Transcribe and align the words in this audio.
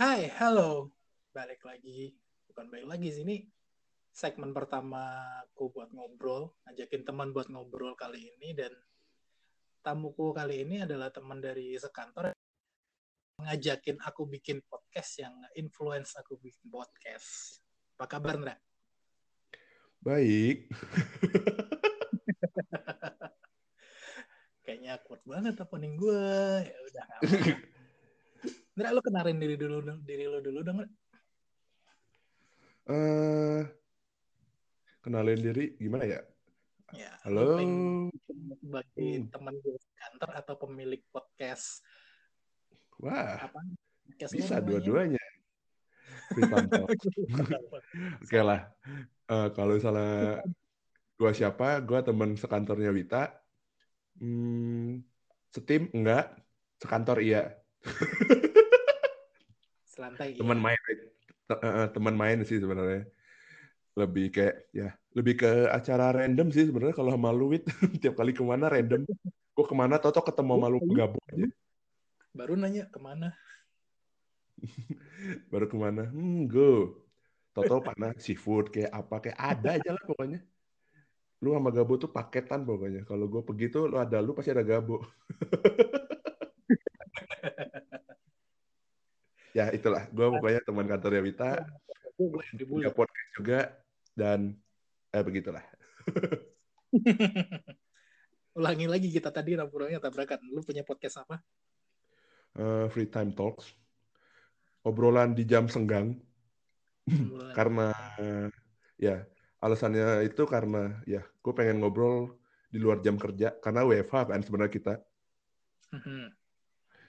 Hai, 0.00 0.32
halo. 0.40 0.96
Balik 1.28 1.60
lagi. 1.60 2.08
Bukan 2.48 2.72
balik 2.72 2.88
lagi 2.88 3.12
sih 3.12 3.20
ini 3.20 3.44
segmen 4.08 4.56
pertama 4.56 5.28
aku 5.44 5.76
buat 5.76 5.92
ngobrol, 5.92 6.56
ngajakin 6.64 7.04
teman 7.04 7.36
buat 7.36 7.52
ngobrol 7.52 7.92
kali 8.00 8.32
ini 8.32 8.56
dan 8.56 8.72
tamuku 9.84 10.32
kali 10.32 10.64
ini 10.64 10.88
adalah 10.88 11.12
teman 11.12 11.44
dari 11.44 11.76
sekantor 11.76 12.32
ngajakin 13.44 14.00
aku 14.00 14.24
bikin 14.24 14.64
podcast 14.64 15.20
yang 15.20 15.36
influence 15.52 16.16
aku 16.16 16.40
bikin 16.40 16.64
podcast. 16.72 17.60
Apa 18.00 18.16
kabar, 18.16 18.40
Ndra? 18.40 18.56
Baik. 20.00 20.64
Kayaknya 24.64 24.96
kuat 25.04 25.20
banget 25.28 25.60
opening 25.60 26.00
gue. 26.00 26.24
Ya 26.64 26.78
udah. 26.88 27.06
Ndra, 28.80 28.96
lu 28.96 29.04
kenalin 29.04 29.36
diri 29.36 29.60
dulu 29.60 29.84
diri 30.00 30.24
lu 30.24 30.40
dulu 30.40 30.64
dong. 30.64 30.80
Eh, 32.88 33.60
kenalin 35.04 35.36
diri 35.36 35.76
gimana 35.76 36.08
ya? 36.08 36.24
Ya, 36.96 37.12
Halo. 37.28 37.60
sebagai 38.56 39.04
Hmm. 39.04 39.28
teman 39.36 39.54
di 39.60 39.76
kantor 40.00 40.30
atau 40.32 40.54
pemilik 40.64 41.04
podcast 41.12 41.84
Wah, 43.04 43.52
apa? 43.52 43.60
Podcast 44.16 44.32
bisa 44.32 44.64
dua-duanya. 44.64 45.20
Oke 48.24 48.40
lah. 48.40 48.64
Eh, 49.28 49.48
kalau 49.60 49.76
misalnya 49.76 50.40
gua 51.20 51.36
siapa, 51.36 51.84
gua 51.84 52.00
teman 52.00 52.32
sekantornya 52.32 52.96
Wita. 52.96 53.28
Hmm, 54.16 55.04
setim 55.52 55.92
enggak, 55.92 56.32
sekantor 56.80 57.20
iya. 57.20 57.60
Selantai. 60.00 60.28
Teman 60.40 60.56
iya. 60.56 60.64
main, 60.64 60.80
eh, 61.52 61.88
teman 61.92 62.14
main 62.16 62.38
sih 62.48 62.56
sebenarnya. 62.56 63.04
Lebih 64.00 64.26
kayak 64.32 64.56
ya, 64.72 64.96
lebih 65.12 65.44
ke 65.44 65.68
acara 65.68 66.16
random 66.16 66.48
sih 66.48 66.64
sebenarnya 66.64 66.96
kalau 66.96 67.12
sama 67.12 67.28
lu 67.36 67.52
Wit. 67.52 67.68
Tiap 68.00 68.16
kali 68.16 68.32
ke 68.32 68.40
mana 68.40 68.72
random. 68.72 69.04
Gua 69.52 69.66
ke 69.68 69.76
mana, 69.76 70.00
toto 70.00 70.24
ketemu 70.24 70.56
sama 70.56 70.68
lu 70.72 70.80
gabung 70.96 71.24
aja. 71.28 71.48
Baru 72.32 72.56
nanya 72.56 72.88
ke 72.88 72.96
mana? 72.96 73.36
baru 75.50 75.66
ke 75.68 75.76
mana 75.76 76.08
hmm 76.08 76.48
go 76.48 76.96
Toto 77.50 77.82
panas 77.82 78.22
seafood 78.22 78.70
kayak 78.70 78.94
apa 78.94 79.16
kayak 79.18 79.38
ada 79.38 79.68
aja 79.74 79.90
lah 79.90 80.04
pokoknya 80.06 80.38
lu 81.40 81.56
sama 81.56 81.72
Gabo 81.72 81.96
tuh 81.98 82.12
paketan 82.12 82.62
pokoknya 82.62 83.02
kalau 83.08 83.26
gue 83.26 83.42
pergi 83.42 83.72
tuh 83.72 83.90
lu 83.90 83.96
ada 83.98 84.22
lu 84.22 84.36
pasti 84.36 84.54
ada 84.54 84.62
Gabo 84.62 85.02
ya 89.56 89.70
itulah 89.74 90.06
gue 90.10 90.26
pokoknya 90.38 90.60
teman 90.62 90.86
kantornya 90.86 91.22
Wita 91.22 91.50
Dibully. 92.54 92.84
punya 92.84 92.90
podcast 92.92 93.30
juga 93.34 93.60
dan 94.14 94.54
eh 95.10 95.22
begitulah 95.24 95.64
Ulangi 98.58 98.90
lagi 98.90 99.08
kita 99.14 99.30
tadi 99.30 99.54
rampurannya 99.54 100.02
tabrakan. 100.02 100.42
Lu 100.50 100.58
punya 100.66 100.82
podcast 100.82 101.22
apa? 101.22 101.38
Eh, 102.58 102.90
free 102.90 103.06
time 103.06 103.30
talks 103.30 103.78
obrolan 104.82 105.36
di 105.36 105.44
jam 105.46 105.68
senggang 105.70 106.18
karena 107.58 107.92
ya 108.96 109.22
alasannya 109.60 110.24
itu 110.24 110.48
karena 110.48 110.98
ya 111.04 111.20
gue 111.20 111.52
pengen 111.52 111.78
ngobrol 111.78 112.40
di 112.72 112.80
luar 112.80 113.04
jam 113.04 113.20
kerja 113.20 113.54
karena 113.60 113.84
WFH 113.84 114.34
kan 114.34 114.40
sebenarnya 114.42 114.72
kita 114.72 114.94
Mhm. 115.90 116.30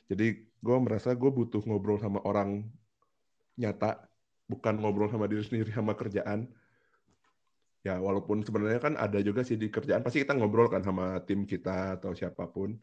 Jadi 0.10 0.28
gue 0.62 0.78
merasa 0.78 1.18
gue 1.18 1.32
butuh 1.34 1.66
ngobrol 1.66 1.98
sama 1.98 2.22
orang 2.22 2.70
nyata, 3.58 4.06
bukan 4.46 4.78
ngobrol 4.78 5.10
sama 5.10 5.26
diri 5.26 5.42
sendiri 5.42 5.74
sama 5.74 5.98
kerjaan. 5.98 6.46
Ya 7.82 7.98
walaupun 7.98 8.46
sebenarnya 8.46 8.78
kan 8.78 8.94
ada 8.94 9.18
juga 9.26 9.42
sih 9.42 9.58
di 9.58 9.74
kerjaan 9.74 10.06
pasti 10.06 10.22
kita 10.22 10.38
ngobrol 10.38 10.70
kan 10.70 10.86
sama 10.86 11.18
tim 11.26 11.50
kita 11.50 11.98
atau 11.98 12.14
siapa 12.14 12.46
pun. 12.46 12.78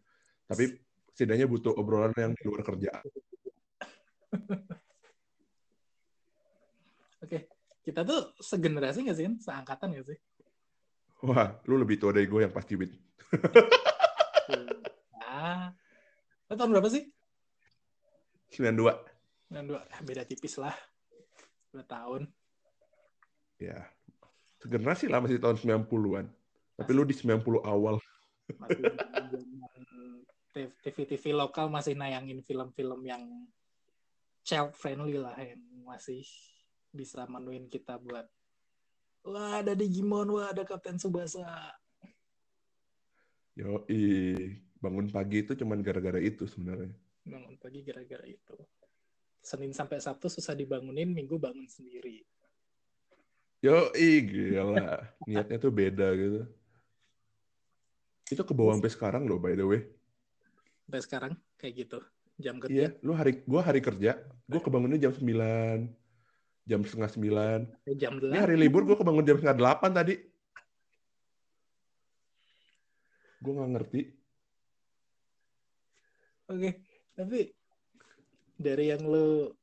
Tapi 0.51 0.75
setidaknya 1.15 1.47
butuh 1.47 1.71
obrolan 1.79 2.11
yang 2.19 2.35
di 2.35 2.43
luar 2.51 2.67
kerjaan. 2.67 3.07
Oke. 7.25 7.47
Kita 7.89 8.05
tuh 8.05 8.37
segenerasi 8.43 9.07
nggak 9.07 9.17
sih 9.17 9.25
kan? 9.25 9.41
Seangkatan 9.41 9.89
nggak 9.95 10.07
sih? 10.13 10.19
Wah, 11.25 11.57
lu 11.65 11.81
lebih 11.81 11.99
tua 11.99 12.13
dari 12.13 12.29
gue 12.29 12.43
yang 12.43 12.53
pasti 12.53 12.75
wit. 12.75 12.91
Ah. 15.29 15.77
Lu 16.49 16.57
tahun 16.57 16.73
berapa 16.73 16.89
sih? 16.89 17.05
92. 18.53 18.97
92. 19.53 20.05
Beda 20.09 20.23
tipis 20.25 20.57
lah. 20.61 20.77
Dua 21.73 21.85
tahun. 21.85 22.29
Ya. 23.61 23.89
Segenerasi 24.59 25.07
lah 25.07 25.23
masih 25.23 25.39
tahun 25.39 25.57
90-an. 25.59 26.27
Tapi 26.79 26.91
lu 26.95 27.03
di 27.05 27.15
90 27.15 27.63
awal. 27.63 27.99
TV-TV 30.83 31.37
lokal 31.37 31.71
masih 31.71 31.95
nayangin 31.95 32.43
film-film 32.43 33.05
yang 33.07 33.23
child 34.43 34.75
friendly 34.75 35.21
lah 35.21 35.37
yang 35.39 35.61
masih 35.85 36.25
bisa 36.91 37.29
menuin 37.29 37.69
kita 37.69 38.01
buat 38.01 38.25
wah 39.29 39.61
ada 39.61 39.77
Digimon, 39.77 40.33
wah 40.33 40.51
ada 40.51 40.65
Kapten 40.65 40.97
Subasa. 40.97 41.47
Yo, 43.53 43.85
bangun 44.81 45.13
pagi 45.13 45.45
itu 45.45 45.53
cuman 45.53 45.85
gara-gara 45.85 46.19
itu 46.19 46.49
sebenarnya. 46.49 46.97
Bangun 47.29 47.55
pagi 47.61 47.85
gara-gara 47.85 48.25
itu. 48.25 48.57
Senin 49.45 49.77
sampai 49.77 50.01
Sabtu 50.01 50.33
susah 50.33 50.57
dibangunin, 50.57 51.13
Minggu 51.13 51.37
bangun 51.37 51.69
sendiri. 51.69 52.25
Yo, 53.61 53.93
gila. 53.93 55.05
Niatnya 55.29 55.59
tuh 55.61 55.71
beda 55.71 56.09
gitu. 56.17 56.43
Itu 58.29 58.43
ke 58.45 58.53
bawah 58.53 58.77
sampai 58.77 58.93
sekarang 58.93 59.23
loh, 59.25 59.41
by 59.41 59.57
the 59.57 59.65
way. 59.65 59.81
Sampai 60.85 61.01
sekarang 61.05 61.33
kayak 61.61 61.75
gitu. 61.87 61.99
Jam 62.39 62.63
kerja 62.63 62.71
Iya, 62.71 62.89
lu 63.03 63.19
hari 63.19 63.43
gua 63.43 63.67
hari 63.67 63.83
kerja, 63.83 64.15
gua 64.47 64.63
kebangunnya 64.63 64.95
jam 64.95 65.11
9, 65.11 65.91
jam 66.63 66.81
setengah 66.87 67.11
9. 67.11 67.67
sampai 67.67 67.97
jam 67.99 68.15
Ini 68.15 68.39
8. 68.39 68.45
hari 68.47 68.55
libur 68.55 68.87
gua 68.87 68.95
kebangun 68.95 69.27
jam 69.27 69.43
setengah 69.43 69.59
8 69.59 69.91
tadi. 69.91 70.15
Gua 73.43 73.53
nggak 73.59 73.71
ngerti. 73.75 74.01
Oke, 76.49 76.71
tapi 77.19 77.51
dari 78.55 78.95
yang 78.95 79.03
lo 79.03 79.59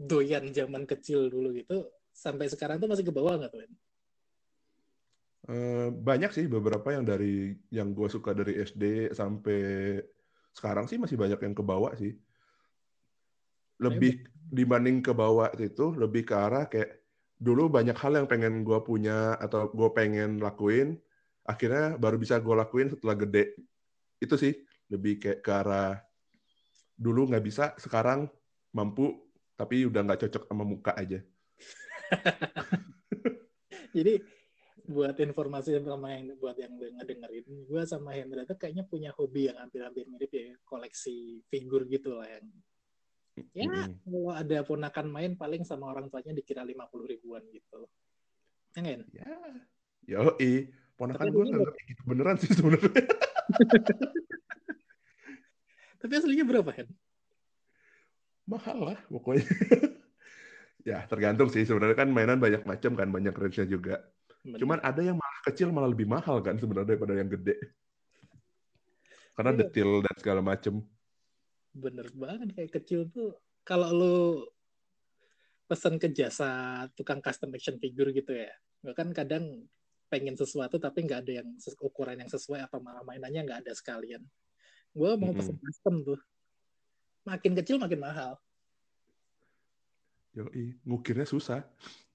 doyan 0.00 0.48
zaman 0.56 0.88
kecil 0.88 1.28
dulu 1.28 1.52
gitu, 1.52 1.92
sampai 2.16 2.48
sekarang 2.48 2.80
tuh 2.80 2.88
masih 2.88 3.04
ke 3.04 3.12
bawah 3.12 3.36
nggak 3.36 3.52
tuh? 3.52 3.60
Eh, 5.46 5.88
banyak 5.92 6.32
sih 6.32 6.48
beberapa 6.48 6.90
yang 6.90 7.04
dari 7.04 7.54
yang 7.68 7.92
gua 7.92 8.08
suka 8.08 8.32
dari 8.32 8.56
SD 8.56 9.12
sampai 9.12 10.00
sekarang 10.56 10.88
sih 10.88 10.96
masih 10.96 11.20
banyak 11.20 11.38
yang 11.38 11.54
ke 11.54 11.64
bawah 11.64 11.92
sih. 11.94 12.16
Lebih 13.76 14.24
dibanding 14.48 15.04
ke 15.04 15.12
bawah 15.12 15.52
itu 15.60 15.92
lebih 15.92 16.24
ke 16.24 16.34
arah 16.34 16.64
kayak 16.66 17.04
dulu 17.36 17.68
banyak 17.68 17.94
hal 17.94 18.16
yang 18.16 18.26
pengen 18.26 18.64
gua 18.64 18.80
punya 18.80 19.36
atau 19.36 19.68
gue 19.68 19.90
pengen 19.92 20.40
lakuin, 20.40 20.96
akhirnya 21.44 22.00
baru 22.00 22.16
bisa 22.16 22.40
gue 22.40 22.54
lakuin 22.56 22.88
setelah 22.88 23.14
gede. 23.14 23.54
Itu 24.16 24.40
sih 24.40 24.56
lebih 24.88 25.20
kayak 25.20 25.40
ke 25.44 25.52
arah 25.52 26.05
dulu 26.96 27.28
nggak 27.28 27.44
bisa, 27.44 27.76
sekarang 27.76 28.26
mampu, 28.72 29.12
tapi 29.56 29.84
udah 29.84 30.00
nggak 30.02 30.26
cocok 30.26 30.42
sama 30.48 30.64
muka 30.64 30.92
aja. 30.96 31.20
Jadi 33.96 34.20
buat 34.86 35.16
informasi 35.18 35.82
sama 35.82 36.14
yang 36.14 36.36
buat 36.38 36.56
yang 36.56 36.76
ngedengerin, 36.76 37.46
gue 37.66 37.82
sama 37.88 38.12
Hendra 38.16 38.44
tuh 38.44 38.56
kayaknya 38.56 38.84
punya 38.86 39.10
hobi 39.16 39.48
yang 39.50 39.58
hampir-hampir 39.60 40.04
mirip 40.08 40.32
ya, 40.32 40.54
koleksi 40.64 41.42
figur 41.48 41.84
gitu 41.88 42.16
lah 42.16 42.28
yang 42.28 42.46
ya 43.52 43.68
Mm-mm. 43.68 44.00
kalau 44.04 44.32
ada 44.32 44.58
ponakan 44.64 45.06
main 45.12 45.32
paling 45.36 45.64
sama 45.64 45.92
orang 45.92 46.08
tuanya 46.08 46.32
dikira 46.32 46.64
50 46.64 47.08
ribuan 47.08 47.44
gitu. 47.52 47.88
Ya 48.76 48.84
nggak, 48.84 48.92
Hen? 48.92 49.02
Ya, 49.12 50.20
yoi. 50.20 50.72
Ponakan 50.96 51.28
gue 51.28 51.44
kayak 51.52 51.86
gitu 51.92 52.02
beneran 52.08 52.36
sih 52.40 52.52
sebenarnya. 52.56 52.88
Tapi 56.06 56.22
aslinya 56.22 56.46
berapa, 56.46 56.70
Hen? 56.70 56.86
Mahal 58.46 58.78
lah 58.78 58.98
pokoknya. 59.10 59.42
ya 60.94 61.02
tergantung 61.10 61.50
sih 61.50 61.66
sebenarnya 61.66 61.98
kan 61.98 62.14
mainan 62.14 62.38
banyak 62.38 62.62
macam 62.62 62.94
kan 62.94 63.10
banyak 63.10 63.34
range-nya 63.34 63.66
juga. 63.66 64.06
Bener. 64.46 64.62
Cuman 64.62 64.78
ada 64.86 65.02
yang 65.02 65.18
malah 65.18 65.40
kecil 65.50 65.74
malah 65.74 65.90
lebih 65.90 66.06
mahal 66.06 66.38
kan 66.46 66.54
sebenarnya 66.62 66.94
daripada 66.94 67.18
yang 67.18 67.26
gede. 67.26 67.58
Karena 69.34 69.50
Iya. 69.50 69.58
detail 69.66 69.90
dan 70.06 70.14
segala 70.14 70.40
macam. 70.46 70.86
bener 71.76 72.08
banget 72.16 72.56
kayak 72.56 72.72
kecil 72.80 73.04
tuh 73.12 73.36
kalau 73.60 73.92
lu 73.92 74.16
pesan 75.68 76.00
ke 76.00 76.08
jasa 76.08 76.86
tukang 76.96 77.20
custom 77.20 77.52
action 77.52 77.76
figure 77.76 78.16
gitu 78.16 78.32
ya 78.32 78.48
gue 78.80 78.96
kan 78.96 79.12
kadang 79.12 79.68
pengen 80.08 80.40
sesuatu 80.40 80.80
tapi 80.80 81.04
nggak 81.04 81.20
ada 81.20 81.44
yang 81.44 81.48
ukuran 81.84 82.16
yang 82.16 82.32
sesuai 82.32 82.64
atau 82.64 82.80
malah 82.80 83.04
mainannya 83.04 83.44
nggak 83.44 83.60
ada 83.68 83.76
sekalian 83.76 84.24
gue 84.96 85.10
mau 85.20 85.32
pesen 85.36 85.60
custom 85.60 85.94
tuh 86.00 86.20
makin 87.28 87.52
kecil 87.52 87.76
makin 87.76 88.00
mahal 88.00 88.40
Yoi, 90.36 90.76
ngukirnya 90.84 91.24
susah. 91.24 91.64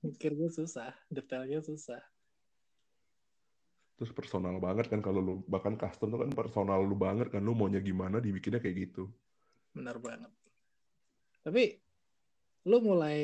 Ngukirnya 0.05 0.53
susah, 0.53 0.93
detailnya 1.09 1.57
susah. 1.65 1.97
Terus 3.97 4.13
personal 4.13 4.61
banget 4.61 4.93
kan 4.93 5.01
kalau 5.01 5.25
lu 5.25 5.33
bahkan 5.49 5.73
custom 5.73 6.13
tuh 6.13 6.21
kan 6.21 6.29
personal 6.29 6.85
lu 6.85 6.93
banget 6.93 7.33
kan 7.33 7.41
lu 7.41 7.57
maunya 7.57 7.81
gimana 7.81 8.21
dibikinnya 8.21 8.61
kayak 8.61 8.89
gitu. 8.89 9.09
Benar 9.73 9.97
banget. 9.97 10.29
Tapi 11.41 11.81
lu 12.69 12.77
mulai 12.77 13.21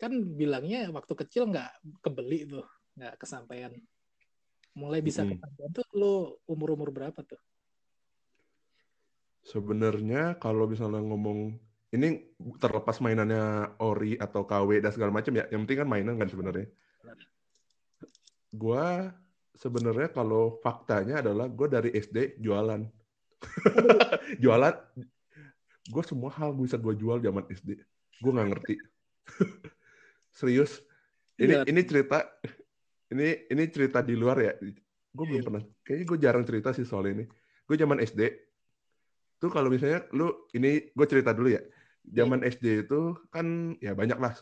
kan 0.00 0.16
bilangnya 0.16 0.88
waktu 0.88 1.12
kecil 1.20 1.52
nggak 1.52 2.00
kebeli 2.00 2.48
tuh, 2.48 2.64
nggak 2.96 3.20
kesampaian. 3.20 3.72
Mulai 4.72 5.04
bisa 5.04 5.28
Mm-mm. 5.28 5.36
kesampaian 5.36 5.70
tuh 5.76 5.86
lu 5.92 6.40
umur-umur 6.48 6.88
berapa 6.88 7.20
tuh? 7.20 7.40
Sebenarnya 9.44 10.40
kalau 10.40 10.64
misalnya 10.64 11.04
ngomong 11.04 11.52
ini 11.92 12.26
terlepas 12.58 12.98
mainannya 12.98 13.76
ori 13.78 14.16
atau 14.16 14.42
KW 14.42 14.80
dan 14.82 14.90
segala 14.90 15.12
macam 15.14 15.30
ya, 15.36 15.46
yang 15.52 15.62
penting 15.68 15.84
kan 15.84 15.88
mainan 15.88 16.16
kan 16.18 16.26
sebenarnya. 16.26 16.66
Gua 18.50 19.12
sebenarnya 19.54 20.10
kalau 20.10 20.58
faktanya 20.64 21.22
adalah 21.22 21.46
gue 21.46 21.68
dari 21.70 21.90
SD 21.94 22.42
jualan. 22.42 22.82
jualan, 24.42 24.74
gue 25.86 26.02
semua 26.08 26.32
hal 26.34 26.56
bisa 26.56 26.80
gue 26.80 26.94
jual 26.96 27.20
zaman 27.20 27.44
SD. 27.52 27.78
Gue 28.18 28.32
nggak 28.34 28.48
ngerti. 28.50 28.74
Serius. 30.38 30.82
Ini 31.34 31.62
Iya. 31.62 31.62
ini 31.66 31.80
cerita 31.82 32.26
ini 33.10 33.46
ini 33.50 33.62
cerita 33.70 34.02
di 34.02 34.14
luar 34.18 34.38
ya. 34.42 34.52
Gue 35.14 35.24
belum 35.28 35.42
Iya. 35.42 35.46
pernah. 35.46 35.62
Kayaknya 35.86 36.04
gue 36.10 36.18
jarang 36.18 36.44
cerita 36.46 36.68
sih 36.74 36.86
soal 36.86 37.06
ini. 37.12 37.28
Gue 37.68 37.76
zaman 37.78 38.02
SD 38.02 38.43
tuh 39.44 39.52
kalau 39.52 39.68
misalnya 39.68 40.08
lu 40.16 40.32
ini 40.56 40.88
gue 40.88 41.06
cerita 41.06 41.36
dulu 41.36 41.52
ya. 41.52 41.60
Zaman 42.04 42.40
SD 42.40 42.88
itu 42.88 43.12
kan 43.28 43.76
ya 43.84 43.92
banyak 43.92 44.16
lah 44.16 44.32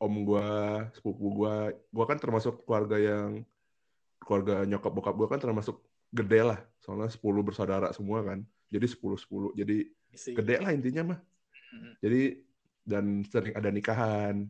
om 0.00 0.14
gue, 0.28 0.48
sepupu 0.92 1.26
gue. 1.40 1.56
Gue 1.88 2.04
kan 2.04 2.20
termasuk 2.20 2.68
keluarga 2.68 2.96
yang 3.00 3.44
keluarga 4.20 4.68
nyokap 4.68 4.92
bokap 4.92 5.14
gue 5.16 5.28
kan 5.32 5.40
termasuk 5.40 5.80
gede 6.12 6.40
lah. 6.44 6.60
Soalnya 6.84 7.08
10 7.08 7.20
bersaudara 7.40 7.88
semua 7.96 8.20
kan. 8.20 8.44
Jadi 8.68 8.86
10-10. 8.86 9.56
Jadi 9.56 9.76
Isi. 10.12 10.36
gede 10.36 10.56
lah 10.60 10.72
intinya 10.76 11.16
mah. 11.16 11.20
Jadi 12.04 12.44
dan 12.84 13.24
sering 13.24 13.56
ada 13.56 13.70
nikahan. 13.72 14.48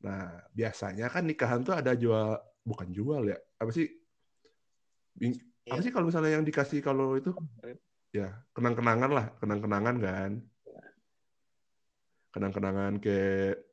Nah, 0.00 0.40
biasanya 0.56 1.12
kan 1.12 1.28
nikahan 1.28 1.60
tuh 1.60 1.76
ada 1.76 1.92
jual 1.92 2.40
bukan 2.64 2.88
jual 2.90 3.28
ya. 3.28 3.38
Apa 3.60 3.70
sih? 3.70 3.86
Apa 5.20 5.76
Iya. 5.76 5.84
sih 5.84 5.92
kalau 5.92 6.08
misalnya 6.08 6.40
yang 6.40 6.46
dikasih 6.46 6.80
kalau 6.80 7.20
itu 7.20 7.36
ya, 8.10 8.28
kenang-kenangan 8.54 9.10
lah, 9.10 9.26
kenang-kenangan 9.38 9.96
kan. 10.02 10.32
Kenang-kenangan 12.30 13.02
kayak 13.02 13.66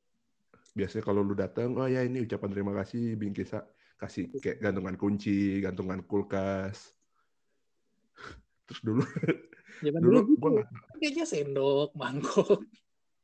biasanya 0.73 1.03
kalau 1.05 1.21
lu 1.25 1.33
datang, 1.33 1.73
oh 1.77 1.89
ya 1.89 2.05
ini 2.05 2.25
ucapan 2.25 2.49
terima 2.53 2.73
kasih 2.77 3.17
bingkisa 3.17 3.65
kasih 3.97 4.29
kayak 4.37 4.61
gantungan 4.61 4.93
kunci, 4.93 5.57
gantungan 5.61 6.05
kulkas. 6.05 6.93
Terus 8.69 8.81
dulu 8.85 9.03
Zaman 9.81 10.01
dulu 10.05 10.17
dulu, 10.21 10.33
gua 10.37 10.49
gitu. 10.49 10.49
nggak 10.53 10.67
Kayaknya 11.01 11.25
sendok, 11.25 11.89
mangkok. 11.97 12.61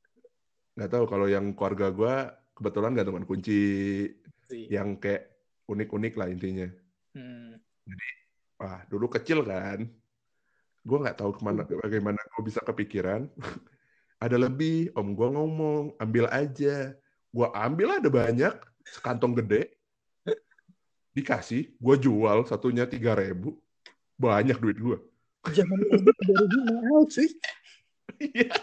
nggak 0.78 0.90
tahu 0.90 1.06
kalau 1.06 1.28
yang 1.30 1.54
keluarga 1.54 1.88
gua 1.94 2.16
kebetulan 2.58 2.98
gantungan 2.98 3.26
kunci 3.30 3.62
sih. 4.50 4.66
yang 4.70 4.98
kayak 4.98 5.30
unik-unik 5.70 6.14
lah 6.18 6.28
intinya. 6.30 6.68
Hmm. 7.14 7.58
Wah, 8.58 8.82
dulu 8.90 9.10
kecil 9.10 9.46
kan. 9.46 9.86
Gue 10.84 10.98
nggak 11.00 11.18
tahu 11.24 11.32
ke 11.36 11.42
mana, 11.42 11.64
bagaimana 11.64 12.20
gue 12.20 12.44
bisa 12.44 12.60
kepikiran. 12.60 13.32
ada 14.24 14.38
lebih, 14.40 14.92
om 14.96 15.16
gue 15.16 15.30
ngomong, 15.32 15.84
ambil 16.00 16.28
aja. 16.32 16.92
Gue 17.32 17.48
ambil 17.56 18.00
ada 18.00 18.10
banyak, 18.12 18.54
sekantong 18.88 19.36
gede. 19.40 19.72
Dikasih, 21.14 21.78
gue 21.78 21.96
jual 22.02 22.44
satunya 22.44 22.84
tiga 22.90 23.16
ribu. 23.16 23.56
Banyak 24.20 24.60
duit 24.60 24.78
gue. 24.78 24.98
Zaman 25.58 25.80
SD 25.92 26.08
baru 26.08 26.60
mahal 26.68 27.04
cuy. 27.08 27.30
Iya. 28.20 28.56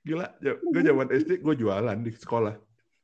Gila, 0.00 0.26
gue 0.40 0.82
zaman 0.82 1.08
SD 1.12 1.44
gue 1.44 1.54
jualan 1.60 1.98
di 2.00 2.12
sekolah. 2.16 2.56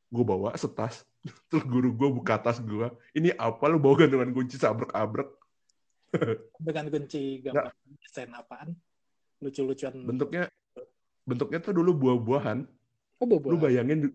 Gue 0.08 0.24
bawa 0.24 0.56
setas. 0.56 1.04
Terus 1.52 1.64
guru 1.68 1.92
gue 1.92 2.08
buka 2.08 2.40
tas 2.40 2.56
gue. 2.56 2.88
Ini 3.12 3.36
apa 3.36 3.68
lu 3.68 3.76
bawa 3.76 4.04
gantungan 4.04 4.32
kunci 4.32 4.56
sabrek-abrek. 4.56 5.28
Dengan 6.66 6.86
kunci 6.90 7.42
gambar 7.42 7.72
desain 8.02 8.30
apaan? 8.32 8.74
Lucu-lucuan. 9.42 10.06
bentuknya 10.06 10.48
bentuknya 11.26 11.58
tuh 11.60 11.74
dulu 11.76 11.92
buah-buahan. 11.92 12.64
Oh, 13.20 13.26
bobo. 13.26 13.52
Lu 13.52 13.58
bayangin 13.60 14.12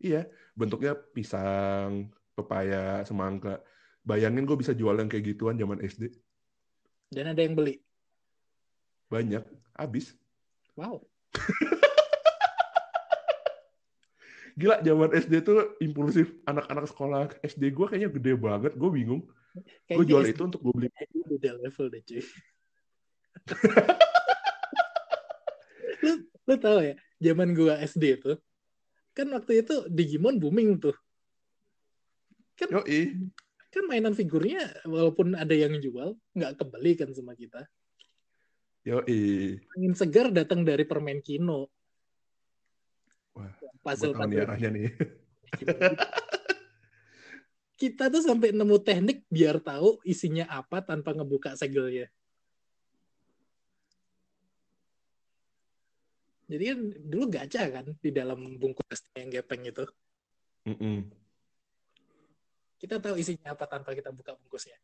iya, 0.00 0.26
bentuknya 0.54 0.94
pisang, 0.94 2.10
pepaya, 2.34 3.02
semangka. 3.04 3.60
Bayangin 4.06 4.46
gue 4.46 4.56
bisa 4.58 4.70
jual 4.70 4.94
yang 4.96 5.10
kayak 5.10 5.34
gituan 5.34 5.58
zaman 5.58 5.82
SD. 5.82 6.14
Dan 7.10 7.34
ada 7.34 7.42
yang 7.42 7.54
beli. 7.58 7.82
Banyak, 9.10 9.42
habis. 9.74 10.14
Wow. 10.74 11.02
Gila 14.56 14.80
zaman 14.80 15.12
SD 15.12 15.44
tuh 15.44 15.76
impulsif. 15.84 16.32
Anak-anak 16.48 16.88
sekolah 16.88 17.28
SD 17.44 17.76
gue 17.76 17.86
kayaknya 17.86 18.08
gede 18.08 18.32
banget. 18.40 18.72
Gue 18.78 18.88
bingung. 18.88 19.28
Gue 19.88 20.06
jual 20.06 20.24
itu 20.26 20.42
untuk 20.42 20.60
gue 20.62 20.74
beli. 20.74 20.88
beda 21.26 21.58
level 21.60 21.86
deh 21.90 22.02
cuy. 22.04 22.22
lu, 26.04 26.12
lu 26.48 26.54
tahu 26.56 26.78
ya, 26.82 26.94
zaman 27.20 27.52
gua 27.52 27.76
SD 27.84 28.20
itu, 28.20 28.32
kan 29.12 29.28
waktu 29.32 29.64
itu 29.64 29.84
Digimon 29.88 30.40
booming 30.40 30.80
tuh. 30.80 30.96
Kan, 32.56 32.72
Yoi. 32.72 33.28
kan 33.68 33.84
mainan 33.84 34.16
figurnya 34.16 34.72
walaupun 34.88 35.36
ada 35.36 35.52
yang 35.52 35.76
jual, 35.76 36.16
nggak 36.32 36.56
kebeli 36.56 36.92
kan 36.96 37.12
sama 37.12 37.36
kita. 37.36 37.68
Yoi. 38.88 39.60
Angin 39.76 39.94
segar 39.98 40.32
datang 40.32 40.64
dari 40.64 40.88
permen 40.88 41.20
kino. 41.20 41.68
Wah, 43.36 43.52
puzzle 43.84 44.16
gue 44.16 44.26
nih 44.32 44.40
arahnya 44.48 44.70
nih. 44.72 44.88
Kita 47.76 48.08
tuh 48.08 48.24
sampai 48.24 48.56
nemu 48.56 48.80
teknik 48.80 49.28
biar 49.28 49.60
tahu 49.60 50.00
isinya 50.08 50.48
apa 50.48 50.80
tanpa 50.80 51.12
ngebuka 51.12 51.52
segelnya. 51.60 52.08
Jadi 56.46 56.64
kan 56.72 56.78
dulu 57.10 57.24
gacha 57.28 57.62
kan 57.68 57.86
di 58.00 58.10
dalam 58.14 58.56
bungkus 58.56 59.02
yang 59.18 59.28
gepeng 59.28 59.66
itu. 59.66 59.84
Mm-mm. 60.66 61.10
Kita 62.80 63.02
tahu 63.02 63.18
isinya 63.18 63.52
apa 63.52 63.66
tanpa 63.66 63.92
kita 63.92 64.14
buka 64.14 64.32
bungkusnya. 64.38 64.78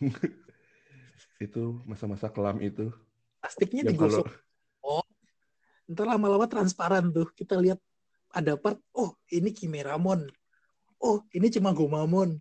itu 1.44 1.62
masa-masa 1.84 2.30
kelam 2.30 2.62
itu. 2.62 2.94
Plastiknya 3.42 3.82
Yang 3.90 3.96
kalau 3.98 4.22
digosok. 4.22 4.26
Oh, 4.84 5.04
ntar 5.90 6.06
lama-lama 6.06 6.46
transparan 6.46 7.10
tuh. 7.10 7.28
Kita 7.34 7.58
lihat 7.58 7.82
ada 8.34 8.58
part, 8.58 8.82
oh 8.98 9.14
ini 9.30 9.54
Kimeramon. 9.54 10.26
Oh, 10.98 11.22
ini 11.30 11.46
cuma 11.54 11.70
Gomamon. 11.70 12.34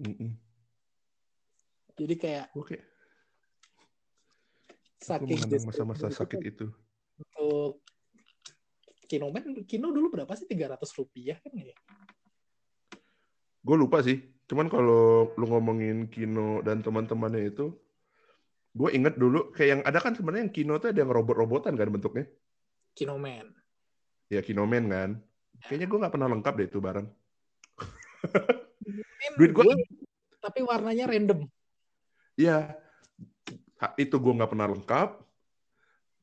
Mm-mm. 0.00 0.32
Jadi 1.92 2.14
kayak 2.16 2.46
Oke, 2.56 2.80
gue 2.80 2.86
saking 5.04 5.38
mengenang 5.44 5.68
masa-masa 5.68 6.08
sakit 6.08 6.40
itu 6.40 6.48
itu. 6.48 6.66
untuk 7.20 7.84
Kinoman, 9.12 9.44
Kino 9.68 9.92
dulu 9.92 10.08
berapa 10.08 10.32
sih? 10.32 10.48
300 10.48 10.80
rupiah 10.96 11.36
kan 11.36 11.52
ya? 11.52 11.76
Gue 13.60 13.76
lupa 13.76 14.00
sih. 14.00 14.24
Cuman 14.48 14.72
kalau 14.72 15.36
lu 15.36 15.46
ngomongin 15.52 16.08
Kino 16.08 16.64
dan 16.64 16.80
teman-temannya 16.80 17.52
itu, 17.52 17.76
gue 18.72 18.88
inget 18.96 19.20
dulu 19.20 19.52
kayak 19.52 19.68
yang 19.68 19.82
ada 19.84 20.00
kan 20.00 20.16
sebenarnya 20.16 20.48
yang 20.48 20.54
Kino 20.56 20.80
tuh 20.80 20.96
ada 20.96 21.04
yang 21.04 21.12
robot-robotan 21.12 21.76
kan 21.76 21.92
bentuknya. 21.92 22.24
Kinoman. 22.96 23.52
Ya 24.32 24.40
Kinoman 24.40 24.88
kan. 24.88 25.10
Kayaknya 25.68 25.86
gue 25.92 25.98
nggak 26.00 26.14
pernah 26.16 26.28
lengkap 26.32 26.54
deh 26.56 26.66
itu 26.72 26.80
barang. 26.80 27.06
Duit 29.36 29.52
Gua- 29.52 29.76
tapi 30.40 30.64
warnanya 30.64 31.04
random. 31.04 31.44
Iya, 32.40 32.80
itu 34.00 34.16
gue 34.16 34.32
nggak 34.32 34.50
pernah 34.56 34.72
lengkap. 34.72 35.20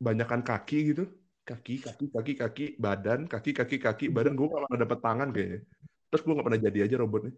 Banyakan 0.02 0.42
kaki 0.42 0.78
gitu. 0.90 1.06
Kaki, 1.46 1.86
kaki, 1.86 2.06
kaki, 2.10 2.34
kaki, 2.34 2.66
badan, 2.82 3.30
kaki, 3.30 3.54
kaki, 3.54 3.78
kaki, 3.78 4.06
badan. 4.10 4.34
Gue 4.34 4.50
nggak 4.50 4.66
pernah 4.66 4.82
dapet 4.82 5.00
tangan 5.06 5.30
kayaknya. 5.30 5.60
Terus 6.10 6.22
gue 6.26 6.34
nggak 6.34 6.48
pernah 6.50 6.62
jadi 6.66 6.80
aja 6.90 6.96
robotnya. 6.98 7.34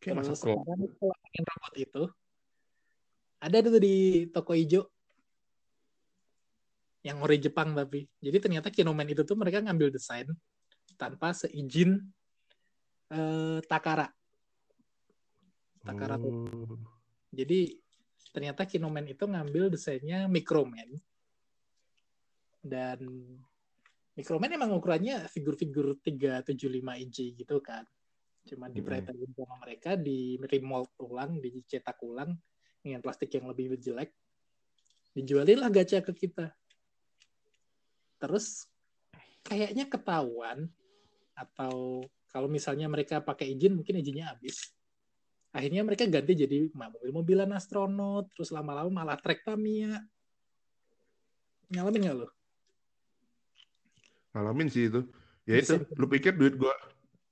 Kayak 0.00 0.16
masa 0.16 0.32
sekarang 0.32 0.64
kalau 0.96 1.12
robot 1.44 1.74
itu 1.76 2.02
ada 3.36 3.56
tuh 3.60 3.80
di 3.84 3.96
toko 4.32 4.56
hijau 4.56 4.88
yang 7.06 7.22
ori 7.22 7.38
Jepang 7.38 7.70
tapi. 7.78 8.02
Jadi 8.18 8.38
ternyata 8.42 8.68
Kinoman 8.74 9.06
itu 9.06 9.22
tuh 9.22 9.38
mereka 9.38 9.62
ngambil 9.62 9.94
desain 9.94 10.26
tanpa 10.98 11.30
seizin 11.30 12.02
eh, 13.14 13.62
Takara. 13.62 14.10
Takara 15.86 16.18
tuh. 16.18 16.34
Oh. 16.50 16.82
Jadi 17.30 17.78
ternyata 18.34 18.66
Kinoman 18.66 19.06
itu 19.06 19.22
ngambil 19.22 19.70
desainnya 19.70 20.26
Microman 20.26 20.98
dan 22.66 22.98
Microman 24.18 24.50
emang 24.52 24.74
ukurannya 24.74 25.30
figur-figur 25.30 25.96
375 26.02 27.04
inci 27.04 27.32
gitu 27.38 27.62
kan 27.62 27.86
cuma 28.46 28.70
di 28.70 28.78
mm 28.78 29.34
sama 29.34 29.56
mereka 29.58 29.98
di 29.98 30.38
remold 30.38 30.94
ulang 31.02 31.42
dicetak 31.42 31.98
ulang 32.04 32.30
dengan 32.78 33.02
plastik 33.02 33.32
yang 33.34 33.50
lebih 33.50 33.74
jelek 33.74 34.14
dijualin 35.16 35.58
lah 35.58 35.70
gacha 35.72 35.98
ke 36.04 36.14
kita 36.14 36.54
terus 38.16 38.68
kayaknya 39.46 39.86
ketahuan 39.86 40.68
atau 41.36 42.04
kalau 42.32 42.48
misalnya 42.48 42.88
mereka 42.88 43.20
pakai 43.20 43.52
izin 43.56 43.76
mungkin 43.76 44.00
izinnya 44.00 44.32
habis. 44.32 44.72
Akhirnya 45.56 45.80
mereka 45.86 46.04
ganti 46.04 46.36
jadi 46.36 46.68
mobil-mobilan 46.72 47.48
astronot 47.56 48.28
terus 48.36 48.52
lama-lama 48.52 48.92
malah 48.92 49.16
trek 49.16 49.40
Tamiya. 49.40 50.04
Ngalamin 51.72 52.02
nggak 52.04 52.16
lo 52.16 52.28
ngalamin 54.36 54.68
sih 54.68 54.92
itu. 54.92 55.00
Ya 55.48 55.56
itu 55.56 55.80
lu 55.96 56.04
pikir 56.12 56.36
duit 56.36 56.60
gua 56.60 56.76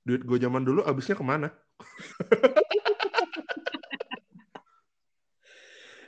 duit 0.01 0.25
gue 0.25 0.37
zaman 0.41 0.65
dulu 0.65 0.81
abisnya 0.81 1.13
ke 1.13 1.21
mana? 1.21 1.53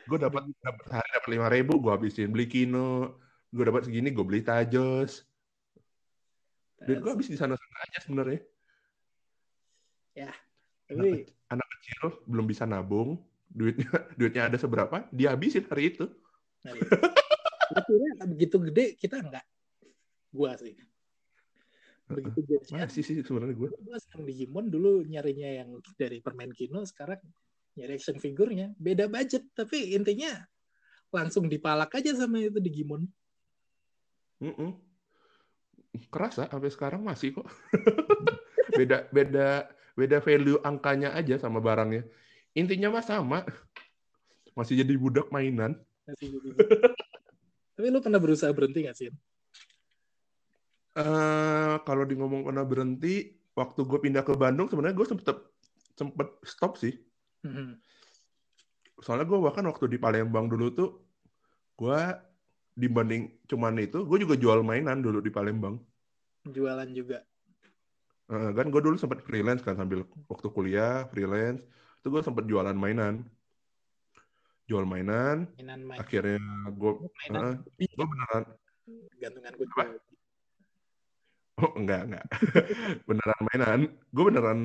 gue 0.07 0.15
dapat 0.15 0.39
dapat 0.63 0.86
hari 0.88 1.10
dapat 1.19 1.29
lima 1.36 1.51
ribu 1.51 1.84
gue 1.84 1.91
habisin 1.91 2.31
beli 2.31 2.48
kino 2.48 3.19
gue 3.51 3.63
dapat 3.63 3.87
segini 3.87 4.11
gue 4.11 4.25
beli 4.25 4.43
tajos. 4.43 5.23
Duit 6.83 6.99
gue 7.01 7.11
habis 7.11 7.29
di 7.31 7.37
sana 7.39 7.57
sana 7.57 7.77
aja 7.87 7.99
sebenarnya. 8.05 8.41
Ya 10.17 10.31
tapi 10.87 11.27
anak, 11.27 11.59
anak 11.59 11.67
kecil 11.77 12.01
belum 12.25 12.45
bisa 12.47 12.63
nabung. 12.63 13.19
Duitnya 13.47 13.87
duitnya 14.19 14.43
ada 14.47 14.57
seberapa 14.59 15.03
dia 15.11 15.35
habisin 15.35 15.67
hari 15.67 15.95
itu. 15.95 16.05
Hari 16.63 16.79
itu. 16.79 16.95
begitu 18.27 18.55
gede 18.71 18.85
kita 18.95 19.19
enggak 19.19 19.45
gua 20.31 20.55
sih. 20.55 20.75
Begitu 22.07 22.39
masih 22.71 23.03
sih 23.03 23.15
sebenarnya 23.19 23.55
gue 23.59 23.67
gue 23.67 23.97
senang 23.99 24.23
Digimon 24.23 24.71
dulu 24.71 25.03
nyarinya 25.03 25.63
yang 25.63 25.69
dari 25.99 26.23
permain 26.23 26.55
kino 26.55 26.87
sekarang 26.87 27.19
nyari 27.75 27.99
action 27.99 28.15
figurnya 28.15 28.71
beda 28.79 29.11
budget 29.11 29.43
tapi 29.51 29.91
intinya 29.91 30.31
langsung 31.11 31.51
dipalak 31.51 31.91
aja 31.99 32.15
sama 32.15 32.39
itu 32.39 32.63
Digimon 32.63 33.03
mm 34.44 34.53
-mm. 34.53 34.72
kerasa 36.13 36.50
sampai 36.50 36.70
sekarang 36.70 37.01
masih 37.01 37.38
kok 37.38 37.48
beda 38.77 39.10
beda 39.10 39.72
beda 39.98 40.17
value 40.22 40.62
angkanya 40.62 41.15
aja 41.17 41.41
sama 41.41 41.58
barangnya 41.58 42.06
intinya 42.53 42.94
mah 42.94 43.06
sama 43.06 43.39
masih 44.58 44.82
jadi 44.82 44.94
budak 44.98 45.29
mainan 45.34 45.77
tapi 47.77 47.88
lu 47.89 48.01
pernah 48.01 48.22
berusaha 48.22 48.50
berhenti 48.53 48.86
gak 48.86 48.98
sih 48.98 49.10
Uh, 50.98 51.77
kalau 51.86 52.10
di 52.10 52.17
ngomong 52.17 52.41
pernah 52.50 52.65
berhenti, 52.65 53.38
waktu 53.53 53.86
gue 53.86 54.00
pindah 54.01 54.25
ke 54.25 54.34
Bandung 54.34 54.65
sebenarnya 54.65 54.98
gue 54.98 55.06
sempet 55.06 55.38
sempet 55.94 56.41
stop 56.41 56.74
sih. 56.82 56.98
Mm-hmm. 57.46 57.77
Soalnya 59.06 59.29
gue 59.29 59.38
bahkan 59.38 59.62
waktu 59.70 59.86
di 59.94 60.01
Palembang 60.01 60.50
dulu 60.50 60.74
tuh, 60.74 60.89
gue 61.77 62.01
dibanding 62.77 63.34
cuman 63.50 63.81
itu, 63.81 64.05
gue 64.05 64.17
juga 64.22 64.38
jual 64.38 64.62
mainan 64.62 65.01
dulu 65.01 65.17
di 65.17 65.34
Palembang. 65.34 65.81
Jualan 66.46 66.89
juga. 66.93 67.25
Uh, 68.29 68.53
kan 68.53 68.69
gue 68.69 68.81
dulu 68.84 68.96
sempat 69.00 69.25
freelance 69.25 69.65
kan 69.65 69.74
sambil 69.74 70.05
waktu 70.29 70.48
kuliah 70.53 71.10
freelance, 71.10 71.65
itu 72.03 72.07
gue 72.13 72.22
sempat 72.22 72.46
jualan 72.46 72.77
mainan. 72.77 73.25
Jual 74.67 74.84
mainan, 74.86 75.48
mainan 75.57 75.81
main. 75.81 75.98
akhirnya 75.98 76.38
gue, 76.75 76.93
uh, 77.34 77.55
gue 77.79 78.05
beneran 78.05 78.43
gantungan 79.17 79.53
gue 79.57 79.67
Oh, 81.57 81.74
enggak, 81.74 82.05
enggak. 82.05 82.25
beneran 83.10 83.41
mainan. 83.50 83.79
Gue 84.13 84.24
beneran 84.29 84.60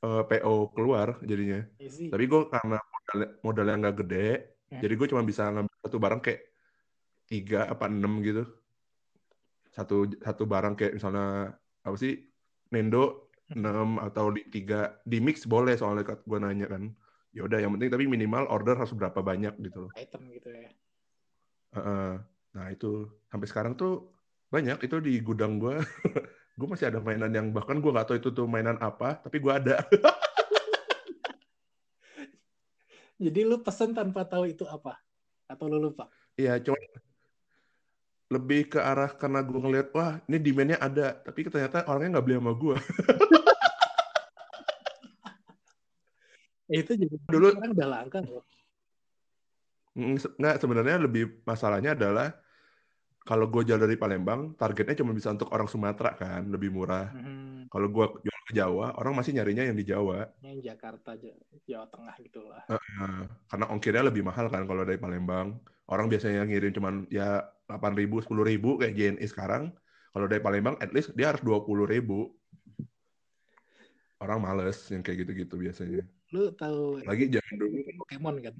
uh, 0.00 0.24
eh, 0.24 0.40
PO 0.40 0.72
keluar 0.72 1.20
jadinya. 1.20 1.60
Easy. 1.76 2.08
Tapi 2.08 2.24
gue 2.24 2.48
karena 2.48 2.80
modal, 2.80 3.18
modalnya 3.44 3.76
nggak 3.84 3.96
gede, 4.00 4.28
hmm. 4.72 4.80
jadi 4.80 4.94
gue 4.96 5.06
cuma 5.12 5.20
bisa 5.20 5.52
ngambil 5.52 5.76
satu 5.84 5.96
barang 6.00 6.20
kayak 6.24 6.40
tiga 7.34 7.66
apa 7.66 7.90
enam 7.90 8.22
gitu. 8.22 8.46
Satu 9.74 10.06
satu 10.22 10.46
barang 10.46 10.78
kayak 10.78 11.02
misalnya 11.02 11.50
apa 11.82 11.96
sih 11.98 12.30
Nendo 12.70 13.34
enam 13.50 13.98
atau 13.98 14.30
di 14.30 14.46
tiga 14.46 15.02
di 15.02 15.18
mix 15.18 15.42
boleh 15.50 15.74
soalnya 15.74 16.14
gue 16.14 16.38
nanya 16.38 16.70
kan. 16.70 16.94
Ya 17.34 17.42
udah 17.42 17.58
yang 17.58 17.74
penting 17.74 17.90
tapi 17.90 18.06
minimal 18.06 18.46
order 18.46 18.78
harus 18.78 18.94
berapa 18.94 19.18
banyak 19.18 19.58
gitu 19.58 19.90
loh. 19.90 19.92
Item 19.98 20.30
gitu 20.30 20.54
ya. 20.54 20.70
Uh, 21.74 21.78
uh, 21.82 22.10
nah 22.54 22.70
itu 22.70 23.10
sampai 23.26 23.50
sekarang 23.50 23.74
tuh 23.74 24.14
banyak 24.54 24.78
itu 24.86 25.02
di 25.02 25.18
gudang 25.18 25.58
gue. 25.58 25.82
gue 26.58 26.68
masih 26.70 26.86
ada 26.86 27.02
mainan 27.02 27.34
yang 27.34 27.50
bahkan 27.50 27.82
gue 27.82 27.90
nggak 27.90 28.06
tahu 28.06 28.16
itu 28.22 28.30
tuh 28.30 28.46
mainan 28.46 28.78
apa, 28.78 29.18
tapi 29.18 29.42
gue 29.42 29.50
ada. 29.50 29.82
Jadi 33.24 33.40
lu 33.42 33.58
pesen 33.62 33.90
tanpa 33.90 34.22
tahu 34.22 34.54
itu 34.54 34.62
apa? 34.70 34.94
Atau 35.50 35.66
lu 35.66 35.82
lupa? 35.82 36.06
Iya, 36.38 36.62
cuma 36.62 36.78
lebih 38.34 38.74
ke 38.74 38.82
arah 38.82 39.10
karena 39.14 39.40
gue 39.46 39.58
ngeliat, 39.58 39.88
wah 39.94 40.18
ini 40.26 40.38
demandnya 40.42 40.78
ada, 40.82 41.14
tapi 41.22 41.46
ternyata 41.46 41.86
orangnya 41.86 42.18
nggak 42.18 42.26
beli 42.26 42.36
sama 42.36 42.52
gue. 42.58 42.76
itu 46.74 46.92
juga 46.96 47.16
dulu 47.28 47.46
kan 47.54 47.70
udah 47.70 47.88
langka 47.88 48.18
loh. 48.24 48.42
Nggak, 49.94 50.58
sebenarnya 50.58 50.96
lebih 51.06 51.46
masalahnya 51.46 51.94
adalah 51.94 52.34
kalau 53.24 53.48
gue 53.48 53.64
jual 53.64 53.80
dari 53.80 53.96
Palembang, 53.96 54.52
targetnya 54.52 55.00
cuma 55.00 55.16
bisa 55.16 55.32
untuk 55.32 55.48
orang 55.48 55.64
Sumatera 55.64 56.12
kan, 56.12 56.44
lebih 56.52 56.68
murah. 56.68 57.08
Hmm. 57.08 57.64
Kalau 57.72 57.88
gue 57.88 58.04
jual 58.20 58.40
ke 58.44 58.52
Jawa, 58.52 58.92
orang 59.00 59.16
masih 59.16 59.32
nyarinya 59.32 59.64
yang 59.64 59.76
di 59.80 59.84
Jawa. 59.88 60.28
Yang 60.44 60.60
Jakarta, 60.68 61.16
Jawa 61.64 61.86
Tengah 61.88 62.14
gitu 62.20 62.44
lah. 62.44 62.62
Uh, 62.68 63.24
karena 63.48 63.64
ongkirnya 63.72 64.02
lebih 64.12 64.28
mahal 64.28 64.52
kan 64.52 64.68
kalau 64.68 64.84
dari 64.84 65.00
Palembang. 65.00 65.56
Orang 65.88 66.12
biasanya 66.12 66.44
ngirim 66.44 66.72
cuma 66.76 66.90
ya 67.08 67.48
8 67.68 67.96
ribu, 67.96 68.20
10 68.20 68.44
ribu 68.44 68.76
kayak 68.76 68.94
JNE 68.94 69.26
sekarang. 69.28 69.72
Kalau 70.14 70.26
dari 70.30 70.38
Palembang, 70.38 70.78
at 70.78 70.94
least 70.94 71.16
dia 71.18 71.34
harus 71.34 71.42
20 71.42 71.90
ribu. 71.90 72.30
Orang 74.22 74.46
males 74.46 74.78
yang 74.88 75.02
kayak 75.02 75.26
gitu-gitu 75.26 75.58
biasanya. 75.58 76.06
Lu 76.30 76.54
tahu 76.54 77.02
lagi 77.02 77.28
jangan 77.28 77.54
dulu 77.58 77.76
Pokemon 78.04 78.36
kan? 78.40 78.54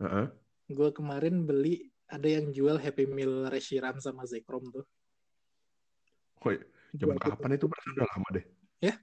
Uh 0.00 0.06
-uh. 0.06 0.26
Gue 0.70 0.90
kemarin 0.94 1.44
beli 1.44 1.92
ada 2.08 2.28
yang 2.28 2.54
jual 2.54 2.78
Happy 2.78 3.04
Meal 3.10 3.50
Reshiram 3.50 3.98
sama 3.98 4.24
Zekrom 4.24 4.70
tuh. 4.70 4.86
Woi, 6.44 6.60
zaman 6.94 7.16
kapan 7.16 7.56
itu? 7.56 7.66
Berarti 7.66 7.88
udah 7.96 8.06
lama 8.06 8.28
deh. 8.36 8.44
Ya? 8.84 8.94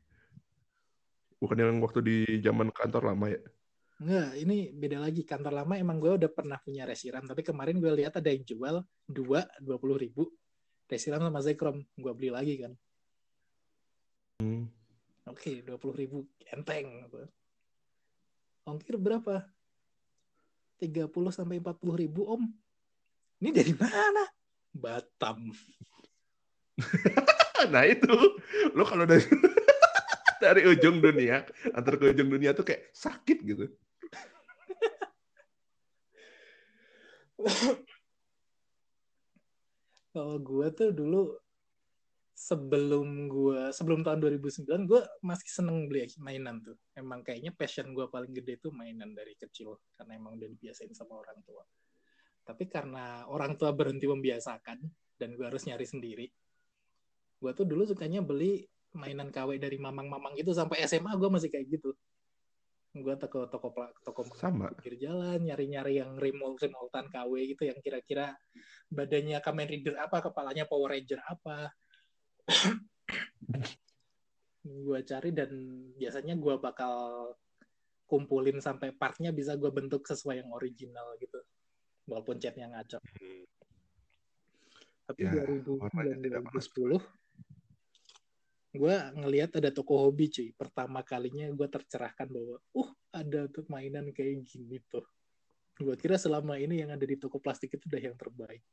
Bukan 1.41 1.57
yang 1.57 1.81
waktu 1.81 1.99
di 2.05 2.17
zaman 2.45 2.69
kantor 2.69 3.13
lama 3.13 3.33
ya? 3.33 3.41
Enggak, 4.01 4.33
ini 4.33 4.73
beda 4.73 4.97
lagi. 4.97 5.21
Kantor 5.21 5.61
lama 5.61 5.77
emang 5.77 6.01
gue 6.01 6.17
udah 6.17 6.31
pernah 6.33 6.57
punya 6.57 6.89
Reshiram, 6.89 7.21
tapi 7.29 7.45
kemarin 7.45 7.77
gue 7.77 7.91
lihat 8.01 8.17
ada 8.17 8.33
yang 8.33 8.41
jual 8.41 8.81
dua 9.05 9.45
dua 9.61 9.77
puluh 9.77 10.01
ribu 10.01 10.25
Reshiram 10.89 11.21
sama 11.21 11.37
Zekrom. 11.45 11.85
Gue 11.93 12.13
beli 12.17 12.33
lagi 12.33 12.65
kan. 12.65 12.73
Hmm. 14.41 14.65
Oke, 15.29 15.61
dua 15.61 15.77
puluh 15.77 15.93
ribu 15.93 16.25
enteng. 16.49 17.05
Ongkir 18.65 18.97
berapa? 18.97 19.45
30 20.81 21.13
sampai 21.29 21.61
40 21.61 22.01
ribu 22.01 22.25
om 22.25 22.41
ini 23.37 23.53
dari 23.53 23.73
mana? 23.77 24.25
Batam. 24.73 25.53
nah 27.73 27.85
itu, 27.85 28.09
lo 28.73 28.81
kalau 28.81 29.05
dari 29.05 29.21
dari 30.41 30.61
ujung 30.65 30.97
dunia, 30.97 31.45
antar 31.77 32.01
ke 32.01 32.17
ujung 32.17 32.33
dunia 32.33 32.57
tuh 32.57 32.65
kayak 32.65 32.89
sakit 32.93 33.37
gitu. 33.45 33.69
kalau 40.13 40.37
gue 40.39 40.67
tuh 40.75 40.89
dulu 40.91 41.35
sebelum 42.31 43.29
gue 43.29 43.69
sebelum 43.69 44.01
tahun 44.01 44.17
2009 44.23 44.89
gue 44.89 45.01
masih 45.21 45.49
seneng 45.51 45.85
beli 45.85 46.09
mainan 46.17 46.63
tuh. 46.63 46.75
Emang 46.97 47.21
kayaknya 47.21 47.53
passion 47.53 47.93
gue 47.93 48.07
paling 48.09 48.33
gede 48.33 48.57
tuh 48.57 48.73
mainan 48.73 49.13
dari 49.13 49.37
kecil 49.37 49.77
karena 49.93 50.17
emang 50.17 50.41
udah 50.41 50.49
dibiasain 50.49 50.91
sama 50.97 51.21
orang 51.21 51.37
tua. 51.45 51.63
Tapi 52.41 52.65
karena 52.65 53.29
orang 53.29 53.55
tua 53.55 53.69
berhenti 53.71 54.09
membiasakan 54.09 54.81
dan 55.21 55.37
gue 55.37 55.45
harus 55.45 55.61
nyari 55.69 55.85
sendiri 55.85 56.27
gue 57.41 57.51
tuh 57.57 57.65
dulu 57.65 57.83
sukanya 57.89 58.21
beli 58.21 58.69
mainan 58.93 59.33
KW 59.33 59.57
dari 59.57 59.81
mamang-mamang 59.81 60.37
itu 60.37 60.53
sampai 60.53 60.85
SMA 60.85 61.09
gue 61.17 61.29
masih 61.29 61.49
kayak 61.49 61.65
gitu 61.73 61.97
gue 62.91 63.15
toko 63.15 63.47
toko 63.47 63.71
toko 64.03 64.21
sama. 64.35 64.67
pinggir 64.75 65.07
jalan 65.07 65.39
nyari-nyari 65.39 66.03
yang 66.03 66.19
remote 66.19 66.59
remotean 66.59 67.07
KW 67.07 67.31
gitu 67.55 67.63
yang 67.71 67.79
kira-kira 67.79 68.35
badannya 68.91 69.39
Kamen 69.39 69.67
Rider 69.71 69.95
apa 69.95 70.19
kepalanya 70.19 70.67
Power 70.67 70.91
Ranger 70.91 71.23
apa. 71.23 71.71
Gue 74.61 74.99
cari 75.01 75.33
dan 75.33 75.49
biasanya 75.97 76.37
gue 76.37 76.53
bakal 76.61 77.33
kumpulin 78.05 78.61
sampai 78.61 78.93
partnya 78.93 79.33
bisa 79.33 79.57
gue 79.57 79.73
bentuk 79.73 80.05
sesuai 80.05 80.45
yang 80.45 80.53
original 80.53 81.17
gitu. 81.17 81.41
Walaupun 82.05 82.37
chatnya 82.37 82.69
ngaco. 82.69 83.01
Tapi 85.09 85.17
Ya, 85.17 85.33
2009 85.33 85.81
warnanya 85.81 86.17
tidak 86.21 86.41
pernah 86.45 86.61
2010 86.61 87.20
gue 88.71 88.95
ngelihat 89.19 89.51
ada 89.59 89.67
toko 89.67 89.99
hobi 89.99 90.31
cuy. 90.31 90.55
Pertama 90.55 91.03
kalinya 91.03 91.51
gue 91.51 91.67
tercerahkan 91.67 92.27
bahwa, 92.31 92.57
uh 92.71 92.89
ada 93.11 93.51
tuh 93.51 93.67
mainan 93.67 94.07
kayak 94.15 94.47
gini 94.47 94.79
tuh. 94.87 95.03
Gue 95.75 95.95
kira 95.99 96.15
selama 96.15 96.55
ini 96.55 96.79
yang 96.79 96.95
ada 96.95 97.03
di 97.03 97.19
toko 97.19 97.35
plastik 97.43 97.75
itu 97.75 97.83
udah 97.91 98.01
yang 98.01 98.15
terbaik. 98.15 98.63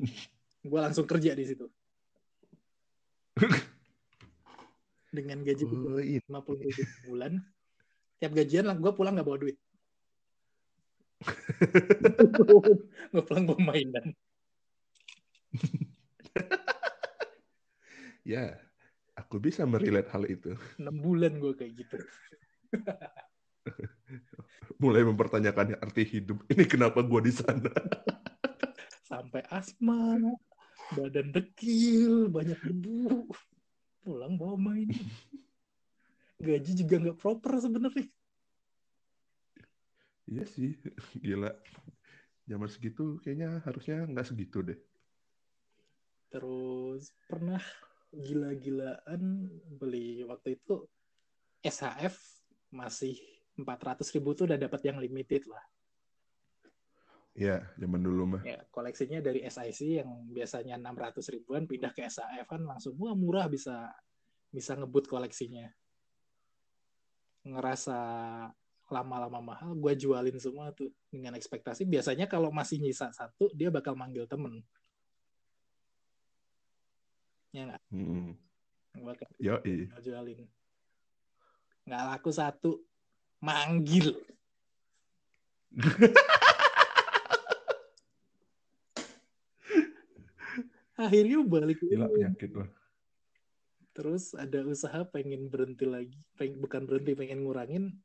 gue 0.70 0.80
langsung 0.80 1.08
kerja 1.08 1.32
di 1.32 1.44
situ. 1.48 1.66
Dengan 5.08 5.40
gaji 5.40 5.64
Oh, 5.64 5.96
ini. 5.96 6.20
50 6.28 6.60
ribu 6.60 6.82
bulan. 7.08 7.40
Tiap 8.20 8.32
gajian 8.36 8.68
lah 8.68 8.76
gue 8.76 8.92
pulang 8.92 9.16
nggak 9.16 9.24
bawa 9.24 9.38
duit. 9.40 9.56
gue 13.12 13.22
pulang 13.24 13.44
bawa 13.48 13.60
mainan. 13.72 14.12
Ya, 18.26 18.58
aku 19.14 19.38
bisa 19.38 19.62
merelate 19.62 20.10
hal 20.10 20.26
itu. 20.26 20.58
6 20.82 20.98
bulan 20.98 21.38
gue 21.38 21.54
kayak 21.54 21.78
gitu. 21.78 21.96
Mulai 24.82 25.06
mempertanyakan 25.06 25.78
arti 25.78 26.02
hidup. 26.02 26.42
Ini 26.50 26.66
kenapa 26.66 27.06
gua 27.06 27.22
di 27.22 27.30
sana? 27.30 27.70
Sampai 29.10 29.46
asma, 29.46 30.18
badan 30.98 31.30
dekil, 31.30 32.26
banyak 32.26 32.58
debu. 32.66 33.30
Pulang 34.02 34.34
bawa 34.34 34.58
mainan. 34.58 35.06
Gaji 36.42 36.72
juga 36.74 36.94
nggak 36.98 37.18
proper 37.22 37.62
sebenarnya. 37.62 38.10
Iya 40.26 40.44
sih, 40.50 40.74
gila. 41.22 41.54
Zaman 42.50 42.66
segitu 42.66 43.22
kayaknya 43.22 43.62
harusnya 43.62 44.02
nggak 44.10 44.26
segitu 44.26 44.66
deh. 44.66 44.78
Terus 46.26 47.14
pernah 47.30 47.62
gila-gilaan 48.16 49.52
beli 49.76 50.24
waktu 50.24 50.56
itu 50.56 50.88
SHF 51.60 52.16
masih 52.72 53.16
400 53.56 54.04
ribu 54.16 54.36
tuh 54.36 54.48
udah 54.48 54.60
dapat 54.60 54.80
yang 54.84 55.00
limited 55.00 55.48
lah. 55.48 55.64
Ya, 57.36 57.68
zaman 57.76 58.00
dulu 58.00 58.36
mah. 58.36 58.42
Ya, 58.48 58.64
koleksinya 58.72 59.20
dari 59.20 59.44
SIC 59.44 60.00
yang 60.00 60.08
biasanya 60.32 60.80
600 60.80 61.20
ribuan 61.36 61.68
pindah 61.68 61.92
ke 61.92 62.08
SHF 62.08 62.48
kan 62.48 62.64
langsung 62.64 62.96
wah 62.96 63.12
murah 63.12 63.44
bisa 63.44 63.92
bisa 64.48 64.72
ngebut 64.72 65.04
koleksinya. 65.04 65.68
Ngerasa 67.44 67.98
lama-lama 68.88 69.42
mahal, 69.42 69.76
gue 69.76 69.92
jualin 69.98 70.38
semua 70.40 70.72
tuh 70.72 70.88
dengan 71.12 71.36
ekspektasi 71.36 71.84
biasanya 71.84 72.24
kalau 72.24 72.48
masih 72.48 72.80
nyisa 72.80 73.12
satu 73.12 73.52
dia 73.52 73.68
bakal 73.68 73.92
manggil 73.92 74.24
temen. 74.24 74.64
Ya 77.56 77.64
nggak? 77.72 77.80
Hmm. 77.88 78.36
Bakal 79.00 79.32
Yo, 79.40 79.56
jualin. 80.04 80.44
Nggak 81.88 82.02
laku 82.04 82.28
satu, 82.28 82.84
manggil. 83.40 84.12
Akhirnya 91.00 91.40
balik 91.44 91.80
Gila 91.80 92.12
penyakit 92.12 92.52
lah. 92.52 92.68
Terus 93.96 94.36
ada 94.36 94.60
usaha 94.68 95.08
pengen 95.08 95.48
berhenti 95.48 95.88
lagi, 95.88 96.20
pengen, 96.36 96.60
bukan 96.60 96.84
berhenti 96.84 97.16
pengen 97.16 97.40
ngurangin. 97.40 97.96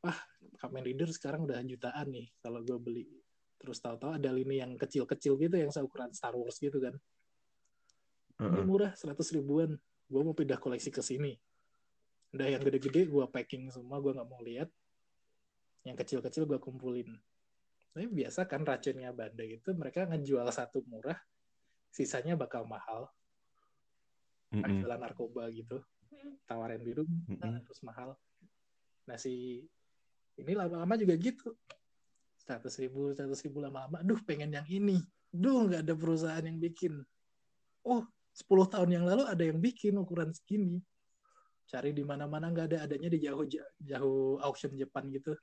Wah, 0.00 0.16
Kamen 0.56 0.88
Rider 0.88 1.12
sekarang 1.12 1.44
udah 1.44 1.60
jutaan 1.68 2.08
nih 2.08 2.32
kalau 2.40 2.64
gue 2.64 2.80
beli. 2.80 3.04
Terus 3.60 3.76
tahu-tahu 3.84 4.16
ada 4.16 4.32
lini 4.32 4.56
yang 4.56 4.72
kecil-kecil 4.80 5.36
gitu 5.36 5.56
yang 5.60 5.68
seukuran 5.68 6.16
Star 6.16 6.32
Wars 6.32 6.56
gitu 6.56 6.80
kan. 6.80 6.96
Ini 8.38 8.62
murah 8.62 8.94
100 8.94 9.18
ribuan. 9.34 9.74
Gue 10.08 10.22
mau 10.22 10.32
pindah 10.32 10.56
koleksi 10.62 10.94
ke 10.94 11.02
sini. 11.02 11.34
Udah 12.30 12.46
yang 12.46 12.62
gede-gede 12.62 13.10
gue 13.10 13.24
packing 13.26 13.68
semua, 13.74 13.98
gue 13.98 14.14
nggak 14.14 14.28
mau 14.28 14.38
lihat. 14.40 14.70
Yang 15.82 16.06
kecil-kecil 16.06 16.46
gue 16.46 16.58
kumpulin. 16.62 17.18
Tapi 17.92 18.06
biasa 18.06 18.46
kan 18.46 18.62
racunnya 18.62 19.10
Bandai 19.10 19.58
itu 19.58 19.74
mereka 19.74 20.06
ngejual 20.06 20.46
satu 20.54 20.86
murah, 20.86 21.18
sisanya 21.90 22.38
bakal 22.38 22.62
mahal. 22.68 23.10
Mm-mm. 24.54 24.86
Jualan 24.86 25.00
narkoba 25.02 25.50
gitu. 25.50 25.82
Tawarin 26.46 26.80
biru, 26.80 27.04
Mm-mm. 27.04 27.64
terus 27.66 27.82
mahal. 27.82 28.14
Nah 29.08 29.18
si 29.18 29.64
ini 30.38 30.52
lama-lama 30.54 30.94
juga 30.94 31.18
gitu. 31.18 31.58
100 32.46 32.64
ribu, 32.86 33.12
100 33.12 33.28
ribu 33.44 33.58
lama-lama. 33.60 33.98
Duh 34.06 34.20
pengen 34.22 34.54
yang 34.54 34.68
ini. 34.70 35.02
Duh 35.28 35.66
nggak 35.68 35.82
ada 35.84 35.94
perusahaan 35.98 36.44
yang 36.44 36.56
bikin. 36.60 37.02
Oh 37.82 38.06
10 38.38 38.46
tahun 38.70 38.90
yang 38.94 39.04
lalu 39.04 39.26
ada 39.26 39.42
yang 39.42 39.58
bikin 39.58 39.98
ukuran 39.98 40.30
segini. 40.30 40.78
Cari 41.66 41.90
di 41.90 42.06
mana-mana 42.06 42.54
nggak 42.54 42.66
ada. 42.70 42.78
Adanya 42.86 43.10
di 43.10 43.18
jauh 43.18 43.42
jauh 43.82 44.38
auction 44.38 44.70
Jepang 44.78 45.10
gitu. 45.10 45.34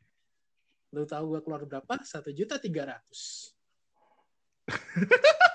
Lu 0.96 1.04
tahu 1.04 1.36
gua 1.36 1.42
keluar 1.44 1.68
berapa? 1.68 2.00
Satu 2.08 2.32
juta 2.32 2.56
tiga 2.56 2.88
ratus. 2.88 3.52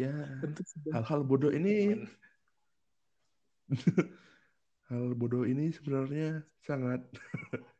Ya, 0.00 0.08
hal-hal 0.88 1.20
bodoh 1.22 1.52
ini 1.52 1.94
hal 4.88 5.14
bodoh 5.14 5.44
ini 5.44 5.68
sebenarnya 5.68 6.42
sangat 6.64 7.04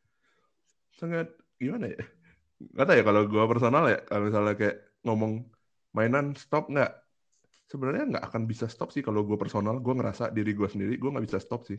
sangat 1.00 1.32
gimana 1.56 1.88
ya 1.88 2.04
nggak 2.62 2.86
tahu 2.86 2.96
ya 3.00 3.04
kalau 3.04 3.22
gua 3.26 3.44
personal 3.48 3.84
ya 3.90 3.98
kalau 4.06 4.28
misalnya 4.28 4.54
kayak 4.54 4.91
ngomong 5.02 5.46
mainan 5.94 6.34
stop 6.38 6.70
nggak? 6.70 6.92
Sebenarnya 7.68 8.04
nggak 8.16 8.24
akan 8.32 8.42
bisa 8.44 8.66
stop 8.68 8.92
sih 8.92 9.04
kalau 9.04 9.24
gue 9.24 9.36
personal. 9.36 9.78
Gue 9.78 9.94
ngerasa 9.96 10.30
diri 10.30 10.52
gue 10.56 10.68
sendiri 10.68 10.96
gue 10.96 11.10
nggak 11.10 11.26
bisa 11.26 11.38
stop 11.42 11.66
sih. 11.66 11.78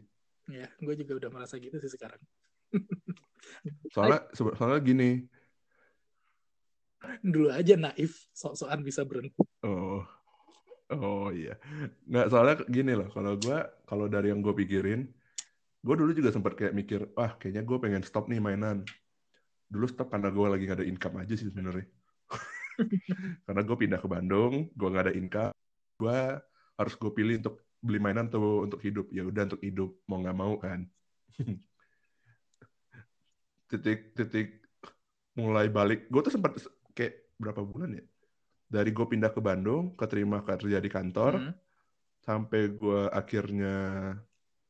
Ya, 0.52 0.68
gue 0.80 0.94
juga 1.00 1.24
udah 1.24 1.30
merasa 1.32 1.56
gitu 1.60 1.76
sih 1.80 1.92
sekarang. 1.92 2.20
soalnya 3.94 4.28
soalnya 4.36 4.80
gini. 4.84 5.10
Dulu 7.20 7.52
aja 7.52 7.76
naif, 7.76 8.32
sok-sokan 8.32 8.80
bisa 8.80 9.04
berhenti. 9.04 9.36
oh 9.64 10.04
oh 10.92 11.30
iya. 11.32 11.56
Nggak 12.08 12.28
soalnya 12.32 12.56
gini 12.68 12.94
loh 12.96 13.10
kalau 13.12 13.40
gue 13.40 13.58
kalau 13.88 14.06
dari 14.12 14.32
yang 14.32 14.44
gue 14.44 14.56
pikirin 14.56 15.08
gue 15.84 15.96
dulu 16.00 16.16
juga 16.16 16.32
sempat 16.32 16.56
kayak 16.56 16.72
mikir 16.72 17.12
wah 17.12 17.36
kayaknya 17.36 17.68
gue 17.68 17.78
pengen 17.80 18.04
stop 18.04 18.28
nih 18.32 18.40
mainan. 18.40 18.88
Dulu 19.68 19.86
stop 19.90 20.12
karena 20.12 20.32
gue 20.32 20.48
lagi 20.48 20.64
gak 20.70 20.80
ada 20.84 20.88
income 20.88 21.24
aja 21.24 21.34
sih 21.36 21.50
sebenarnya 21.50 21.88
karena 23.46 23.62
gue 23.68 23.78
pindah 23.82 24.00
ke 24.04 24.08
Bandung 24.10 24.54
gue 24.74 24.88
gak 24.94 25.06
ada 25.10 25.14
income 25.16 25.54
gue 26.02 26.18
harus 26.80 26.94
gue 27.02 27.12
pilih 27.14 27.36
untuk 27.42 27.56
beli 27.84 28.00
mainan 28.00 28.28
tuh 28.32 28.64
untuk 28.66 28.80
hidup. 28.80 29.06
Ya 29.12 29.28
udah 29.28 29.44
untuk 29.48 29.62
hidup 29.68 29.90
mau 30.08 30.18
nggak 30.24 30.38
mau 30.42 30.54
kan. 30.64 30.80
Titik 33.70 34.14
titik 34.18 34.48
mulai 35.36 35.66
balik. 35.68 36.00
Gue 36.12 36.22
tuh 36.26 36.34
sempat 36.36 36.52
kayak 36.94 37.14
berapa 37.42 37.62
bulan 37.66 37.90
ya? 37.98 38.04
Dari 38.74 38.90
gue 38.96 39.06
pindah 39.12 39.32
ke 39.36 39.42
Bandung 39.44 39.94
keterima 40.00 40.42
kerja 40.48 40.78
di 40.82 40.90
kantor 40.90 41.34
Hmm. 41.42 41.54
sampai 42.24 42.60
gue 42.80 43.00
akhirnya 43.20 43.76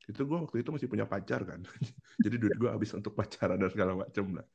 itu 0.10 0.22
gue 0.28 0.38
waktu 0.44 0.58
itu 0.62 0.70
masih 0.76 0.90
punya 0.92 1.06
pacar 1.08 1.42
kan. 1.50 1.62
Jadi 2.24 2.36
duit 2.42 2.56
gue 2.62 2.70
habis 2.74 2.92
untuk 2.98 3.14
pacaran 3.20 3.58
dan 3.62 3.70
segala 3.72 3.94
macem 4.04 4.26
lah 4.36 4.48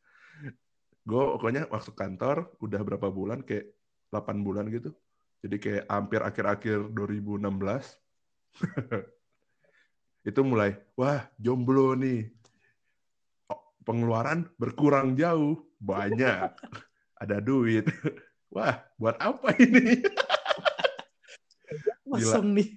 gue 1.09 1.23
pokoknya 1.41 1.65
masuk 1.73 1.97
kantor 1.97 2.53
udah 2.61 2.81
berapa 2.85 3.09
bulan 3.09 3.41
kayak 3.41 3.73
8 4.13 4.45
bulan 4.45 4.69
gitu. 4.69 4.93
Jadi 5.41 5.57
kayak 5.57 5.85
hampir 5.89 6.21
akhir-akhir 6.21 6.93
2016 6.93 7.49
itu 10.29 10.41
mulai 10.45 10.77
wah 10.93 11.25
jomblo 11.41 11.97
nih. 11.97 12.29
Pengeluaran 13.89 14.45
berkurang 14.61 15.17
jauh. 15.17 15.65
Banyak. 15.81 16.53
Ada 17.23 17.41
duit. 17.41 17.89
Wah 18.55 18.85
buat 19.01 19.17
apa 19.17 19.57
ini? 19.61 20.05
Kosong 22.05 22.53
nih. 22.53 22.69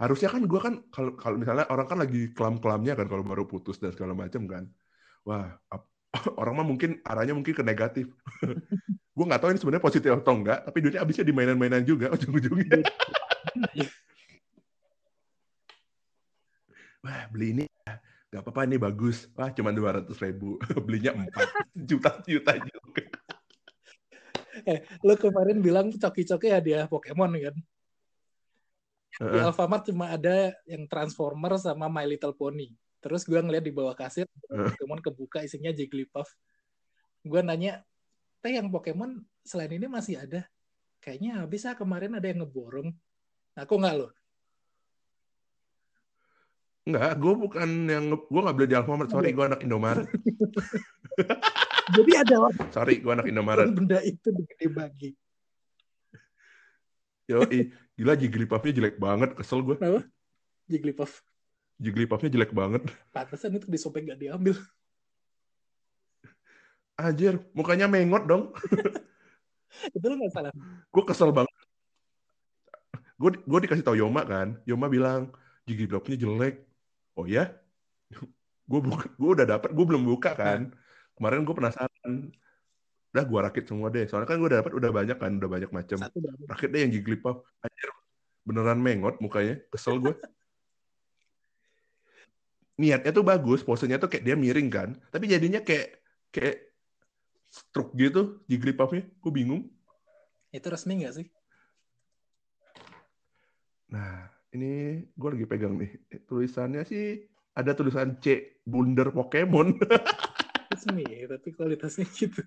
harusnya 0.00 0.32
kan 0.32 0.40
gue 0.48 0.60
kan 0.64 0.74
kalau 0.88 1.12
kalau 1.12 1.36
misalnya 1.36 1.68
orang 1.68 1.84
kan 1.84 2.00
lagi 2.00 2.32
kelam-kelamnya 2.32 2.96
kan 2.96 3.04
kalau 3.04 3.20
baru 3.20 3.44
putus 3.44 3.76
dan 3.76 3.92
segala 3.92 4.16
macam 4.16 4.48
kan. 4.48 4.64
Wah 5.28 5.60
ap- 5.68 5.89
orang 6.10 6.54
mah 6.58 6.66
mungkin 6.66 6.98
arahnya 7.06 7.34
mungkin 7.38 7.54
ke 7.54 7.62
negatif 7.62 8.10
gue 9.16 9.24
nggak 9.26 9.40
tahu 9.40 9.50
ini 9.54 9.60
sebenarnya 9.62 9.84
positif 9.84 10.10
atau 10.10 10.34
enggak 10.34 10.66
tapi 10.66 10.82
duitnya 10.82 11.02
habisnya 11.06 11.22
di 11.22 11.34
mainan-mainan 11.34 11.86
juga 11.86 12.10
ujung-ujungnya 12.18 12.82
wah 17.06 17.24
beli 17.30 17.48
ini 17.56 17.64
ya, 17.86 17.94
nggak 18.34 18.42
apa-apa 18.42 18.66
ini 18.66 18.76
bagus 18.82 19.30
wah 19.38 19.54
cuma 19.54 19.70
dua 19.70 20.02
ratus 20.02 20.18
ribu 20.18 20.58
belinya 20.86 21.14
empat 21.14 21.48
juta 21.74 22.18
juta 22.26 22.58
juga 22.58 23.06
Eh, 24.66 24.84
lo 25.06 25.16
kemarin 25.16 25.62
bilang 25.62 25.88
coki-coki 25.94 26.52
hadiah 26.52 26.84
Pokemon 26.84 27.32
kan? 27.38 27.56
Di 29.20 29.24
Heeh. 29.24 29.46
Alfamart 29.46 29.88
cuma 29.88 30.10
ada 30.12 30.52
yang 30.68 30.84
Transformer 30.90 31.56
sama 31.56 31.88
My 31.88 32.04
Little 32.04 32.34
Pony. 32.36 32.72
Terus 33.00 33.24
gue 33.24 33.40
ngeliat 33.40 33.64
di 33.64 33.72
bawah 33.72 33.96
kasir. 33.96 34.28
Pokemon 34.48 35.00
kebuka 35.00 35.40
isinya 35.44 35.72
Jigglypuff. 35.72 36.28
gue 37.20 37.40
nanya 37.44 37.84
teh 38.40 38.56
yang 38.56 38.72
Pokemon 38.72 39.20
selain 39.44 39.76
ini 39.76 39.84
masih 39.84 40.24
ada 40.24 40.48
kayaknya 41.04 41.44
bisa 41.44 41.76
kemarin 41.76 42.16
ada 42.16 42.28
yang 42.28 42.44
ngeborong 42.44 42.92
aku 43.56 43.74
nggak 43.76 43.96
loh 44.00 44.12
Enggak, 46.80 47.12
gue 47.20 47.34
bukan 47.36 47.68
yang 47.86 48.08
gue 48.08 48.40
nggak 48.40 48.56
beli 48.56 48.66
di 48.66 48.74
Alfamart. 48.74 49.12
Sorry, 49.12 49.36
gue 49.36 49.44
anak 49.44 49.60
Indomaret. 49.62 50.08
Jadi 51.94 52.12
ada 52.16 52.48
Sorry, 52.74 53.04
gue 53.04 53.12
anak 53.12 53.28
Indomaret. 53.28 53.68
benda 53.68 54.00
itu 54.00 54.32
dibagi. 54.58 55.12
Yo, 57.28 57.44
gila 57.94 58.16
Jigglypuff-nya 58.16 58.72
jelek 58.74 58.96
banget. 58.96 59.36
Kesel 59.38 59.60
gue. 59.60 59.76
Apa? 59.76 60.02
Jigglypuff. 60.66 61.20
Jigglypuff-nya 61.80 62.30
jelek 62.30 62.52
banget. 62.52 62.84
Pantesan 63.16 63.56
itu 63.56 63.66
disobek 63.72 64.04
gak 64.04 64.20
diambil. 64.20 64.60
Anjir, 67.00 67.40
mukanya 67.56 67.88
mengot 67.88 68.28
dong. 68.28 68.52
itu 69.96 70.04
lo 70.04 70.14
gak 70.20 70.32
salah. 70.36 70.52
Gue 70.92 71.04
kesel 71.08 71.32
banget. 71.32 71.56
Gue 73.16 73.40
gue 73.40 73.58
dikasih 73.64 73.84
tau 73.84 73.96
Yoma 73.96 74.28
kan. 74.28 74.60
Yoma 74.68 74.92
bilang 74.92 75.32
Jigglypuff-nya 75.64 76.20
jelek. 76.20 76.68
Oh 77.16 77.24
ya? 77.36 77.56
gue 78.70 78.78
buka, 78.78 79.10
gue 79.18 79.30
udah 79.34 79.46
dapat, 79.50 79.74
gue 79.74 79.82
belum 79.82 80.06
buka 80.06 80.30
kan. 80.36 80.70
Kemarin 81.18 81.42
gue 81.42 81.54
penasaran. 81.56 82.12
Udah 83.10 83.24
gue 83.26 83.38
rakit 83.42 83.64
semua 83.66 83.90
deh. 83.90 84.06
Soalnya 84.06 84.28
kan 84.30 84.38
gue 84.38 84.50
dapat 84.52 84.72
udah 84.76 84.90
banyak 84.94 85.18
kan, 85.18 85.32
udah 85.40 85.50
banyak 85.50 85.70
macam. 85.74 85.98
Rakit 86.46 86.68
deh 86.70 86.80
yang 86.84 86.92
Jigglypuff. 86.92 87.42
Anjir, 87.64 87.90
beneran 88.44 88.78
mengot 88.78 89.18
mukanya. 89.18 89.58
Kesel 89.72 89.98
gue. 89.98 90.14
Niatnya 92.80 93.12
tuh 93.12 93.20
bagus, 93.20 93.60
posenya 93.60 94.00
tuh 94.00 94.08
kayak 94.08 94.24
dia 94.24 94.36
miring 94.40 94.72
kan. 94.72 94.88
Tapi 95.12 95.28
jadinya 95.28 95.60
kayak 95.60 96.00
kayak 96.32 96.72
stroke 97.52 97.92
gitu 97.92 98.40
Jigglypuff-nya. 98.48 99.04
Gue 99.20 99.32
bingung. 99.36 99.68
Itu 100.48 100.72
resmi 100.72 101.04
gak 101.04 101.20
sih? 101.20 101.26
Nah, 103.92 104.32
ini 104.56 105.04
gue 105.12 105.28
lagi 105.28 105.44
pegang 105.44 105.76
nih. 105.76 105.92
Tulisannya 106.24 106.88
sih 106.88 107.28
ada 107.52 107.76
tulisan 107.76 108.16
C 108.16 108.56
Bunder 108.64 109.12
Pokemon. 109.12 109.76
Resmi, 110.72 111.04
tapi 111.04 111.48
kualitasnya 111.52 112.06
gitu. 112.16 112.40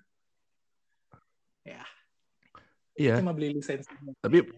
Ya. 1.62 1.84
Iya. 2.98 3.22
Cuma 3.22 3.36
beli 3.36 3.54
lisensi. 3.54 3.92
Tapi 4.18 4.50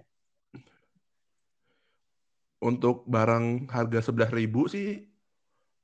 untuk 2.63 3.05
barang 3.05 3.69
harga 3.69 4.01
sebelah 4.01 4.31
ribu 4.33 4.65
sih 4.71 5.16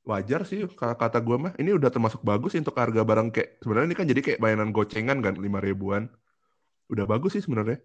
wajar 0.02 0.42
sih 0.46 0.66
kata 0.74 1.18
gue 1.22 1.36
mah. 1.38 1.52
Ini 1.58 1.78
udah 1.78 1.90
termasuk 1.90 2.20
bagus 2.26 2.54
sih 2.54 2.60
untuk 2.62 2.74
harga 2.74 3.02
barang 3.06 3.30
kayak 3.30 3.62
sebenarnya 3.62 3.88
ini 3.90 3.96
kan 3.98 4.06
jadi 4.10 4.20
kayak 4.20 4.40
bayanan 4.42 4.70
gocengan 4.74 5.18
kan 5.22 5.34
lima 5.38 5.62
ribuan. 5.62 6.10
Udah 6.90 7.06
bagus 7.06 7.38
sih 7.38 7.42
sebenarnya. 7.42 7.78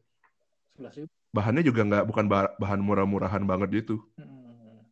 Bahannya 1.34 1.66
juga 1.66 1.86
nggak 1.86 2.06
bukan 2.10 2.26
bahan 2.62 2.82
murah-murahan 2.82 3.44
banget 3.46 3.86
gitu. 3.86 4.02
Hmm. 4.18 4.86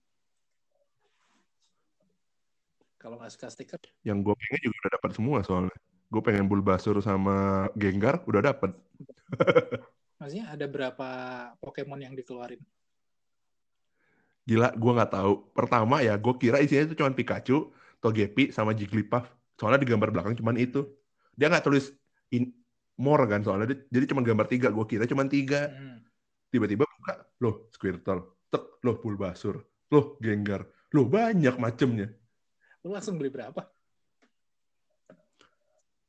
Kalau 3.01 3.21
nggak 3.21 3.37
suka 3.37 3.53
stiker? 3.53 3.81
Yang 4.01 4.29
gue 4.29 4.35
pengen 4.37 4.61
juga 4.65 4.75
udah 4.81 4.91
dapat 4.97 5.11
semua 5.13 5.37
soalnya. 5.45 5.77
Gue 6.09 6.21
pengen 6.21 6.45
Bulbasur 6.49 7.01
sama 7.01 7.69
Gengar 7.77 8.21
udah 8.25 8.41
dapat. 8.53 8.73
Maksudnya 10.21 10.53
ada 10.53 10.65
berapa 10.65 11.09
Pokemon 11.61 12.01
yang 12.01 12.13
dikeluarin? 12.17 12.61
Gila, 14.45 14.77
gue 14.77 14.91
nggak 14.93 15.11
tahu. 15.11 15.33
Pertama 15.57 16.05
ya, 16.05 16.13
gue 16.21 16.33
kira 16.37 16.61
isinya 16.61 16.85
itu 16.85 16.95
cuma 17.01 17.09
Pikachu, 17.09 17.73
Togepi, 17.97 18.53
sama 18.53 18.77
Jigglypuff. 18.77 19.25
Soalnya 19.57 19.81
di 19.81 19.89
gambar 19.89 20.09
belakang 20.13 20.37
cuma 20.37 20.53
itu. 20.53 20.85
Dia 21.33 21.49
nggak 21.49 21.65
tulis 21.65 21.89
in 22.29 22.53
more 23.01 23.25
kan 23.25 23.41
soalnya. 23.41 23.73
Jadi 23.89 24.05
cuma 24.13 24.21
gambar 24.21 24.45
tiga. 24.45 24.67
Gue 24.69 24.85
kira 24.85 25.09
cuma 25.09 25.25
tiga. 25.25 25.73
Hmm. 25.73 26.05
Tiba-tiba 26.53 26.85
buka, 26.87 27.13
loh 27.43 27.67
Squirtle, 27.73 28.47
tek, 28.47 28.79
loh 28.85 28.95
Bulbasur, 29.01 29.59
loh 29.91 30.15
Gengar, 30.23 30.63
loh 30.95 31.03
banyak 31.03 31.59
macemnya. 31.59 32.07
Lu 32.85 32.95
langsung 32.95 33.19
beli 33.19 33.27
berapa? 33.27 33.59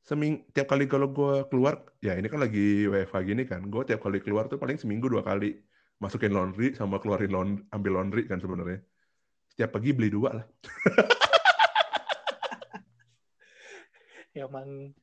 Seming 0.07 0.47
tiap 0.55 0.71
kali 0.71 0.87
kalau 0.87 1.11
gue 1.11 1.43
keluar, 1.51 1.83
ya 1.99 2.15
ini 2.15 2.31
kan 2.31 2.39
lagi 2.39 2.87
WFH 2.87 3.17
gini 3.27 3.43
kan, 3.43 3.67
gue 3.67 3.83
tiap 3.83 3.99
kali 3.99 4.23
keluar 4.23 4.47
tuh 4.47 4.55
paling 4.55 4.79
seminggu 4.79 5.11
dua 5.11 5.19
kali 5.19 5.59
masukin 5.97 6.33
laundry 6.33 6.77
sama 6.77 7.01
keluarin 7.01 7.33
laundry, 7.33 7.63
ambil 7.73 7.91
laundry 8.01 8.23
kan 8.29 8.37
sebenarnya. 8.37 8.81
Setiap 9.53 9.77
pagi 9.77 9.89
beli 9.93 10.09
dua 10.13 10.29
lah. 10.37 10.45
ya 14.33 14.45
emang 14.49 14.93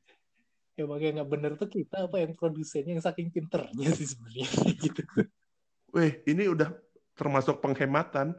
ya 0.74 0.86
yang 0.90 1.14
nggak 1.22 1.30
bener 1.30 1.52
tuh 1.54 1.70
kita 1.70 2.10
apa 2.10 2.18
yang 2.18 2.34
produsennya 2.34 2.98
yang 2.98 3.04
saking 3.04 3.30
pinternya 3.30 3.94
sih 3.94 4.10
sebenarnya 4.10 4.46
gitu. 4.84 5.02
Weh, 5.94 6.22
ini 6.26 6.50
udah 6.50 6.74
termasuk 7.14 7.62
penghematan. 7.62 8.34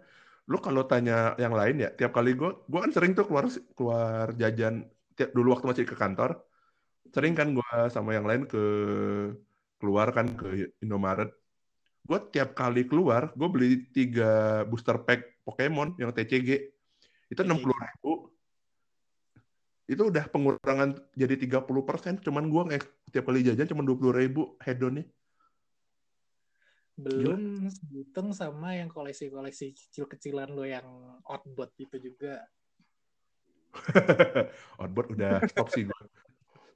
Lu 0.46 0.60
kalau 0.62 0.86
tanya 0.86 1.34
yang 1.42 1.56
lain 1.56 1.82
ya, 1.82 1.90
tiap 1.96 2.12
kali 2.14 2.36
gue, 2.36 2.52
gue 2.68 2.80
kan 2.80 2.92
sering 2.92 3.18
tuh 3.18 3.26
keluar 3.26 3.48
keluar 3.74 4.36
jajan 4.36 4.86
tiap 5.16 5.32
dulu 5.32 5.56
waktu 5.56 5.66
masih 5.72 5.86
ke 5.88 5.96
kantor, 5.96 6.44
sering 7.16 7.34
kan 7.34 7.56
gue 7.56 7.72
sama 7.90 8.14
yang 8.14 8.28
lain 8.28 8.44
ke 8.46 8.64
keluar 9.80 10.12
kan 10.12 10.28
ke 10.36 10.70
Indomaret. 10.84 11.32
Gue 12.06 12.20
tiap 12.30 12.54
kali 12.54 12.86
keluar, 12.86 13.34
gue 13.34 13.50
beli 13.50 13.70
tiga 13.90 14.62
booster 14.70 15.02
pack 15.02 15.42
Pokemon 15.42 15.98
yang 15.98 16.14
TCG. 16.14 16.70
Itu 17.34 17.42
enam 17.42 17.58
puluh 17.58 17.74
ribu. 17.74 18.12
Itu 19.90 20.10
udah 20.14 20.26
pengurangan 20.30 20.98
jadi 21.14 21.38
30 21.38 21.66
persen. 21.86 22.18
Cuman 22.22 22.50
gue 22.50 22.78
tiap 23.10 23.26
kali 23.26 23.42
jajan 23.42 23.70
cuma 23.70 23.82
dua 23.82 23.98
puluh 23.98 24.14
ribu 24.14 24.58
head-onnya. 24.62 25.06
Belum 26.96 27.68
hitung 27.92 28.32
sama 28.32 28.78
yang 28.78 28.88
koleksi-koleksi 28.88 29.76
kecil-kecilan 29.76 30.48
lo 30.54 30.64
yang 30.64 30.88
outbot 31.28 31.74
itu 31.82 32.00
juga. 32.00 32.46
outbot 34.80 35.12
udah 35.12 35.44
stop 35.50 35.74
sih 35.74 35.90
gue. 35.90 36.04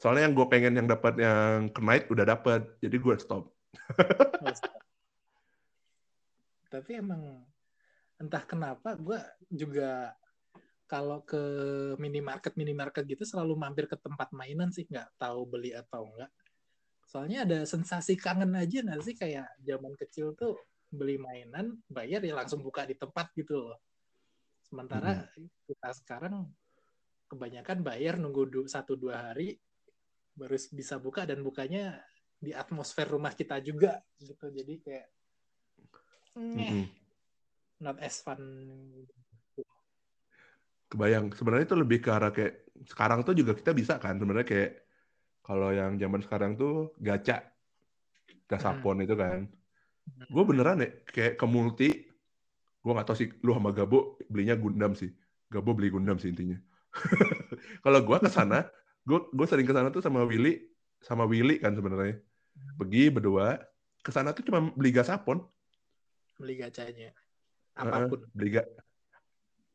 Soalnya 0.01 0.27
yang 0.27 0.33
gue 0.35 0.47
pengen 0.51 0.73
yang 0.75 0.87
dapat 0.89 1.13
yang 1.21 1.71
Knight 1.71 2.11
udah 2.11 2.25
dapat, 2.27 2.67
jadi 2.83 2.97
gue 2.99 3.15
stop. 3.19 3.51
Tapi 6.69 7.01
emang 7.01 7.43
entah 8.21 8.43
kenapa 8.45 8.95
gue 8.95 9.19
juga 9.49 10.13
kalau 10.89 11.21
ke 11.21 11.41
minimarket 12.01 12.57
minimarket 12.57 13.05
gitu 13.05 13.21
selalu 13.25 13.53
mampir 13.57 13.85
ke 13.85 13.97
tempat 13.97 14.33
mainan 14.33 14.73
sih 14.73 14.89
nggak 14.89 15.21
tahu 15.21 15.45
beli 15.45 15.71
atau 15.71 16.09
enggak 16.09 16.33
soalnya 17.09 17.41
ada 17.41 17.59
sensasi 17.65 18.13
kangen 18.13 18.53
aja 18.53 18.85
nggak 18.85 19.01
sih? 19.01 19.17
Kayak 19.17 19.49
zaman 19.65 19.97
kecil 19.97 20.37
tuh 20.37 20.61
beli 20.93 21.17
mainan 21.17 21.73
bayar 21.89 22.21
ya 22.21 22.37
langsung 22.37 22.61
buka 22.61 22.85
di 22.85 22.93
tempat 22.93 23.33
gitu 23.33 23.73
loh. 23.73 23.81
Sementara 24.61 25.25
hmm. 25.25 25.65
kita 25.65 25.89
sekarang 26.05 26.45
kebanyakan 27.25 27.81
bayar 27.81 28.21
nunggu 28.21 28.69
satu 28.69 28.93
dua 28.93 29.33
hari 29.33 29.57
baru 30.37 30.55
bisa 30.69 31.01
buka 31.01 31.25
dan 31.25 31.41
bukanya 31.41 31.97
di 32.37 32.53
atmosfer 32.53 33.09
rumah 33.09 33.33
kita 33.33 33.57
juga 33.57 33.97
gitu. 34.21 34.53
Jadi 34.53 34.77
kayak 34.85 35.09
hmm. 36.37 36.85
not 37.81 37.97
as 38.03 38.21
fun 38.21 38.41
kebayang 40.89 41.29
sebenarnya 41.37 41.69
itu 41.69 41.77
lebih 41.77 42.01
ke 42.01 42.09
arah 42.09 42.33
kayak 42.33 42.65
sekarang 42.89 43.21
tuh 43.21 43.37
juga 43.37 43.53
kita 43.53 43.71
bisa 43.77 44.01
kan 44.01 44.17
sebenarnya 44.17 44.47
kayak 44.49 44.71
kalau 45.49 45.73
yang 45.73 45.97
zaman 45.97 46.21
sekarang 46.21 46.51
tuh 46.53 46.93
gacha, 47.01 47.41
gasapon 48.45 49.01
hmm. 49.01 49.05
itu 49.09 49.15
kan. 49.17 49.39
Gue 50.29 50.45
beneran 50.45 50.85
ya 50.85 50.93
kayak 51.09 51.41
ke 51.41 51.45
multi, 51.49 51.89
gue 52.85 52.91
nggak 52.93 53.09
tahu 53.09 53.17
sih 53.17 53.33
lu 53.41 53.57
sama 53.57 53.73
Gabo 53.73 54.21
belinya 54.29 54.53
Gundam 54.53 54.93
sih. 54.93 55.09
Gabo 55.49 55.73
beli 55.73 55.89
Gundam 55.89 56.21
sih 56.21 56.29
intinya. 56.29 56.61
kalau 57.85 57.99
gue 58.05 58.17
ke 58.21 58.29
sana, 58.29 58.69
gue 59.09 59.25
gue 59.33 59.45
sering 59.49 59.65
ke 59.65 59.73
sana 59.73 59.89
tuh 59.89 60.05
sama 60.05 60.21
Willy, 60.21 60.69
sama 61.01 61.25
Willy 61.25 61.57
kan 61.57 61.73
sebenarnya. 61.73 62.21
Pergi 62.77 63.09
berdua 63.09 63.57
ke 64.05 64.13
sana 64.13 64.37
tuh 64.37 64.45
cuma 64.45 64.69
beli 64.77 64.93
gasapon. 64.93 65.41
Beli 66.39 66.55
gacanya. 66.57 67.11
Apa 67.75 68.07
pun. 68.07 68.23
Uh, 68.23 68.31
beli 68.33 68.57
ga 68.57 68.63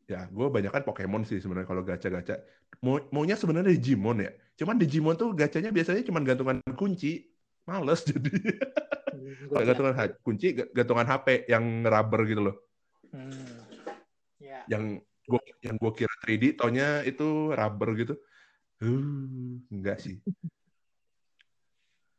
ya 0.04 0.28
gue 0.28 0.46
banyak 0.52 0.68
kan 0.68 0.84
Pokemon 0.84 1.24
sih 1.24 1.40
sebenarnya 1.40 1.68
kalau 1.68 1.82
gacha-gacha 1.84 2.44
mau 2.84 3.00
maunya 3.08 3.40
sebenarnya 3.40 3.72
Digimon 3.72 4.20
ya 4.20 4.32
cuman 4.60 4.76
Digimon 4.76 5.16
tuh 5.16 5.32
gacanya 5.32 5.72
biasanya 5.72 6.04
cuma 6.04 6.20
gantungan 6.20 6.60
kunci 6.76 7.24
males 7.64 8.04
jadi 8.10 8.28
hmm, 8.28 9.56
gantungan 9.64 9.94
kunci 10.20 10.52
gantungan 10.76 11.08
HP 11.08 11.48
yang 11.48 11.64
rubber 11.88 12.20
gitu 12.28 12.42
loh 12.52 12.56
hmm. 13.16 13.64
yeah. 14.44 14.62
yang 14.68 15.00
gue 15.24 15.40
yang 15.64 15.80
gue 15.80 15.92
kira 15.96 16.14
3D 16.20 16.60
taunya 16.60 17.00
itu 17.08 17.56
rubber 17.56 17.96
gitu 17.96 18.14
uh, 18.84 19.56
enggak 19.72 20.04
sih 20.04 20.20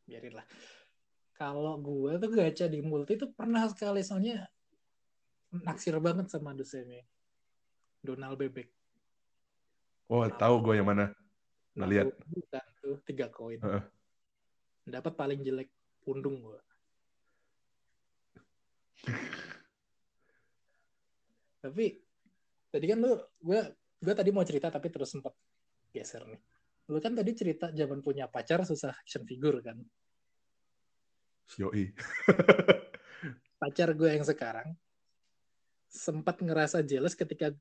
biarin 0.09 0.41
lah 0.41 0.45
kalau 1.35 1.75
gue 1.79 2.15
tuh 2.17 2.31
gacha 2.31 2.65
di 2.71 2.79
multi 2.79 3.19
tuh 3.19 3.29
pernah 3.35 3.67
sekali 3.67 3.99
soalnya 4.01 4.47
naksir 5.51 5.99
banget 5.99 6.31
sama 6.31 6.55
dosennya 6.55 7.03
Donald 7.99 8.39
Bebek. 8.39 8.71
Oh, 10.07 10.23
Donald 10.23 10.37
tahu 10.37 10.55
gue 10.61 10.73
yang 10.79 10.87
mana. 10.87 11.11
Ngeliat. 11.75 12.07
gitu 12.31 13.03
tiga 13.03 13.27
koin 13.27 13.59
Heeh. 13.59 13.83
dapat 14.87 15.13
paling 15.17 15.43
jelek 15.43 15.67
pundung 16.05 16.39
gua 16.39 16.61
tapi 21.65 21.99
tadi 22.71 22.85
kan 22.87 23.01
lu 23.03 23.17
gua 23.43 23.67
gua 23.99 24.13
tadi 24.15 24.29
mau 24.31 24.45
cerita 24.47 24.71
tapi 24.71 24.87
terus 24.93 25.11
sempat 25.11 25.35
geser 25.91 26.23
nih 26.29 26.39
lu 26.93 27.01
kan 27.01 27.17
tadi 27.17 27.33
cerita 27.33 27.73
zaman 27.73 27.99
punya 28.05 28.29
pacar 28.29 28.61
susah 28.63 28.93
action 28.93 29.25
figure 29.25 29.59
kan 29.59 29.81
Yoi. 31.61 31.93
pacar 33.55 33.95
gue 33.95 34.09
yang 34.11 34.25
sekarang 34.27 34.75
sempat 35.87 36.43
ngerasa 36.43 36.83
jealous 36.83 37.15
ketika 37.15 37.55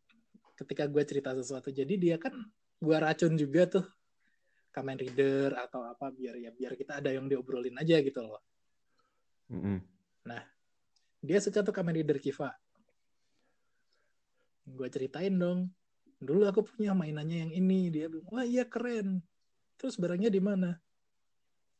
ketika 0.58 0.84
gue 0.90 1.02
cerita 1.06 1.30
sesuatu. 1.32 1.70
Jadi 1.70 1.94
dia 1.94 2.16
kan 2.18 2.34
gue 2.82 2.96
racun 2.98 3.38
juga 3.38 3.66
tuh. 3.70 3.86
Kamen 4.74 4.98
Rider 4.98 5.54
atau 5.54 5.86
apa 5.86 6.10
biar 6.10 6.34
ya 6.34 6.50
biar 6.50 6.74
kita 6.74 6.98
ada 6.98 7.14
yang 7.14 7.30
diobrolin 7.30 7.78
aja 7.78 7.94
gitu 8.02 8.26
loh. 8.26 8.42
Mm-mm. 9.54 9.78
dia 11.22 11.38
suka 11.38 11.62
tuh 11.62 11.70
Kamen 11.70 11.94
Rider 11.94 12.18
Kiva. 12.18 12.50
Gue 14.66 14.90
ceritain 14.90 15.30
dong. 15.30 15.70
Dulu 16.18 16.42
aku 16.50 16.66
punya 16.66 16.90
mainannya 16.90 17.46
yang 17.46 17.52
ini. 17.54 17.86
Dia 17.94 18.10
bilang 18.10 18.26
wah 18.34 18.42
iya 18.42 18.66
keren. 18.66 19.22
Terus 19.78 19.94
barangnya 19.94 20.26
di 20.26 20.42
mana? 20.42 20.74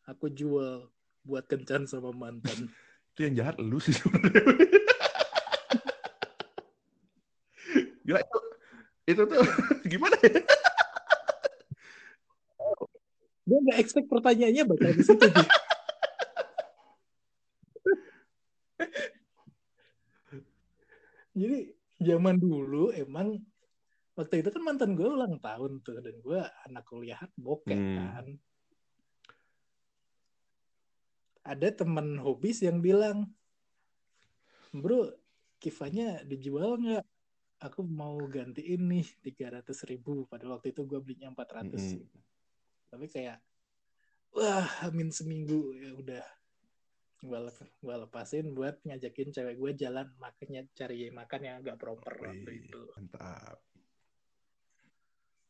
Aku 0.07 0.31
jual 0.31 0.94
buat 1.25 1.49
kencan 1.49 1.89
sama 1.89 2.13
mantan 2.13 2.69
Itu 3.15 3.31
yang 3.31 3.35
jahat 3.39 3.57
lu 3.63 3.79
sih 3.79 3.95
sebenarnya. 3.95 4.43
Gila 8.03 8.19
itu 8.19 8.39
itu 9.05 9.23
tuh 9.23 9.39
gimana 9.93 10.17
ya? 10.19 10.43
gue 13.45 13.59
nggak 13.61 13.77
expect 13.77 14.09
pertanyaannya 14.09 14.65
bakal 14.65 14.91
di 14.91 15.05
situ 15.05 15.21
jadi 21.37 21.59
zaman 22.01 22.41
dulu 22.41 22.89
emang 22.95 23.39
waktu 24.15 24.41
itu 24.41 24.49
kan 24.49 24.63
mantan 24.63 24.95
gue 24.97 25.05
ulang 25.05 25.37
tahun 25.43 25.83
tuh 25.83 26.01
dan 26.01 26.17
gue 26.23 26.41
anak 26.71 26.85
kuliah 26.87 27.21
bokeh 27.37 27.75
Hmm. 27.77 27.97
kan 27.99 28.27
ada 31.45 31.69
temen 31.69 32.17
hobis 32.25 32.65
yang 32.65 32.81
bilang 32.81 33.29
bro 34.73 35.13
kifanya 35.61 36.25
dijual 36.25 36.81
nggak? 36.81 37.05
Aku 37.63 37.87
mau 37.87 38.19
ganti 38.29 38.61
ini 38.61 39.05
tiga 39.23 39.49
ratus 39.55 39.87
ribu 39.89 40.27
pada 40.27 40.45
waktu 40.51 40.75
itu 40.75 40.83
gue 40.85 40.99
belinya 41.01 41.31
empat 41.31 41.63
ratus. 41.63 42.01
Mm-mm. 42.01 42.21
tapi 42.91 43.07
kayak 43.09 43.39
wah 44.35 44.69
amin 44.85 45.13
seminggu. 45.13 45.73
Ya 45.79 45.93
udah 45.95 46.25
gue 47.25 47.39
gua 47.81 47.97
lepasin 48.05 48.53
buat 48.53 48.77
ngajakin 48.85 49.33
cewek 49.33 49.57
gue 49.57 49.73
jalan 49.81 50.13
makanya 50.21 50.61
cari 50.77 51.09
makan 51.09 51.41
yang 51.41 51.57
agak 51.65 51.81
proper 51.81 52.13
waktu 52.21 52.51
Wih, 52.53 52.61
itu. 52.69 52.81
Mantap. 52.93 53.59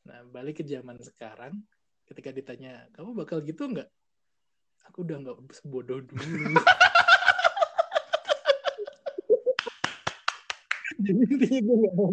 nah 0.05 0.21
balik 0.31 0.61
ke 0.61 0.65
zaman 0.69 1.01
sekarang 1.01 1.65
ketika 2.05 2.31
ditanya 2.31 2.87
kamu 2.93 3.17
bakal 3.17 3.41
gitu 3.41 3.65
nggak 3.65 3.89
aku 4.85 5.03
udah 5.03 5.17
nggak 5.21 5.37
sebodoh 5.53 6.01
dulu. 6.01 6.21
Jadi 10.95 11.21
intinya 11.27 11.61
gue 11.61 11.77
nggak 11.83 11.95
mau 11.97 12.11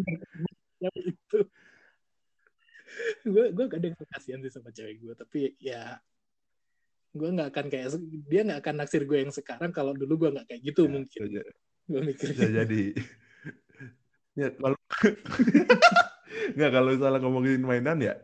yang 0.82 0.96
itu. 0.98 1.40
Gue 3.24 3.46
gue 3.54 3.66
kadang 3.70 3.94
kasihan 4.10 4.42
sih 4.42 4.52
sama 4.52 4.74
cewek 4.74 5.00
gue 5.00 5.14
tapi 5.16 5.56
ya 5.62 5.96
gue 7.12 7.28
nggak 7.28 7.52
akan 7.52 7.66
kayak 7.68 7.88
dia 8.28 8.42
nggak 8.44 8.60
akan 8.64 8.76
naksir 8.84 9.04
gue 9.04 9.20
yang 9.20 9.32
sekarang 9.32 9.72
kalau 9.72 9.92
dulu 9.96 10.28
gue 10.28 10.30
nggak 10.36 10.48
kayak 10.48 10.62
gitu 10.64 10.88
Ya, 10.88 10.92
mungkin. 10.92 11.22
gue 11.92 12.02
mikir 12.02 12.28
bisa 12.32 12.48
jadi. 12.52 12.84
ya 14.32 14.48
kalau 14.56 14.78
nggak 16.56 16.72
kalau 16.72 16.90
misalnya 16.96 17.20
ngomongin 17.20 17.62
mainan 17.64 18.00
ya, 18.00 18.16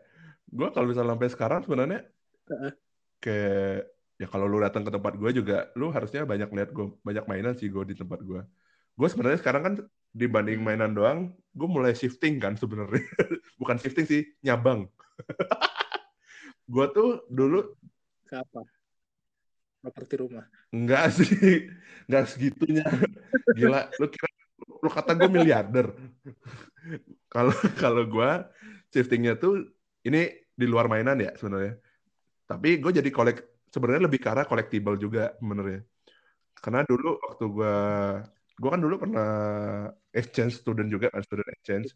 gue 0.47 0.67
kalau 0.71 0.87
misalnya 0.87 1.15
sampai 1.15 1.29
sekarang 1.31 1.59
sebenarnya 1.63 1.99
Heeh. 2.47 2.71
kayak 3.19 3.91
ya 4.17 4.25
kalau 4.29 4.45
lu 4.49 4.57
datang 4.61 4.81
ke 4.85 4.91
tempat 4.93 5.13
gue 5.17 5.31
juga, 5.39 5.69
lu 5.77 5.93
harusnya 5.93 6.25
banyak 6.25 6.49
lihat 6.49 6.69
gue 6.73 6.85
banyak 7.05 7.25
mainan 7.29 7.53
sih 7.57 7.69
gue 7.69 7.83
di 7.85 7.95
tempat 7.97 8.19
gue. 8.25 8.41
Gue 8.97 9.07
sebenarnya 9.13 9.39
sekarang 9.41 9.63
kan 9.63 9.73
dibanding 10.11 10.59
Hmm. 10.59 10.65
mainan 10.65 10.91
doang, 10.97 11.19
gue 11.53 11.67
mulai 11.69 11.93
shifting 11.93 12.41
kan 12.41 12.57
sebenarnya. 12.57 13.05
Bukan 13.61 13.77
shifting 13.77 14.05
sih, 14.09 14.21
nyabang. 14.41 14.89
gue 16.73 16.85
tuh 16.91 17.23
dulu 17.31 17.73
ke 18.27 18.35
apa 18.35 18.61
properti 19.79 20.19
rumah 20.19 20.43
Enggak 20.73 21.11
sih, 21.17 21.71
enggak 22.11 22.25
segitunya. 22.27 22.83
Gila, 23.55 23.87
lu 23.95 24.05
kira 24.11 24.27
lu 24.83 24.89
kata 24.91 25.15
gue 25.15 25.29
miliarder. 25.31 25.87
Kalau 27.31 27.55
kalau 27.79 28.03
gue 28.03 28.29
shiftingnya 28.91 29.39
tuh 29.39 29.63
ini 30.03 30.43
di 30.51 30.65
luar 30.67 30.91
mainan 30.91 31.15
ya 31.23 31.31
sebenarnya. 31.39 31.79
Tapi 32.47 32.83
gue 32.83 32.91
jadi 32.99 33.09
kolek 33.11 33.56
sebenarnya 33.73 34.07
lebih 34.07 34.19
ke 34.23 34.27
arah 34.31 34.45
collectible 34.47 34.97
juga 34.97 35.35
sebenarnya. 35.39 35.81
Karena 36.57 36.81
dulu 36.83 37.21
waktu 37.21 37.45
gue 37.53 37.75
gue 38.57 38.69
kan 38.73 38.81
dulu 38.81 38.95
pernah 38.97 39.29
exchange 40.09 40.57
student 40.57 40.89
juga 40.89 41.13
kan 41.13 41.21
student 41.21 41.49
exchange 41.53 41.93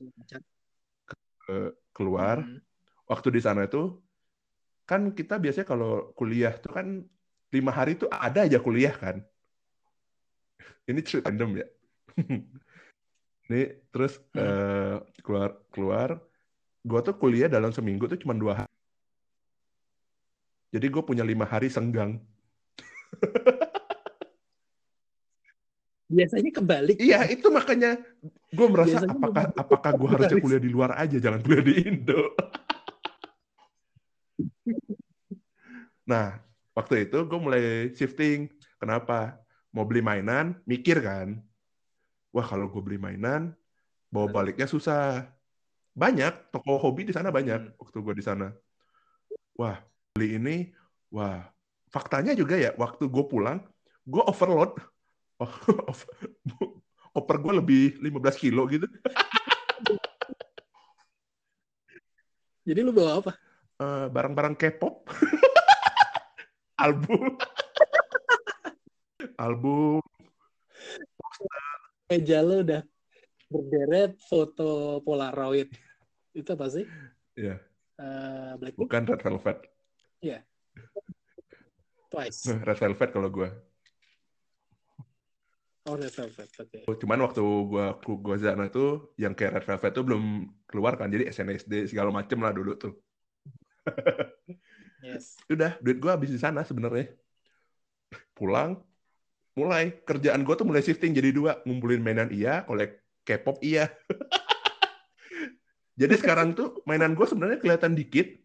keluar. 1.91 2.45
Hmm. 2.45 2.61
Waktu 3.09 3.27
di 3.35 3.41
sana 3.43 3.67
itu 3.67 3.99
kan 4.87 5.11
kita 5.11 5.39
biasanya 5.39 5.67
kalau 5.67 6.15
kuliah 6.15 6.53
tuh 6.55 6.71
kan 6.71 6.87
lima 7.51 7.71
hari 7.71 7.99
tuh 7.99 8.07
ada 8.07 8.47
aja 8.47 8.59
kuliah 8.63 8.93
kan. 8.95 9.19
Ini 10.89 10.99
cerita 11.03 11.27
random 11.31 11.51
ya. 11.59 11.67
Ini 13.51 13.61
terus 13.91 14.21
Hmm. 14.31 14.39
eh, 14.39 14.95
keluar 15.25 15.49
keluar, 15.73 16.09
gue 16.87 16.99
tuh 17.03 17.15
kuliah 17.19 17.51
dalam 17.51 17.75
seminggu 17.75 18.07
tuh 18.07 18.19
cuma 18.21 18.31
dua 18.31 18.63
hari. 18.63 18.70
Jadi 20.71 20.85
gue 20.87 21.03
punya 21.03 21.21
lima 21.21 21.43
hari 21.43 21.67
senggang. 21.67 22.19
biasanya 26.07 26.51
kebalik 26.51 26.99
Iya 26.99 27.23
itu 27.27 27.47
makanya 27.47 27.95
gue 28.51 28.67
merasa 28.67 28.99
Biasanya 28.99 29.15
apakah 29.15 29.43
memang- 29.47 29.59
apakah 29.59 29.91
gue 29.95 30.07
harusnya 30.11 30.35
Harus. 30.35 30.43
kuliah 30.43 30.61
di 30.63 30.71
luar 30.71 30.91
aja, 30.95 31.17
jangan 31.17 31.39
kuliah 31.39 31.63
di 31.63 31.73
Indo. 31.87 32.21
Nah, 36.03 36.35
waktu 36.75 37.07
itu 37.07 37.15
gue 37.23 37.39
mulai 37.39 37.63
shifting. 37.95 38.51
Kenapa? 38.75 39.39
Mau 39.71 39.87
beli 39.87 40.03
mainan, 40.03 40.59
mikir 40.67 40.99
kan. 40.99 41.39
Wah, 42.31 42.43
kalau 42.43 42.67
gue 42.67 42.81
beli 42.83 42.99
mainan, 42.99 43.55
bawa 44.11 44.27
baliknya 44.27 44.67
susah. 44.67 45.31
Banyak, 45.91 46.51
toko 46.51 46.75
hobi 46.75 47.07
di 47.07 47.13
sana 47.15 47.31
banyak 47.31 47.71
Hmm. 47.71 47.75
waktu 47.79 47.97
gue 48.01 48.13
di 48.15 48.23
sana. 48.23 48.51
Wah, 49.55 49.79
beli 50.15 50.35
ini, 50.35 50.55
wah. 51.11 51.47
Faktanya 51.91 52.31
juga 52.31 52.55
ya, 52.55 52.71
waktu 52.79 53.11
gue 53.11 53.25
pulang, 53.27 53.59
gue 54.07 54.23
overload. 54.23 54.79
Koper 57.11 57.37
gue 57.43 57.53
lebih 57.59 57.83
15 57.99 58.39
kilo 58.39 58.63
gitu. 58.71 58.87
jadi 62.67 62.85
lu 62.85 62.93
bawa 62.93 63.19
apa 63.19 63.33
Eh, 63.81 64.07
barang-barang 64.13 64.53
K-pop. 64.53 65.09
album. 66.85 67.33
album. 69.41 69.99
meja 72.05 72.45
lu 72.45 72.61
udah 72.61 72.85
berderet 73.49 74.13
foto 74.21 75.01
polaroid 75.01 75.73
itu 76.37 76.49
apa 76.53 76.67
sih 76.69 76.85
Iya. 77.33 77.57
Eh, 77.97 78.51
Blackpink 78.61 78.85
Bukan 78.85 79.03
Red 79.09 79.21
Velvet. 79.25 79.57
Twice 82.11 82.51
Red 82.51 82.77
Velvet 82.77 83.09
kalau 83.09 83.31
gue. 83.31 83.49
oh 85.89 85.95
Red 85.97 86.13
Velvet 86.13 86.49
oke 86.61 86.77
Cuman 86.99 87.19
waktu 87.25 87.41
gua 87.41 88.35
ke 88.35 88.43
sana 88.43 88.67
tuh 88.69 89.15
yang 89.17 89.33
kayak 89.33 89.63
Red 89.63 89.65
Velvet 89.65 89.91
tuh 89.95 90.03
belum 90.05 90.23
keluar 90.69 90.99
kan. 90.99 91.09
Jadi 91.09 91.31
SNSD 91.31 91.89
segala 91.89 92.13
macem 92.13 92.37
lah 92.37 92.53
dulu 92.53 92.75
tuh. 92.77 92.93
yes 95.05 95.41
Udah, 95.49 95.79
duit 95.81 95.97
gua 95.97 96.19
habis 96.19 96.29
di 96.29 96.37
sana 96.37 96.61
sebenarnya. 96.61 97.09
Pulang, 98.35 98.77
mulai 99.55 99.95
kerjaan 100.03 100.43
gua 100.43 100.59
tuh 100.59 100.67
mulai 100.67 100.83
shifting 100.83 101.15
jadi 101.15 101.31
dua, 101.31 101.63
ngumpulin 101.63 102.03
mainan 102.03 102.29
iya, 102.29 102.61
kolek 102.67 103.01
K-pop 103.25 103.61
iya. 103.63 103.87
jadi 106.01 106.13
sekarang 106.17 106.53
tuh 106.53 106.83
mainan 106.85 107.15
gua 107.15 107.25
sebenarnya 107.25 107.57
kelihatan 107.57 107.95
dikit, 107.95 108.37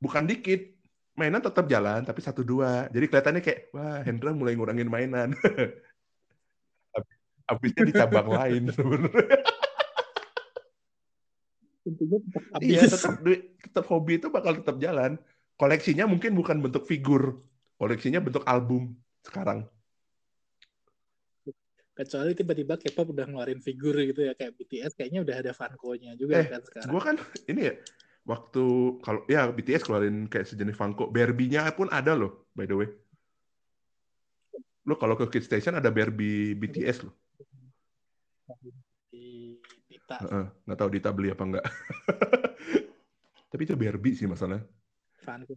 bukan 0.00 0.24
dikit. 0.24 0.77
Mainan 1.18 1.42
tetap 1.42 1.66
jalan, 1.66 2.06
tapi 2.06 2.22
satu 2.22 2.46
dua. 2.46 2.86
Jadi 2.94 3.10
kelihatannya 3.10 3.42
kayak, 3.42 3.74
wah 3.74 3.98
Hendra 4.06 4.30
mulai 4.30 4.54
ngurangin 4.54 4.86
mainan. 4.86 5.34
Habisnya 7.50 7.82
di 7.82 7.94
cabang 7.96 8.30
lain 8.38 8.70
sebenarnya. 8.70 9.42
Iya, 12.60 12.86
tetap 12.86 13.18
duit, 13.24 13.56
tetap 13.58 13.84
hobi 13.90 14.22
itu 14.22 14.30
bakal 14.30 14.62
tetap 14.62 14.78
jalan. 14.78 15.18
koleksinya 15.58 16.06
mungkin 16.06 16.38
bukan 16.38 16.62
bentuk 16.62 16.86
figur, 16.86 17.42
koleksinya 17.82 18.22
bentuk 18.22 18.46
album 18.46 18.94
sekarang. 19.26 19.66
Kecuali 21.98 22.30
tiba-tiba 22.30 22.78
K-pop 22.78 23.10
udah 23.10 23.26
ngeluarin 23.26 23.58
figur 23.58 23.98
gitu 23.98 24.22
ya 24.22 24.38
kayak 24.38 24.54
BTS 24.54 24.94
kayaknya 24.94 25.26
udah 25.26 25.36
ada 25.42 25.50
Funko-nya 25.50 26.14
juga 26.14 26.38
Eh, 26.38 26.46
kan 26.46 26.62
sekarang. 26.62 26.90
Gue 26.94 27.02
kan 27.02 27.16
ini 27.50 27.60
ya 27.66 27.74
waktu 28.28 28.64
kalau 29.00 29.24
ya 29.24 29.48
BTS 29.48 29.88
keluarin 29.88 30.28
kayak 30.28 30.52
sejenis 30.52 30.76
Funko, 30.76 31.08
Barbie-nya 31.08 31.72
pun 31.72 31.88
ada 31.88 32.12
loh 32.12 32.52
by 32.52 32.68
the 32.68 32.76
way. 32.76 32.88
Lo 34.84 35.00
kalau 35.00 35.16
ke 35.16 35.32
Kid 35.32 35.48
Station 35.48 35.80
ada 35.80 35.88
Barbie 35.88 36.52
BTS 36.52 37.08
loh. 37.08 37.16
di 39.08 39.56
Dita 39.88 40.20
Heeh, 40.24 40.46
nggak 40.68 40.78
tahu 40.78 40.88
Dita 40.92 41.10
beli 41.12 41.32
apa 41.32 41.44
enggak. 41.44 41.64
Tapi 43.52 43.62
itu 43.64 43.76
Barbie 43.76 44.16
sih 44.16 44.28
masalahnya. 44.28 44.68
Funko. 45.24 45.56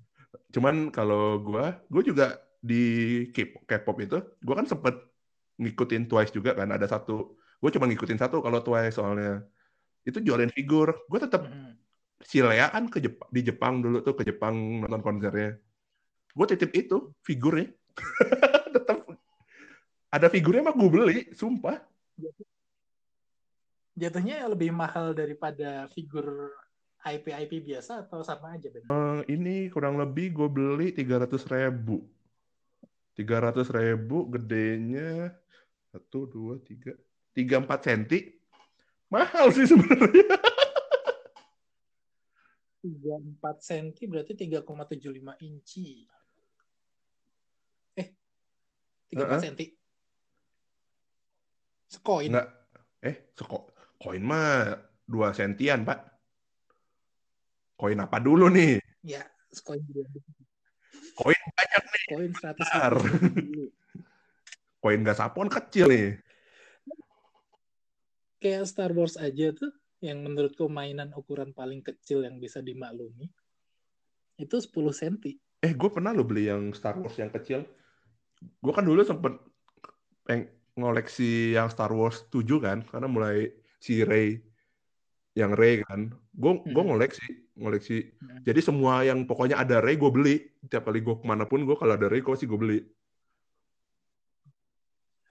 Cuman 0.51 0.91
kalau 0.91 1.39
gua, 1.43 1.79
gua 1.91 2.03
juga 2.03 2.39
di 2.63 3.27
K-pop 3.67 3.97
itu, 3.99 4.19
gua 4.43 4.63
kan 4.63 4.67
sempet 4.67 4.95
ngikutin 5.60 6.07
Twice 6.07 6.31
juga 6.31 6.55
kan. 6.55 6.71
Ada 6.71 6.88
satu, 6.88 7.36
gua 7.60 7.71
cuma 7.71 7.88
ngikutin 7.88 8.19
satu 8.19 8.39
kalau 8.39 8.63
Twice 8.63 8.95
soalnya 8.95 9.43
itu 10.07 10.23
jualin 10.23 10.51
figur. 10.51 10.95
Gua 11.07 11.19
tetap. 11.19 11.47
Si 12.25 12.39
Lea 12.41 12.67
kan 12.69 12.88
ke 12.88 13.01
Jepang, 13.01 13.29
di 13.29 13.41
Jepang 13.41 13.73
dulu 13.81 14.01
tuh 14.01 14.15
ke 14.17 14.23
Jepang 14.27 14.84
nonton 14.84 15.01
konsernya. 15.01 15.57
Gue 16.31 16.45
titip 16.47 16.71
itu 16.73 17.12
figurnya. 17.21 17.69
tetap 18.75 19.03
ada 20.12 20.27
figurnya 20.27 20.67
mah 20.67 20.75
gue 20.75 20.89
beli, 20.91 21.19
sumpah. 21.31 21.79
Jatuhnya 23.95 24.47
lebih 24.47 24.71
mahal 24.71 25.15
daripada 25.15 25.88
figur 25.91 26.51
IP-IP 27.01 27.65
biasa 27.65 28.05
atau 28.05 28.21
sama 28.21 28.55
aja? 28.55 28.69
Eh, 28.69 29.21
ini 29.34 29.71
kurang 29.73 29.97
lebih 29.97 30.36
gue 30.36 30.49
beli 30.51 30.88
300 30.93 31.31
ribu. 31.49 32.05
300 33.17 33.67
ribu 33.71 34.31
gedenya 34.31 35.36
1, 35.91 36.07
2, 36.07 36.60
3, 36.63 36.95
3, 37.36 37.63
4 37.67 37.81
senti. 37.84 38.19
Mahal 39.12 39.51
sih 39.51 39.67
sebenarnya. 39.67 40.39
34 42.82 43.62
cm 43.62 44.10
berarti 44.10 44.34
3,75 44.34 45.38
inci. 45.46 46.02
Eh, 47.94 48.08
34 49.13 49.22
Heeh. 49.22 49.41
cm. 49.46 49.62
Sekoin. 51.91 52.30
Enggak. 52.34 52.50
Eh, 53.02 53.15
seko 53.38 53.70
koin 54.02 54.24
mah 54.26 54.74
2 55.06 55.30
sentian, 55.38 55.86
Pak. 55.86 56.00
Koin 57.78 57.98
apa 58.02 58.17
dulu 58.22 58.50
nih? 58.50 58.82
Ya, 59.06 59.26
sekoin 59.54 59.82
dulu. 59.86 60.06
Koin 61.17 61.41
banyak 61.54 61.84
nih. 61.86 62.04
Koin 62.10 62.32
100 62.34 62.58
Bentar. 62.58 62.94
ribu. 62.98 63.63
Koin 64.82 65.02
gasapon 65.06 65.50
kecil 65.50 65.86
nih. 65.89 66.10
Kayak 68.41 68.65
Star 68.65 68.89
Wars 68.98 69.22
aja 69.22 69.54
tuh, 69.54 69.70
yang 70.01 70.25
menurutku 70.25 70.65
mainan 70.65 71.13
ukuran 71.13 71.53
paling 71.53 71.85
kecil 71.85 72.25
yang 72.25 72.41
bisa 72.41 72.59
dimaklumi, 72.59 73.29
itu 74.41 74.57
10 74.57 74.91
cm. 74.91 75.15
Eh, 75.61 75.77
gue 75.77 75.89
pernah 75.93 76.09
lo 76.09 76.25
beli 76.25 76.49
yang 76.49 76.73
Star 76.73 76.97
Wars 76.97 77.13
yang 77.21 77.29
kecil. 77.29 77.61
Gue 78.41 78.73
kan 78.73 78.81
dulu 78.81 79.05
sempet 79.05 79.37
peng 80.25 80.49
ngoleksi 80.73 81.53
yang 81.53 81.69
Star 81.69 81.93
Wars 81.93 82.25
7 82.33 82.41
kan, 82.57 82.81
karena 82.81 83.05
mulai 83.05 83.53
si 83.77 84.01
Rey, 84.01 84.41
yang 85.37 85.53
Rey 85.53 85.85
kan. 85.85 86.09
Gue 86.33 86.65
gue 86.65 86.83
ngoleksi, 86.83 87.53
ngoleksi. 87.61 88.09
Hmm. 88.17 88.41
Jadi 88.41 88.59
semua 88.65 89.05
yang 89.05 89.29
pokoknya 89.29 89.61
ada 89.61 89.77
Rey 89.85 90.01
gue 90.01 90.09
beli. 90.09 90.35
Tiap 90.65 90.89
kali 90.89 91.05
gue 91.05 91.15
ke 91.21 91.25
mana 91.29 91.45
pun 91.45 91.61
gue 91.61 91.77
kalau 91.77 91.93
ada 91.93 92.09
Rey 92.09 92.25
gue 92.25 92.33
sih 92.33 92.49
gue 92.49 92.57
beli. 92.57 92.79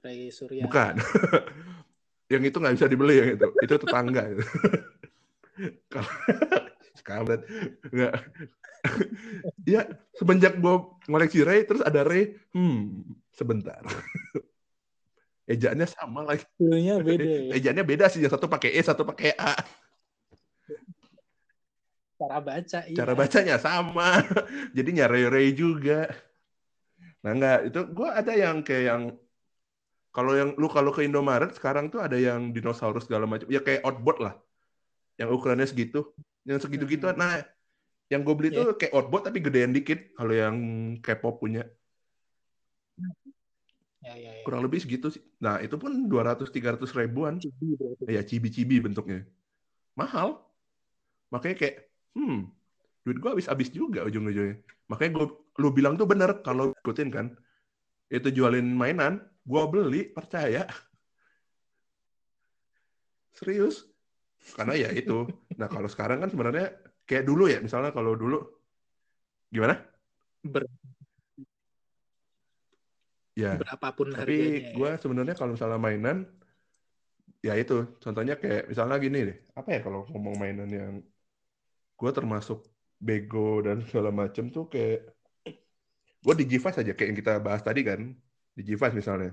Ray 0.00 0.30
Surya. 0.30 0.64
Bukan. 0.64 0.94
yang 2.30 2.42
itu 2.46 2.56
nggak 2.62 2.74
bisa 2.78 2.86
dibeli 2.86 3.18
yang 3.18 3.30
itu. 3.34 3.48
Itu 3.58 3.74
tetangga. 3.82 4.22
Kalau 5.92 6.12
sekarang 6.94 7.42
nggak. 7.90 8.14
ya 9.68 9.84
semenjak 10.16 10.56
gue 10.56 10.74
ngoleksi 11.04 11.44
Ray 11.44 11.68
terus 11.68 11.84
ada 11.84 12.00
Ray, 12.00 12.38
hmm 12.56 13.04
sebentar. 13.34 13.82
Ejaannya 15.50 15.86
sama 15.90 16.22
lagi. 16.22 16.46
Dulunya 16.54 17.02
beda 17.02 17.26
ya. 17.26 17.52
Ejaannya 17.58 17.84
beda 17.84 18.06
sih. 18.06 18.22
Yang 18.22 18.38
satu 18.38 18.46
pakai 18.46 18.70
E, 18.70 18.80
satu 18.86 19.02
pakai 19.02 19.34
A. 19.34 19.58
Cara 22.14 22.38
baca. 22.38 22.78
Iya. 22.86 22.96
Cara 23.02 23.12
bacanya 23.18 23.56
sama. 23.58 24.22
Jadinya 24.76 25.10
Ray 25.10 25.26
Ray 25.26 25.48
juga. 25.50 26.06
Nah 27.26 27.32
nggak 27.34 27.58
itu 27.74 27.80
gue 27.90 28.08
ada 28.08 28.32
yang 28.32 28.62
kayak 28.62 28.84
yang 28.86 29.02
kalau 30.10 30.34
yang 30.34 30.58
lu 30.58 30.66
kalau 30.66 30.90
ke 30.90 31.06
Indomaret 31.06 31.54
sekarang 31.54 31.86
tuh 31.86 32.02
ada 32.02 32.18
yang 32.18 32.50
dinosaurus 32.50 33.06
segala 33.06 33.30
macam. 33.30 33.46
Ya 33.46 33.62
kayak 33.62 33.86
outboard 33.86 34.18
lah. 34.18 34.34
Yang 35.14 35.28
ukurannya 35.38 35.66
segitu. 35.70 36.10
Yang 36.42 36.66
segitu 36.66 36.84
gitu 36.90 37.06
Hmm. 37.06 37.18
nah 37.18 37.38
yang 38.10 38.26
gue 38.26 38.34
beli 38.34 38.50
tuh 38.50 38.74
kayak 38.74 38.90
outboard 38.90 39.30
tapi 39.30 39.38
gedean 39.38 39.70
dikit. 39.70 40.10
Kalau 40.18 40.34
yang 40.34 40.56
K-pop 40.98 41.38
punya. 41.38 41.62
Ya, 44.00 44.16
ya, 44.16 44.32
ya. 44.32 44.42
kurang 44.42 44.66
lebih 44.66 44.82
segitu 44.82 45.12
sih. 45.14 45.22
Nah 45.38 45.62
itu 45.62 45.76
pun 45.78 45.92
200-300 46.10 46.90
ribuan. 46.96 47.38
Cibi 47.38 47.78
berarti. 47.78 48.02
ya 48.10 48.22
cibi-cibi 48.26 48.82
bentuknya. 48.82 49.22
Mahal. 49.94 50.42
Makanya 51.30 51.54
kayak 51.54 51.76
hmm 52.18 52.50
duit 53.06 53.16
gue 53.16 53.30
habis-habis 53.30 53.70
juga 53.70 54.02
ujung-ujungnya. 54.04 54.58
Makanya 54.90 55.10
gue 55.22 55.26
lu 55.62 55.68
bilang 55.70 55.94
tuh 55.94 56.08
bener 56.08 56.42
kalau 56.42 56.74
ikutin 56.82 57.08
kan 57.14 57.26
itu 58.10 58.28
jualin 58.34 58.66
mainan 58.74 59.22
gue 59.46 59.62
beli 59.70 60.10
percaya 60.10 60.66
serius 63.38 63.86
karena 64.58 64.74
ya 64.74 64.88
itu 64.90 65.30
nah 65.56 65.70
kalau 65.70 65.86
sekarang 65.86 66.18
kan 66.20 66.28
sebenarnya 66.28 66.74
kayak 67.06 67.24
dulu 67.24 67.46
ya 67.46 67.62
misalnya 67.62 67.94
kalau 67.94 68.18
dulu 68.18 68.38
gimana 69.50 69.78
Ber- 70.42 70.68
ya 73.40 73.56
berapapun 73.56 74.12
Tapi 74.12 74.36
harganya. 74.36 74.60
ya. 74.60 74.72
gue 74.76 74.90
sebenarnya 75.00 75.34
kalau 75.38 75.50
misalnya 75.56 75.80
mainan, 75.80 76.18
ya 77.40 77.54
itu. 77.56 77.88
Contohnya 78.02 78.34
kayak 78.36 78.68
misalnya 78.68 78.96
gini 79.00 79.18
deh. 79.32 79.38
Apa 79.56 79.68
ya 79.76 79.80
kalau 79.80 80.04
ngomong 80.12 80.36
mainan 80.36 80.70
yang 80.70 80.92
gue 81.96 82.10
termasuk 82.12 82.64
bego 83.00 83.64
dan 83.64 83.84
segala 83.88 84.12
macem 84.12 84.52
tuh 84.52 84.68
kayak 84.68 85.08
gue 86.24 86.34
di 86.40 86.44
G-Vice 86.50 86.78
aja 86.82 86.92
kayak 86.96 87.08
yang 87.10 87.18
kita 87.22 87.32
bahas 87.46 87.62
tadi 87.68 87.80
kan. 87.88 88.00
Di 88.56 88.62
G-Vice 88.68 88.96
misalnya. 89.00 89.30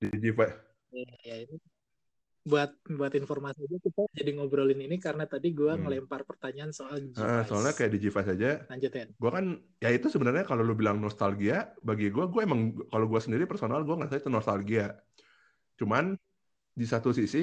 Di 0.00 0.06
G-Vice 0.22 0.58
Ya, 0.88 1.04
ya, 1.28 1.34
ini 1.44 1.56
buat 2.50 2.70
buat 2.98 3.12
informasi 3.20 3.58
aja 3.66 3.76
kita 3.86 4.00
jadi 4.18 4.30
ngobrolin 4.36 4.80
ini 4.86 4.96
karena 5.06 5.24
tadi 5.32 5.48
gua 5.52 5.76
Hmm. 5.76 5.82
ngelempar 5.84 6.20
pertanyaan 6.30 6.72
soal 6.78 6.96
G-Vice. 7.16 7.48
soalnya 7.48 7.72
kayak 7.78 7.92
di 7.94 7.98
G-Vice 8.04 8.30
aja. 8.34 8.48
Lanjutin. 8.72 9.08
gue 9.22 9.30
kan 9.36 9.44
ya 9.84 9.88
itu 9.96 10.06
sebenarnya 10.14 10.44
kalau 10.50 10.62
lu 10.68 10.74
bilang 10.80 10.96
nostalgia 11.04 11.54
bagi 11.88 12.06
gue 12.14 12.24
gue 12.32 12.40
emang 12.48 12.60
kalau 12.92 13.06
gue 13.10 13.20
sendiri 13.24 13.44
personal 13.50 13.80
gue 13.86 13.94
nggak 13.98 14.10
itu 14.22 14.30
nostalgia. 14.38 14.82
Cuman 15.80 16.04
di 16.80 16.86
satu 16.92 17.10
sisi 17.20 17.38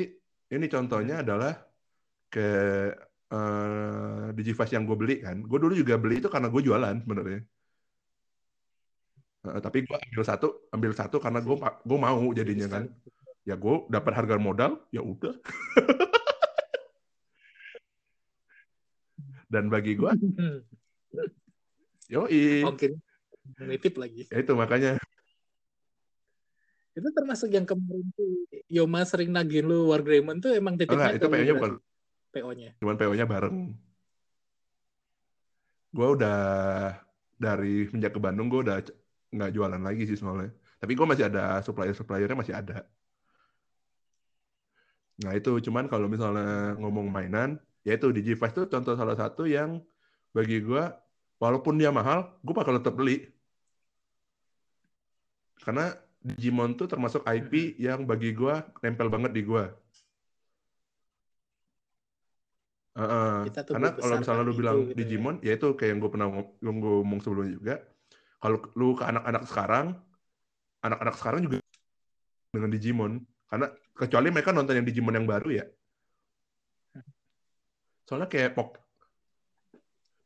ini 0.56 0.66
contohnya 0.76 1.16
adalah 1.24 1.52
ke 2.34 2.42
eh, 3.34 4.26
Digivice 4.38 4.74
yang 4.76 4.84
gue 4.90 4.98
beli 5.02 5.14
kan. 5.26 5.36
Gue 5.50 5.58
dulu 5.64 5.74
juga 5.82 5.96
beli 6.04 6.14
itu 6.22 6.30
karena 6.34 6.48
gue 6.54 6.62
jualan 6.68 6.96
sebenarnya 7.04 7.40
Eh, 9.46 9.62
tapi 9.62 9.86
gue 9.86 9.94
ambil 9.94 10.24
satu 10.26 10.48
ambil 10.74 10.92
satu 10.98 11.22
karena 11.22 11.38
gue 11.42 11.56
gue 11.62 12.00
mau 12.02 12.26
jadinya 12.34 12.66
kan 12.66 12.90
ya 13.46 13.54
gue 13.54 13.76
dapat 13.94 14.14
harga 14.18 14.42
modal 14.42 14.82
ya 14.90 15.06
udah 15.06 15.38
dan 19.54 19.70
bagi 19.70 19.94
gue 19.94 20.10
yoi 22.14 22.66
Oke. 22.66 22.98
Nitip 23.62 24.02
lagi. 24.02 24.26
ya 24.26 24.42
itu 24.42 24.58
makanya 24.58 24.98
Itu 26.96 27.12
termasuk 27.14 27.54
yang 27.54 27.68
kemarin 27.68 28.08
tuh 28.18 28.50
Yoma 28.72 29.06
sering 29.06 29.30
nagih 29.30 29.62
lu 29.62 29.94
Wargreymon 29.94 30.42
tuh 30.42 30.58
emang 30.58 30.80
titipnya 30.80 31.14
enggak 31.14 31.22
itu 31.22 31.28
PO-nya 31.30 31.54
bukan 31.54 31.72
PO-nya. 32.34 32.70
cuman 32.82 32.96
PO-nya 32.98 33.26
bareng. 33.28 33.56
Gue 35.92 36.08
udah 36.20 36.40
dari 37.36 37.88
menjak 37.92 38.16
ke 38.16 38.20
Bandung 38.20 38.48
gue 38.48 38.64
udah 38.64 38.80
nggak 39.36 39.52
jualan 39.56 39.82
lagi 39.88 40.04
sih 40.10 40.18
soalnya. 40.18 40.52
Tapi 40.80 40.92
gue 40.98 41.06
masih 41.08 41.26
ada 41.30 41.60
supplier-suppliernya 41.66 42.38
masih 42.38 42.56
ada. 42.56 42.88
Nah 45.24 45.32
itu 45.36 45.52
cuman 45.64 45.88
kalau 45.88 46.08
misalnya 46.12 46.76
ngomong 46.76 47.08
mainan, 47.08 47.56
ya 47.88 47.96
itu 47.96 48.12
Digivice 48.12 48.56
tuh 48.56 48.68
contoh 48.68 48.94
salah 49.00 49.16
satu 49.16 49.48
yang 49.48 49.80
bagi 50.36 50.60
gue 50.60 50.84
walaupun 51.40 51.80
dia 51.80 51.92
mahal, 51.92 52.36
gue 52.44 52.56
bakal 52.56 52.76
tetap 52.80 52.96
beli. 53.00 53.32
Karena 55.64 55.96
Digimon 56.26 56.74
tuh 56.74 56.90
termasuk 56.90 57.22
IP 57.22 57.78
yang 57.78 58.04
bagi 58.10 58.34
gue 58.34 58.56
nempel 58.82 59.08
banget 59.14 59.32
di 59.32 59.46
gue. 59.46 59.66
Uh, 62.96 63.44
karena 63.68 63.92
kalau 63.92 64.16
misalnya 64.24 64.44
lu 64.48 64.56
itu, 64.56 64.60
bilang 64.64 64.78
gitu 64.88 64.92
ya. 64.92 64.98
Digimon, 64.98 65.36
ya 65.44 65.52
itu 65.60 65.68
kayak 65.76 65.90
yang 65.96 66.00
gue 66.00 66.12
pernah 66.12 66.28
ngom- 66.32 66.56
yang 66.64 66.76
gue 66.80 66.94
ngomong 67.04 67.20
sebelumnya 67.22 67.52
juga. 67.56 67.76
Kalau 68.46 68.62
lu 68.78 68.94
ke 68.94 69.02
anak-anak 69.02 69.44
sekarang, 69.50 69.98
anak-anak 70.86 71.16
sekarang 71.18 71.40
juga 71.50 71.58
dengan 72.54 72.70
Digimon. 72.70 73.26
Karena 73.50 73.74
kecuali 73.98 74.30
mereka 74.30 74.54
nonton 74.54 74.78
yang 74.78 74.86
Digimon 74.86 75.18
yang 75.18 75.26
baru 75.26 75.50
ya. 75.50 75.66
Soalnya 78.06 78.30
kayak 78.30 78.54
pok 78.54 78.78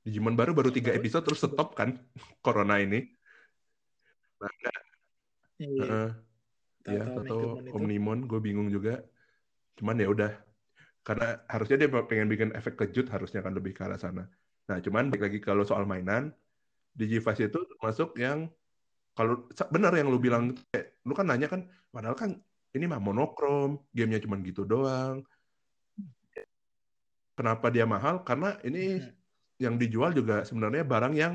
Digimon 0.04 0.36
baru 0.36 0.52
baru 0.52 0.68
tiga 0.68 0.92
episode 0.92 1.24
terus 1.32 1.40
stop 1.40 1.80
kan 1.80 1.96
Corona 2.44 2.84
ini. 2.84 3.08
Nah, 4.44 4.52
Iya, 5.60 5.80
heeh. 5.80 6.10
ya 6.92 7.04
atau 7.24 7.56
Omnimon 7.72 8.28
gue 8.28 8.40
bingung 8.44 8.68
juga. 8.68 9.00
Cuman 9.80 9.96
ya 9.96 10.12
udah. 10.12 10.32
Karena 11.08 11.40
harusnya 11.48 11.88
dia 11.88 11.90
pengen 12.04 12.28
bikin 12.28 12.52
efek 12.52 12.84
kejut 12.84 13.08
harusnya 13.16 13.40
kan 13.40 13.56
lebih 13.56 13.72
ke 13.72 13.88
arah 13.88 13.96
sana. 13.96 14.28
Nah, 14.68 14.78
cuman 14.84 15.08
balik 15.08 15.24
lagi 15.24 15.40
kalau 15.40 15.64
soal 15.64 15.88
mainan, 15.88 16.36
Digivice 17.00 17.48
itu 17.48 17.60
masuk 17.80 18.20
yang 18.20 18.52
kalau 19.16 19.48
benar 19.72 19.92
yang 19.96 20.08
lu 20.12 20.20
bilang 20.20 20.56
kayak, 20.72 21.00
lu 21.08 21.14
kan 21.16 21.26
nanya 21.28 21.48
kan 21.48 21.62
padahal 21.92 22.16
kan 22.16 22.32
ini 22.76 22.86
mah 22.92 23.02
monokrom, 23.02 23.80
gamenya 23.96 24.20
cuma 24.24 24.36
gitu 24.44 24.68
doang. 24.68 25.24
Kenapa 27.36 27.72
dia 27.72 27.88
mahal? 27.88 28.22
Karena 28.28 28.60
ini 28.68 29.00
Mhm. 29.00 29.12
yang 29.64 29.76
dijual 29.80 30.12
juga 30.12 30.44
sebenarnya 30.44 30.84
barang 30.84 31.14
yang 31.16 31.34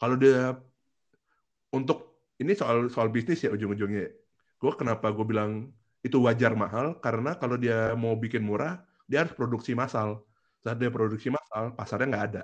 kalau 0.00 0.16
dia 0.20 0.56
untuk 1.72 1.98
ini 2.40 2.52
soal 2.56 2.88
soal 2.92 3.08
bisnis 3.08 3.40
ya 3.44 3.50
ujung-ujungnya. 3.52 4.12
Gue 4.60 4.72
kenapa 4.76 5.08
gue 5.12 5.24
bilang 5.24 5.72
itu 6.04 6.16
wajar 6.24 6.52
mahal 6.56 6.96
karena 7.04 7.36
kalau 7.40 7.56
dia 7.60 7.92
mau 7.96 8.16
bikin 8.16 8.44
murah 8.44 8.80
dia 9.08 9.24
harus 9.24 9.32
produksi 9.36 9.72
massal. 9.76 10.24
Saat 10.60 10.76
dia 10.80 10.92
produksi 10.92 11.28
massal 11.32 11.72
pasarnya 11.72 12.06
nggak 12.12 12.26
ada. 12.32 12.42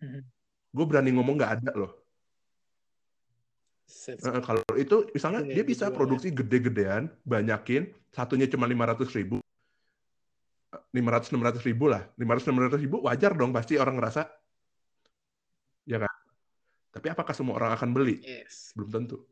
Mhm. 0.00 0.37
Gue 0.78 0.86
berani 0.86 1.10
ngomong 1.10 1.34
nggak 1.42 1.52
ada 1.58 1.72
loh. 1.74 1.90
Eh, 4.14 4.42
kalau 4.46 4.62
itu 4.78 5.10
misalnya 5.10 5.42
Iya, 5.42 5.58
dia 5.58 5.64
bisa 5.66 5.90
dijual, 5.90 5.96
produksi 5.98 6.28
gede-gedean, 6.30 7.10
banyakin, 7.26 7.90
satunya 8.14 8.46
cuma 8.46 8.70
500 8.70 9.10
ribu, 9.10 9.42
500 10.94 11.34
600 11.34 11.66
ribu 11.66 11.90
lah, 11.90 12.06
500 12.14 12.46
600 12.46 12.78
ribu 12.78 13.02
wajar 13.02 13.34
dong 13.34 13.50
pasti 13.50 13.74
orang 13.74 13.98
ngerasa, 13.98 14.22
ya 15.82 15.98
kan? 15.98 16.14
Tapi 16.94 17.06
apakah 17.10 17.34
semua 17.34 17.58
orang 17.58 17.74
akan 17.74 17.90
beli? 17.90 18.22
Yes. 18.22 18.70
Belum 18.78 18.94
tentu. 18.94 19.26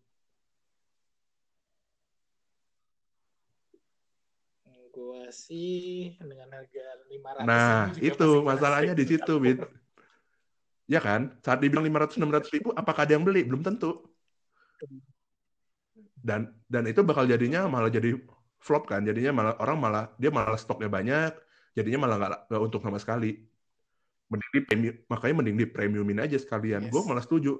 Gua 4.90 5.28
sih 5.28 6.16
dengan 6.16 6.48
harga 6.56 6.84
500 7.06 7.44
Nah, 7.44 7.92
itu 8.00 8.28
masalahnya 8.40 8.96
di 8.96 9.04
situ, 9.04 9.34
Bit. 9.36 9.60
Ya 10.86 11.02
kan? 11.02 11.34
Saat 11.42 11.58
dibilang 11.62 11.82
500 11.82 12.18
600 12.18 12.54
ribu, 12.54 12.68
apakah 12.74 13.06
ada 13.06 13.18
yang 13.18 13.26
beli? 13.26 13.42
Belum 13.42 13.62
tentu. 13.62 14.06
Dan 16.14 16.50
dan 16.66 16.82
itu 16.86 17.02
bakal 17.06 17.26
jadinya 17.26 17.66
malah 17.66 17.90
jadi 17.90 18.14
flop 18.62 18.90
kan. 18.90 19.02
Jadinya 19.02 19.30
malah 19.34 19.54
orang 19.62 19.78
malah 19.78 20.04
dia 20.18 20.30
malah 20.30 20.58
stoknya 20.58 20.90
banyak, 20.90 21.34
jadinya 21.74 22.06
malah 22.06 22.16
nggak 22.18 22.30
nggak 22.50 22.62
untung 22.62 22.82
sama 22.82 22.98
sekali. 22.98 23.46
Mending 24.26 24.50
di 24.50 24.60
premium, 24.66 24.94
makanya 25.06 25.34
mending 25.38 25.56
di 25.58 25.66
premiumin 25.70 26.18
aja 26.22 26.34
sekalian. 26.38 26.86
Yes. 26.86 26.90
Gue 26.90 27.02
malah 27.06 27.22
setuju. 27.22 27.54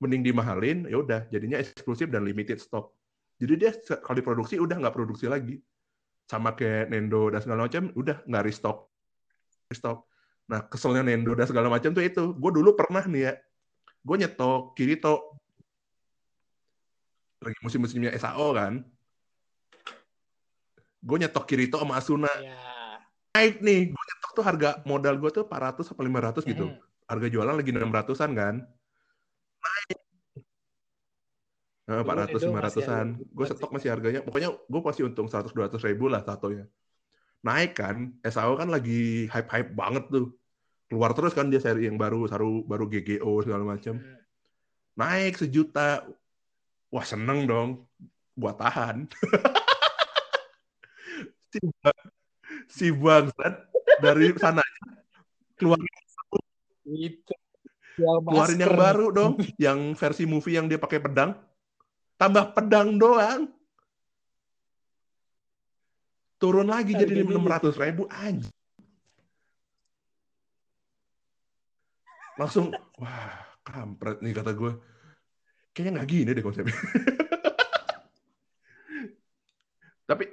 Mending 0.00 0.24
dimahalin, 0.24 0.88
ya 0.88 0.96
udah 1.00 1.28
jadinya 1.28 1.60
eksklusif 1.60 2.08
dan 2.08 2.24
limited 2.24 2.60
stock. 2.60 2.92
Jadi 3.40 3.52
dia 3.56 3.72
sekali 3.72 4.20
produksi 4.20 4.60
udah 4.60 4.76
nggak 4.80 4.92
produksi 4.96 5.28
lagi. 5.28 5.60
Sama 6.28 6.52
kayak 6.56 6.92
Nendo 6.92 7.32
dan 7.32 7.40
segala 7.40 7.68
macam, 7.68 7.88
udah 7.96 8.20
nggak 8.28 8.44
restock. 8.44 8.92
Restock. 9.72 10.09
Nah, 10.50 10.66
keselnya 10.66 11.06
Nendo 11.06 11.30
dan 11.38 11.46
segala 11.46 11.70
macam 11.70 11.94
tuh 11.94 12.02
itu. 12.02 12.34
Gue 12.34 12.50
dulu 12.50 12.74
pernah 12.74 13.06
nih 13.06 13.22
ya, 13.30 13.32
gue 14.02 14.16
nyetok 14.18 14.74
Kirito. 14.74 15.38
Lagi 17.38 17.58
musim-musimnya 17.62 18.10
SAO 18.18 18.50
kan. 18.58 18.82
Gue 21.00 21.16
nyetok 21.22 21.46
Kirito 21.46 21.78
sama 21.78 22.02
Asuna. 22.02 22.28
Ya. 22.42 22.58
Naik 23.30 23.62
nih, 23.62 23.94
gue 23.94 24.04
nyetok 24.10 24.30
tuh 24.34 24.42
harga 24.44 24.82
modal 24.82 25.14
gue 25.22 25.30
tuh 25.30 25.46
400 25.46 25.86
atau 25.86 26.02
500 26.02 26.42
gitu. 26.42 26.66
Mhm. 26.66 26.82
Harga 27.06 27.26
jualan 27.30 27.54
lagi 27.54 27.70
600-an 27.70 28.30
kan. 28.34 28.54
Nah, 31.86 32.02
Dulu 32.02 32.06
400 32.10 32.42
Nendo 32.42 32.50
masih 32.50 32.50
500-an. 32.50 33.06
harga 33.14 33.34
Gue 33.34 33.44
stok 33.46 33.70
kan? 33.70 33.74
masih 33.78 33.88
harganya, 33.94 34.20
pokoknya 34.26 34.50
gue 34.50 34.80
pasti 34.82 35.00
untung 35.06 35.30
100 35.30 35.54
200 35.54 35.78
ribu 35.86 36.10
lah 36.10 36.26
satunya. 36.26 36.66
Naik 37.40 37.72
kan, 37.78 38.12
SAO 38.20 38.52
kan 38.58 38.68
lagi 38.68 39.30
hype-hype 39.30 39.72
banget 39.72 40.04
tuh. 40.10 40.39
Keluar 40.90 41.14
terus 41.14 41.38
kan 41.38 41.46
dia 41.46 41.62
seri 41.62 41.86
yang 41.86 41.94
baru, 41.94 42.26
baru 42.26 42.66
baru 42.66 42.84
GGO 42.90 43.46
segala 43.46 43.62
macam. 43.62 44.02
Mhm. 44.02 44.18
Naik 44.98 45.38
sejuta. 45.38 46.02
Wah, 46.90 47.06
seneng 47.06 47.46
dong. 47.46 47.86
Gua 48.34 48.50
tahan. 48.58 49.06
si, 51.54 51.62
bang- 51.62 52.10
si 52.66 52.86
bangsat 52.90 53.54
dari 54.02 54.34
sana 54.34 54.66
keluar 55.54 55.78
keluarin 58.26 58.58
yang 58.58 58.74
baru 58.74 59.06
dong, 59.14 59.38
yang 59.62 59.94
versi 59.94 60.26
movie 60.26 60.58
yang 60.58 60.66
dia 60.66 60.82
pakai 60.82 60.98
pedang. 60.98 61.38
Tambah 62.18 62.50
pedang 62.50 62.98
doang. 62.98 63.46
Turun 66.40 66.72
lagi 66.72 66.96
jadi 66.96 67.22
Harganya 67.22 67.60
600 67.62 67.78
ribu 67.78 68.10
anjing. 68.10 68.59
Langsung, 72.40 72.72
wah 72.96 73.36
kampret 73.60 74.24
nih 74.24 74.32
kata 74.32 74.56
gue. 74.56 74.72
Kayaknya 75.76 75.92
nggak 76.00 76.08
gini 76.08 76.30
deh 76.32 76.40
konsepnya. 76.40 76.72
Tapi 80.08 80.24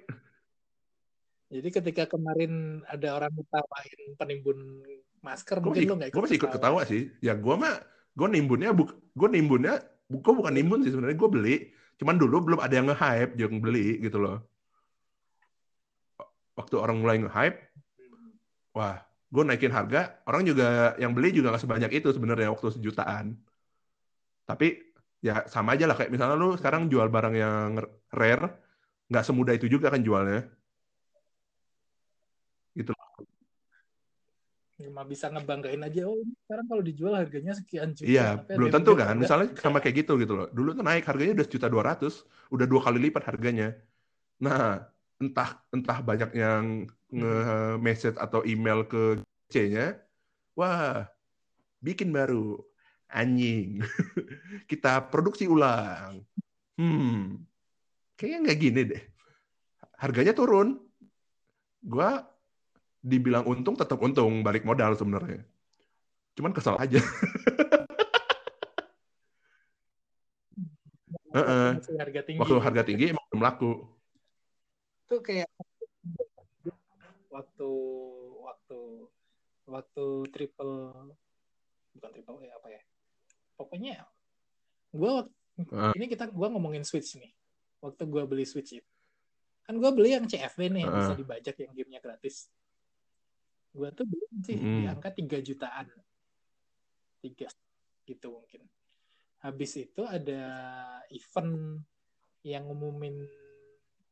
Jadi 1.47 1.69
ketika 1.71 2.03
kemarin 2.11 2.83
ada 2.87 3.15
orang 3.15 3.31
ngetawain 3.31 4.19
penimbun 4.19 4.59
masker, 5.23 5.63
gue 5.63 5.67
mungkin 5.67 5.79
masih, 5.79 5.91
lo 5.91 5.95
nggak 5.95 6.09
gue 6.11 6.23
masih 6.23 6.37
ikut 6.39 6.51
ketawa 6.51 6.81
sih. 6.83 7.11
Ya 7.23 7.35
gue 7.35 7.55
mah, 7.55 7.75
gue 8.15 8.27
nimbunnya, 8.27 8.75
buk, 8.75 8.91
gue 9.15 9.29
nimbunnya, 9.31 9.79
gue 10.11 10.33
bukan 10.35 10.51
nimbun 10.51 10.83
sih 10.83 10.91
sebenarnya, 10.91 11.15
gue 11.15 11.29
beli. 11.31 11.55
Cuman 11.99 12.19
dulu 12.19 12.51
belum 12.51 12.59
ada 12.59 12.75
yang 12.75 12.91
nge-hype, 12.91 13.39
yang 13.39 13.63
beli 13.63 13.99
gitu 14.03 14.19
loh. 14.19 14.43
Waktu 16.59 16.75
orang 16.83 16.99
mulai 16.99 17.23
nge-hype, 17.23 17.57
wah, 18.75 19.06
gue 19.27 19.43
naikin 19.43 19.73
harga, 19.75 20.23
orang 20.23 20.43
juga 20.47 20.95
yang 20.95 21.11
beli 21.11 21.35
juga 21.35 21.51
nggak 21.51 21.63
sebanyak 21.63 21.91
itu 21.99 22.07
sebenarnya 22.15 22.47
waktu 22.51 22.67
sejutaan. 22.79 23.35
Tapi 24.47 24.67
ya 25.19 25.43
sama 25.51 25.75
aja 25.75 25.83
lah 25.89 25.95
kayak 25.99 26.13
misalnya 26.13 26.39
lu 26.39 26.55
sekarang 26.55 26.87
jual 26.87 27.11
barang 27.11 27.35
yang 27.35 27.75
rare, 28.15 28.47
nggak 29.11 29.25
semudah 29.27 29.53
itu 29.59 29.67
juga 29.67 29.91
kan 29.91 29.99
jualnya. 29.99 30.47
Gitu. 32.71 32.95
Cuma 34.77 35.01
bisa 35.03 35.27
ngebanggain 35.33 35.81
aja, 35.81 36.05
oh 36.05 36.21
ini 36.21 36.37
sekarang 36.45 36.65
kalau 36.69 36.83
dijual 36.85 37.13
harganya 37.17 37.51
sekian 37.57 37.97
juta. 37.97 38.07
Iya, 38.07 38.45
belum 38.45 38.69
tentu 38.69 38.93
kan. 38.93 39.17
enggak, 39.17 39.25
Misalnya 39.25 39.47
sama 39.57 39.81
kayak 39.81 40.05
gitu 40.05 40.21
gitu 40.21 40.33
loh. 40.37 40.47
Dulu 40.53 40.77
tuh 40.77 40.85
naik 40.85 41.03
harganya 41.09 41.33
udah 41.41 41.45
sejuta 41.49 41.67
dua 41.67 41.83
ratus, 41.83 42.23
udah 42.53 42.65
dua 42.69 42.81
kali 42.85 43.09
lipat 43.09 43.25
harganya. 43.25 43.73
Nah, 44.37 44.85
entah 45.17 45.65
entah 45.73 45.97
banyak 45.99 46.29
yang 46.37 46.85
nge-message 47.11 48.17
atau 48.19 48.43
email 48.43 48.83
ke 48.83 49.21
C-nya, 49.47 49.95
wah, 50.57 51.07
bikin 51.79 52.11
baru, 52.11 52.59
anjing, 53.07 53.79
kita 54.71 55.07
produksi 55.07 55.47
ulang. 55.47 56.23
Hmm, 56.75 57.41
kayaknya 58.19 58.37
nggak 58.43 58.59
gini 58.59 58.81
deh. 58.95 59.03
Harganya 59.97 60.35
turun. 60.35 60.77
Gua 61.81 62.21
dibilang 62.99 63.47
untung 63.47 63.79
tetap 63.79 63.97
untung 64.03 64.43
balik 64.43 64.67
modal 64.67 64.93
sebenarnya. 64.99 65.47
Cuman 66.35 66.51
kesel 66.53 66.75
aja. 66.77 66.99
Heeh. 71.37 71.69
Masih 71.77 71.95
harga 72.01 72.21
tinggi. 72.25 72.39
Waktu 72.41 72.55
harga 72.61 72.83
tinggi 72.83 73.05
emang 73.13 73.25
belum 73.29 73.41
laku. 73.45 73.71
Itu 75.05 75.21
kayak 75.21 75.47
waktu 77.37 77.69
waktu 78.41 78.79
waktu 79.69 80.05
triple 80.33 80.73
bukan 81.93 82.09
triple 82.09 82.37
ya 82.41 82.53
apa 82.57 82.67
ya? 82.73 82.81
Pokoknya 83.53 83.95
gua 84.89 85.29
Heeh. 85.57 85.93
ini 85.97 86.05
kita 86.09 86.29
gua 86.33 86.49
ngomongin 86.49 86.81
Switch 86.81 87.17
nih. 87.17 87.29
Waktu 87.81 88.09
gua 88.09 88.25
beli 88.25 88.45
Switch 88.45 88.73
itu. 88.81 88.91
Kan 89.65 89.77
gua 89.77 89.93
beli 89.93 90.17
yang 90.17 90.25
CFW 90.25 90.73
nih 90.73 90.81
yang 90.85 90.93
bisa 90.93 91.13
Heeh. 91.13 91.19
dibajak 91.21 91.55
yang 91.61 91.71
gamenya 91.77 92.01
gratis. 92.01 92.49
Gua 93.73 93.93
tuh 93.93 94.09
beli 94.09 94.25
sih 94.41 94.57
Mm. 94.57 94.73
di 94.81 94.83
angka 94.89 95.09
3 95.13 95.37
jutaan. 95.43 95.85
3 97.21 97.49
gitu 98.07 98.27
mungkin. 98.33 98.65
Habis 99.43 99.77
itu 99.77 100.01
ada 100.01 100.41
event 101.13 101.81
yang 102.41 102.65
ngumumin 102.65 103.27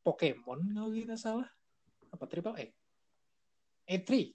Pokemon 0.05 0.69
kalau 0.75 0.93
tidak 0.93 1.17
salah. 1.17 1.49
Apa 2.13 2.29
Triple 2.29 2.53
A? 2.61 2.65
E3. 3.85 4.33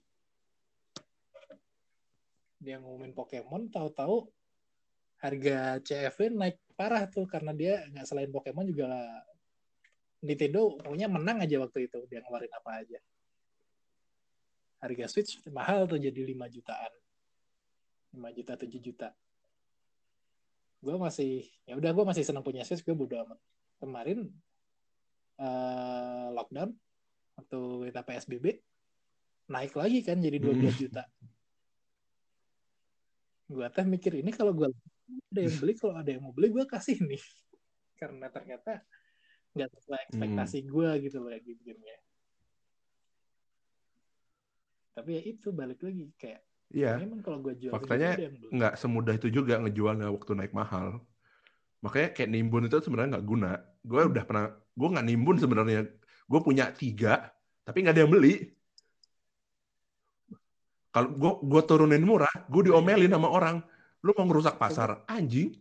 dia 2.61 2.77
ngumumin 2.77 3.09
Pokemon 3.17 3.73
tahu-tahu 3.73 4.29
harga 5.17 5.81
CFW 5.81 6.29
naik 6.33 6.61
parah 6.77 7.09
tuh 7.09 7.25
karena 7.25 7.53
dia 7.57 7.81
nggak 7.89 8.05
selain 8.05 8.29
Pokemon 8.29 8.69
juga 8.69 8.85
Nintendo 10.21 10.77
pokoknya 10.77 11.09
menang 11.09 11.41
aja 11.41 11.57
waktu 11.57 11.89
itu 11.89 12.05
dia 12.05 12.21
ngeluarin 12.21 12.53
apa 12.53 12.71
aja. 12.85 12.99
Harga 14.81 15.05
Switch 15.09 15.41
mahal 15.49 15.89
tuh 15.89 15.97
jadi 15.97 16.21
5 16.25 16.37
jutaan. 16.53 16.93
5 18.13 18.37
juta 18.37 18.53
7 18.57 18.77
juta. 18.77 19.09
Gue 20.81 20.95
masih 20.97 21.49
ya 21.65 21.77
udah 21.77 21.89
gue 21.93 22.05
masih 22.05 22.23
senang 22.25 22.45
punya 22.45 22.61
Switch 22.65 22.85
gue 22.85 22.93
bodo 22.93 23.17
amat. 23.25 23.37
Kemarin 23.81 24.29
uh, 25.41 26.29
lockdown 26.37 26.73
waktu 27.37 27.59
kita 27.89 28.01
PSBB 28.05 28.45
naik 29.51 29.75
lagi 29.75 29.99
kan 30.01 30.17
jadi 30.23 30.39
12 30.39 30.55
hmm. 30.55 30.79
juta 30.79 31.03
gue 33.51 33.67
teh 33.67 33.85
mikir 33.85 34.13
ini 34.23 34.31
kalau 34.31 34.55
gue 34.55 34.71
ada 34.71 35.39
yang 35.43 35.55
beli 35.59 35.73
kalau 35.75 35.93
ada 35.99 36.07
yang 36.07 36.23
mau 36.23 36.31
beli 36.31 36.55
gue 36.55 36.63
kasih 36.63 37.03
nih 37.03 37.19
karena 37.99 38.31
ternyata 38.31 38.79
nggak 39.51 39.69
sesuai 39.75 40.01
ekspektasi 40.07 40.57
hmm. 40.63 40.67
gue 40.71 40.89
gitu 41.11 41.17
loh 41.19 41.31
gitu 41.43 41.61
gamenya 41.67 41.97
tapi 44.95 45.09
ya 45.19 45.21
itu 45.27 45.47
balik 45.51 45.83
lagi 45.83 46.07
kayak 46.15 46.41
Iya. 46.71 47.03
Memang 47.03 47.19
kalau 47.19 47.43
gue 47.43 47.53
jual 47.59 47.71
faktanya 47.75 48.15
nggak 48.47 48.79
semudah 48.79 49.19
itu 49.19 49.27
juga 49.27 49.59
ngejualnya 49.59 50.07
waktu 50.07 50.31
naik 50.39 50.55
mahal. 50.55 51.03
Makanya 51.83 52.15
kayak 52.15 52.31
nimbun 52.31 52.71
itu 52.71 52.79
sebenarnya 52.79 53.19
nggak 53.19 53.27
guna. 53.27 53.51
Gue 53.83 54.01
hmm. 54.07 54.11
udah 54.15 54.23
pernah, 54.23 54.45
gue 54.55 54.87
nggak 54.87 55.07
nimbun 55.11 55.35
sebenarnya. 55.35 55.81
Gue 56.31 56.39
punya 56.39 56.71
tiga, 56.71 57.27
tapi 57.67 57.83
nggak 57.83 57.91
ada 57.91 58.01
yang 58.07 58.13
beli. 58.15 58.55
Kalau 60.91 61.09
gue 61.15 61.31
gue 61.47 61.61
turunin 61.63 62.03
murah, 62.03 62.31
gue 62.51 62.61
diomelin 62.67 63.11
sama 63.11 63.31
orang. 63.31 63.63
Lu 64.03 64.11
mau 64.11 64.27
ngerusak 64.27 64.59
pasar, 64.59 65.07
anjing. 65.07 65.55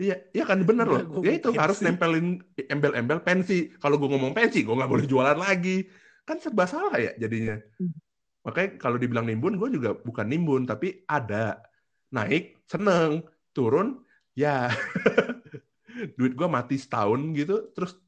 Iya, 0.00 0.16
iya 0.32 0.44
kan 0.48 0.64
bener 0.64 0.88
loh. 0.88 1.20
Ya 1.20 1.36
itu 1.36 1.52
harus 1.52 1.84
nempelin 1.84 2.40
embel-embel 2.56 3.20
pensi. 3.20 3.68
Kalau 3.76 4.00
gue 4.00 4.08
ngomong 4.08 4.32
pensi, 4.32 4.64
gue 4.64 4.72
nggak 4.72 4.88
boleh 4.88 5.04
jualan 5.04 5.36
lagi. 5.36 5.84
Kan 6.24 6.40
serba 6.40 6.64
salah 6.64 6.96
ya 6.96 7.12
jadinya. 7.20 7.60
Hmm. 7.76 7.92
Makanya 8.40 8.80
kalau 8.80 8.96
dibilang 8.96 9.28
nimbun, 9.28 9.60
gue 9.60 9.76
juga 9.76 9.92
bukan 9.92 10.24
nimbun, 10.24 10.64
tapi 10.64 11.04
ada. 11.04 11.60
Naik, 12.16 12.64
seneng. 12.64 13.28
Turun, 13.52 14.00
ya. 14.32 14.72
Duit 16.16 16.32
gue 16.32 16.48
mati 16.48 16.80
setahun 16.80 17.20
gitu, 17.36 17.68
terus 17.76 18.00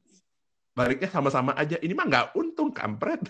baliknya 0.73 1.13
sama-sama 1.13 1.53
aja. 1.53 1.77
Ini 1.77 1.93
mah 1.93 2.09
nggak 2.09 2.27
untung, 2.33 2.52
kampret. 2.75 3.23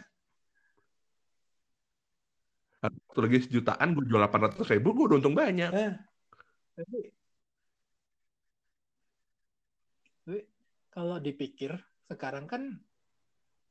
Waktu 2.84 3.20
lagi 3.24 3.38
sejutaan, 3.48 3.96
gue 3.96 4.04
jual 4.04 4.20
800 4.20 4.60
ribu, 4.76 4.92
gue 4.92 5.06
udah 5.08 5.18
untung 5.24 5.38
banyak. 5.38 5.72
Eh, 5.72 5.94
tapi, 6.76 7.00
tapi 10.20 10.40
kalau 10.92 11.18
dipikir, 11.24 11.72
sekarang 12.12 12.44
kan 12.50 12.76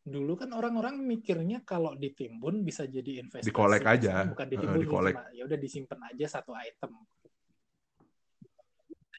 dulu 0.02 0.34
kan 0.34 0.50
orang-orang 0.50 0.98
mikirnya 0.98 1.62
kalau 1.62 1.94
ditimbun 1.94 2.66
bisa 2.66 2.88
jadi 2.88 3.22
investasi. 3.22 3.52
Dikolek 3.52 3.84
aja. 3.84 4.26
Bukan 4.26 4.48
ditimbun, 4.48 4.80
uh, 4.80 4.82
dikolek. 4.82 5.14
ya 5.36 5.42
udah 5.46 5.58
disimpan 5.60 6.00
aja 6.10 6.26
satu 6.40 6.56
item. 6.56 6.96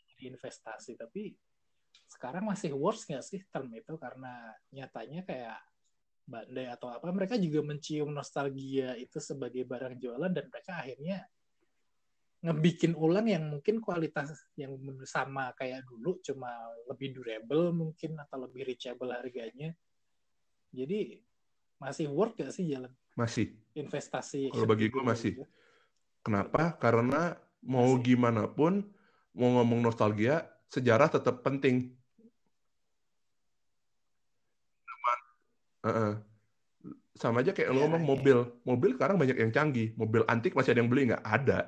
Jadi 0.09 0.23
investasi, 0.27 0.97
tapi 0.99 1.37
sekarang 2.11 2.45
masih 2.45 2.75
worse 2.77 3.09
nggak 3.09 3.25
sih 3.25 3.41
term 3.49 3.73
itu 3.73 3.97
karena 3.97 4.53
nyatanya 4.69 5.25
kayak 5.25 5.57
bandai 6.23 6.71
atau 6.71 6.87
apa 6.87 7.11
mereka 7.11 7.35
juga 7.35 7.59
mencium 7.59 8.09
nostalgia 8.15 8.95
itu 8.95 9.19
sebagai 9.19 9.67
barang 9.67 9.99
jualan 9.99 10.31
dan 10.31 10.47
mereka 10.47 10.79
akhirnya 10.79 11.27
ngebikin 12.43 12.91
ulang 12.99 13.27
yang 13.31 13.47
mungkin 13.47 13.79
kualitas 13.79 14.35
yang 14.59 14.75
sama 15.07 15.55
kayak 15.55 15.87
dulu 15.87 16.19
cuma 16.19 16.51
lebih 16.91 17.15
durable 17.15 17.71
mungkin 17.71 18.19
atau 18.19 18.43
lebih 18.43 18.67
reachable 18.67 19.15
harganya. 19.15 19.71
Jadi 20.75 21.23
masih 21.79 22.11
worth 22.11 22.35
gak 22.35 22.51
sih 22.51 22.67
jalan? 22.67 22.91
Masih. 23.15 23.55
Investasi 23.79 24.51
kalau 24.51 24.67
bagi 24.67 24.91
gue 24.91 25.03
masih. 25.03 25.39
gitu? 25.39 25.47
kenapa? 26.19 26.75
Karena 26.75 27.31
mau 27.63 27.95
masih. 27.95 28.03
gimana 28.11 28.43
pun 28.51 28.91
mau 29.31 29.63
ngomong 29.63 29.79
nostalgia 29.79 30.43
sejarah 30.67 31.07
tetap 31.07 31.47
penting 31.47 31.95
Uh-uh. 35.83 36.13
Sama 37.13 37.43
aja 37.43 37.51
kayak 37.51 37.69
yeah, 37.69 37.75
lo 37.75 37.85
ngomong 37.85 38.03
yeah. 38.03 38.11
mobil. 38.15 38.37
Mobil 38.63 38.91
sekarang 38.95 39.19
banyak 39.19 39.37
yang 39.37 39.51
canggih. 39.51 39.91
Mobil 39.99 40.23
antik 40.25 40.55
masih 40.55 40.73
ada 40.73 40.79
yang 40.81 40.89
beli 40.89 41.11
nggak? 41.11 41.23
Ada. 41.23 41.59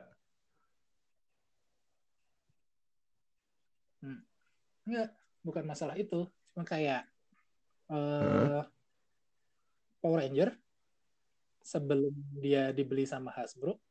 Hmm. 4.02 4.20
Nggak, 4.88 5.10
bukan 5.44 5.64
masalah 5.68 5.96
itu. 6.00 6.26
Cuma 6.56 6.64
kayak 6.64 7.04
uh, 7.92 8.64
huh? 8.64 8.66
Power 10.00 10.24
Ranger 10.24 10.56
sebelum 11.66 12.14
dia 12.38 12.70
dibeli 12.70 13.10
sama 13.10 13.34
Hasbro, 13.34 13.82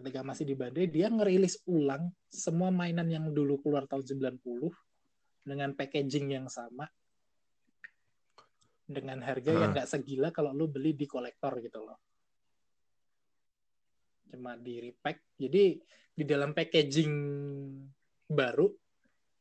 ketika 0.00 0.24
masih 0.24 0.48
di 0.48 0.54
Bandai, 0.56 0.88
dia 0.88 1.12
ngerilis 1.12 1.60
ulang 1.68 2.08
semua 2.32 2.72
mainan 2.72 3.04
yang 3.12 3.28
dulu 3.28 3.60
keluar 3.60 3.84
tahun 3.84 4.08
90 4.40 4.72
dengan 5.44 5.76
packaging 5.76 6.32
yang 6.32 6.48
sama 6.48 6.88
dengan 8.86 9.22
harga 9.22 9.50
uh. 9.52 9.58
yang 9.58 9.70
nggak 9.72 9.90
segila 9.90 10.28
kalau 10.34 10.50
lu 10.52 10.68
beli 10.68 10.92
di 10.96 11.06
kolektor 11.06 11.58
gitu 11.62 11.80
loh. 11.82 11.98
Cuma 14.32 14.56
di 14.56 14.80
repack. 14.80 15.36
Jadi 15.36 15.76
di 16.12 16.24
dalam 16.28 16.52
packaging 16.52 17.12
baru 18.28 18.68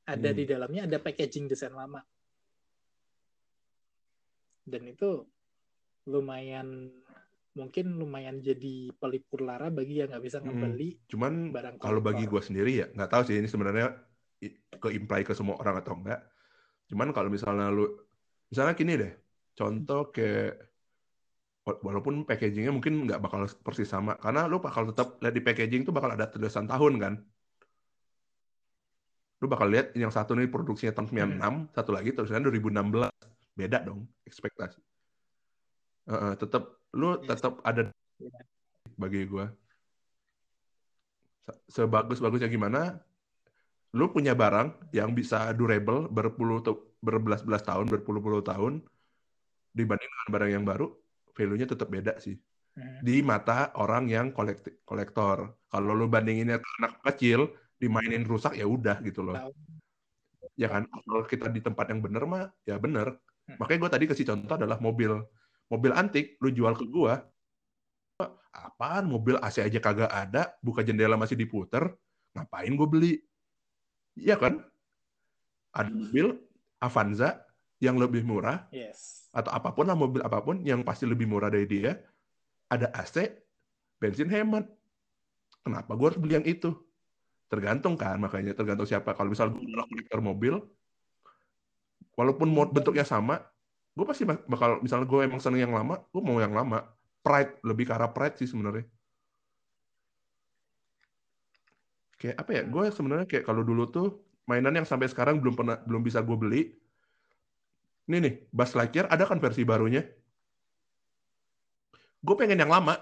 ada 0.08 0.30
hmm. 0.32 0.38
di 0.38 0.44
dalamnya 0.48 0.82
ada 0.88 0.98
packaging 1.00 1.48
desain 1.48 1.74
lama. 1.74 2.00
Dan 4.62 4.88
itu 4.88 5.26
lumayan 6.10 6.90
mungkin 7.52 8.00
lumayan 8.00 8.40
jadi 8.40 8.96
pelipur 8.96 9.44
lara 9.44 9.68
bagi 9.68 10.00
yang 10.00 10.08
nggak 10.08 10.24
bisa 10.24 10.40
hmm. 10.40 10.46
ngebeli 10.48 10.90
hmm. 10.96 11.02
cuman 11.12 11.34
barang 11.52 11.76
kalau 11.84 12.00
bagi 12.00 12.24
gue 12.24 12.42
sendiri 12.42 12.72
ya 12.80 12.88
nggak 12.96 13.12
tahu 13.12 13.22
sih 13.28 13.36
ini 13.44 13.48
sebenarnya 13.52 13.92
ke 14.80 14.88
imply 14.96 15.28
ke 15.28 15.36
semua 15.36 15.60
orang 15.60 15.84
atau 15.84 16.00
enggak 16.00 16.24
cuman 16.88 17.12
kalau 17.12 17.28
misalnya 17.28 17.68
lu 17.68 17.92
misalnya 18.48 18.74
gini 18.74 18.94
deh 18.96 19.12
Contoh 19.62 20.10
kayak 20.10 20.58
walaupun 21.62 22.26
packagingnya 22.26 22.74
mungkin 22.74 23.06
nggak 23.06 23.22
bakal 23.22 23.46
persis 23.62 23.86
sama 23.86 24.18
karena 24.18 24.50
lu 24.50 24.58
bakal 24.58 24.90
tetap 24.90 25.22
lihat 25.22 25.36
di 25.38 25.44
packaging 25.46 25.86
tuh 25.86 25.94
bakal 25.94 26.10
ada 26.18 26.26
tulisan 26.26 26.66
tahun 26.66 26.98
kan? 26.98 27.14
Lu 29.38 29.46
bakal 29.46 29.70
lihat 29.70 29.94
yang 29.94 30.10
satu 30.10 30.34
nih 30.34 30.50
produksinya 30.50 30.98
tahun 30.98 31.38
96 31.38 31.38
hmm. 31.38 31.62
satu 31.78 31.92
lagi 31.94 32.10
tulisannya 32.18 32.50
2016 32.50 33.14
beda 33.54 33.78
dong 33.86 34.10
ekspektasi. 34.26 34.82
Uh, 36.10 36.34
tetap 36.42 36.82
lu 36.98 37.22
tetap 37.22 37.62
ada 37.62 37.94
iya. 38.18 38.42
bagi 38.98 39.30
gua. 39.30 39.46
Sebagus-bagusnya 41.70 42.50
gimana? 42.50 42.98
Lu 43.94 44.10
punya 44.10 44.34
barang 44.34 44.90
yang 44.90 45.14
bisa 45.14 45.54
durable 45.54 46.10
berpuluh 46.10 46.66
berbelas-belas 47.06 47.62
tahun 47.62 47.86
berpuluh-puluh 47.94 48.42
tahun 48.42 48.82
dibanding 49.72 50.08
dengan 50.08 50.30
barang 50.32 50.52
yang 50.52 50.66
baru, 50.68 50.88
value-nya 51.36 51.68
tetap 51.68 51.88
beda 51.88 52.20
sih. 52.20 52.36
Hmm. 52.76 53.04
Di 53.04 53.20
mata 53.20 53.76
orang 53.76 54.08
yang 54.08 54.32
kolektor. 54.86 55.60
Kalau 55.68 55.92
lu 55.96 56.08
bandinginnya 56.08 56.60
ke 56.60 56.70
anak 56.80 56.94
kecil, 57.04 57.52
dimainin 57.80 58.24
rusak 58.24 58.56
ya 58.56 58.68
udah 58.68 59.00
gitu 59.04 59.24
loh. 59.24 59.36
Ya 60.60 60.68
kan, 60.68 60.86
kalau 60.88 61.24
kita 61.26 61.48
di 61.50 61.64
tempat 61.64 61.90
yang 61.90 62.04
bener 62.04 62.24
mah, 62.28 62.52
ya 62.68 62.76
bener. 62.78 63.18
Hmm. 63.48 63.58
Makanya 63.60 63.80
gue 63.88 63.92
tadi 63.92 64.06
kasih 64.08 64.28
contoh 64.28 64.56
adalah 64.56 64.78
mobil. 64.80 65.20
Mobil 65.72 65.92
antik, 65.96 66.36
lu 66.44 66.52
jual 66.52 66.76
ke 66.76 66.84
gue, 66.88 67.14
apaan 68.52 69.08
mobil 69.08 69.40
AC 69.40 69.64
aja 69.64 69.80
kagak 69.80 70.12
ada, 70.12 70.52
buka 70.60 70.84
jendela 70.84 71.16
masih 71.16 71.40
diputer, 71.40 71.96
ngapain 72.36 72.72
gue 72.76 72.88
beli? 72.88 73.14
Iya 74.20 74.36
kan? 74.36 74.60
Ada 75.72 75.88
mobil 75.88 76.36
Avanza 76.84 77.40
yang 77.82 77.98
lebih 77.98 78.22
murah, 78.22 78.70
yes. 78.70 79.26
atau 79.34 79.50
apa 79.50 79.74
pun 79.74 79.90
lah 79.90 79.98
mobil 79.98 80.22
apa 80.22 80.38
pun 80.46 80.62
yang 80.62 80.86
pasti 80.86 81.10
lebih 81.10 81.26
murah 81.26 81.50
dari 81.50 81.66
dia 81.66 81.98
ada 82.70 82.94
AC 82.94 83.26
bensin 83.98 84.30
hemat. 84.30 84.70
Kenapa 85.66 85.98
gue 85.98 86.06
harus 86.14 86.22
beli 86.22 86.38
yang 86.38 86.46
itu? 86.46 86.78
Tergantung 87.50 87.98
kan 87.98 88.22
makanya 88.22 88.54
tergantung 88.54 88.86
siapa. 88.86 89.18
Kalau 89.18 89.34
misal 89.34 89.50
gue 89.50 89.66
adalah 89.66 89.90
kolektor 89.90 90.22
mobil 90.22 90.56
walaupun 92.14 92.54
bentuknya 92.70 93.02
sama 93.02 93.42
gue 93.92 94.06
pasti 94.08 94.24
bakal 94.24 94.80
misalnya 94.80 95.08
gue 95.10 95.20
emang 95.26 95.42
seneng 95.42 95.68
yang 95.68 95.74
lama 95.74 96.00
gue 96.14 96.22
mau 96.22 96.38
yang 96.38 96.54
lama. 96.54 96.86
Pride 97.22 97.62
lebih 97.62 97.86
ke 97.90 97.94
arah 97.94 98.10
pride 98.10 98.38
sih 98.38 98.50
sebenarnya. 98.50 98.86
Kayak 102.18 102.38
apa 102.46 102.52
ya 102.54 102.64
gue 102.66 102.84
sebenarnya 102.94 103.26
kayak 103.30 103.46
kalau 103.46 103.62
dulu 103.66 103.90
tuh 103.90 104.08
mainan 104.50 104.74
yang 104.74 104.88
sampai 104.90 105.10
sekarang 105.10 105.38
belum 105.38 105.54
pernah 105.54 105.78
belum 105.86 106.02
bisa 106.02 106.22
gue 106.26 106.38
beli 106.38 106.81
ini 108.12 108.20
nih, 108.20 108.34
Buzz 108.52 108.76
Lightyear 108.76 109.08
ada 109.08 109.24
kan 109.24 109.40
versi 109.40 109.64
barunya? 109.64 110.04
gue 112.22 112.36
pengen 112.38 112.60
yang 112.60 112.70
lama. 112.70 113.02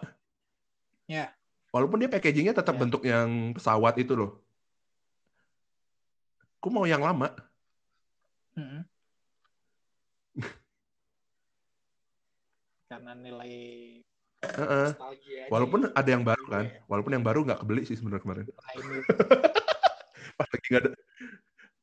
Ya. 1.03 1.35
Walaupun 1.75 1.99
dia 1.99 2.07
packagingnya 2.07 2.55
tetap 2.55 2.77
Ya. 2.77 2.81
bentuk 2.81 3.03
yang 3.03 3.51
pesawat 3.51 3.99
itu 3.99 4.15
loh. 4.15 4.39
Gue 6.63 6.71
mau 6.71 6.87
yang 6.87 7.03
lama. 7.03 7.35
Mm-mm. 8.55 8.87
Karena 12.89 13.11
nilai 13.13 13.53
nostalgia 14.39 15.45
aja 15.45 15.51
Walaupun 15.51 15.79
ya. 15.83 15.89
ada 15.93 16.09
yang 16.09 16.23
baru 16.23 16.43
Iya, 16.47 16.53
kan. 16.55 16.65
Walaupun 16.87 17.11
yang 17.11 17.25
baru 17.27 17.39
nggak 17.43 17.59
kebeli 17.59 17.83
sih 17.83 17.99
sebenarnya 17.99 18.23
kemarin. 18.23 18.45
Pas 20.39 20.47
lagi 20.47 20.67
nggak 20.71 20.81
ada. 20.87 20.91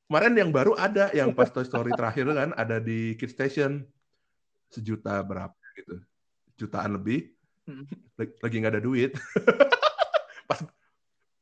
Kemarin 0.06 0.38
yang 0.38 0.50
baru 0.54 0.78
ada, 0.78 1.10
yang 1.10 1.34
pas 1.34 1.50
Toy 1.54 1.66
Story 1.66 1.90
terakhir 1.90 2.30
kan 2.30 2.54
ada 2.54 2.78
di 2.78 3.18
Kid 3.18 3.34
Station 3.34 3.82
sejuta 4.70 5.18
berapa 5.26 5.58
gitu, 5.74 5.98
jutaan 6.54 6.94
lebih. 6.94 7.34
Hmm. 7.66 7.82
Lagi 8.14 8.56
nggak 8.62 8.78
ada 8.78 8.82
duit. 8.82 9.18
pas 10.50 10.62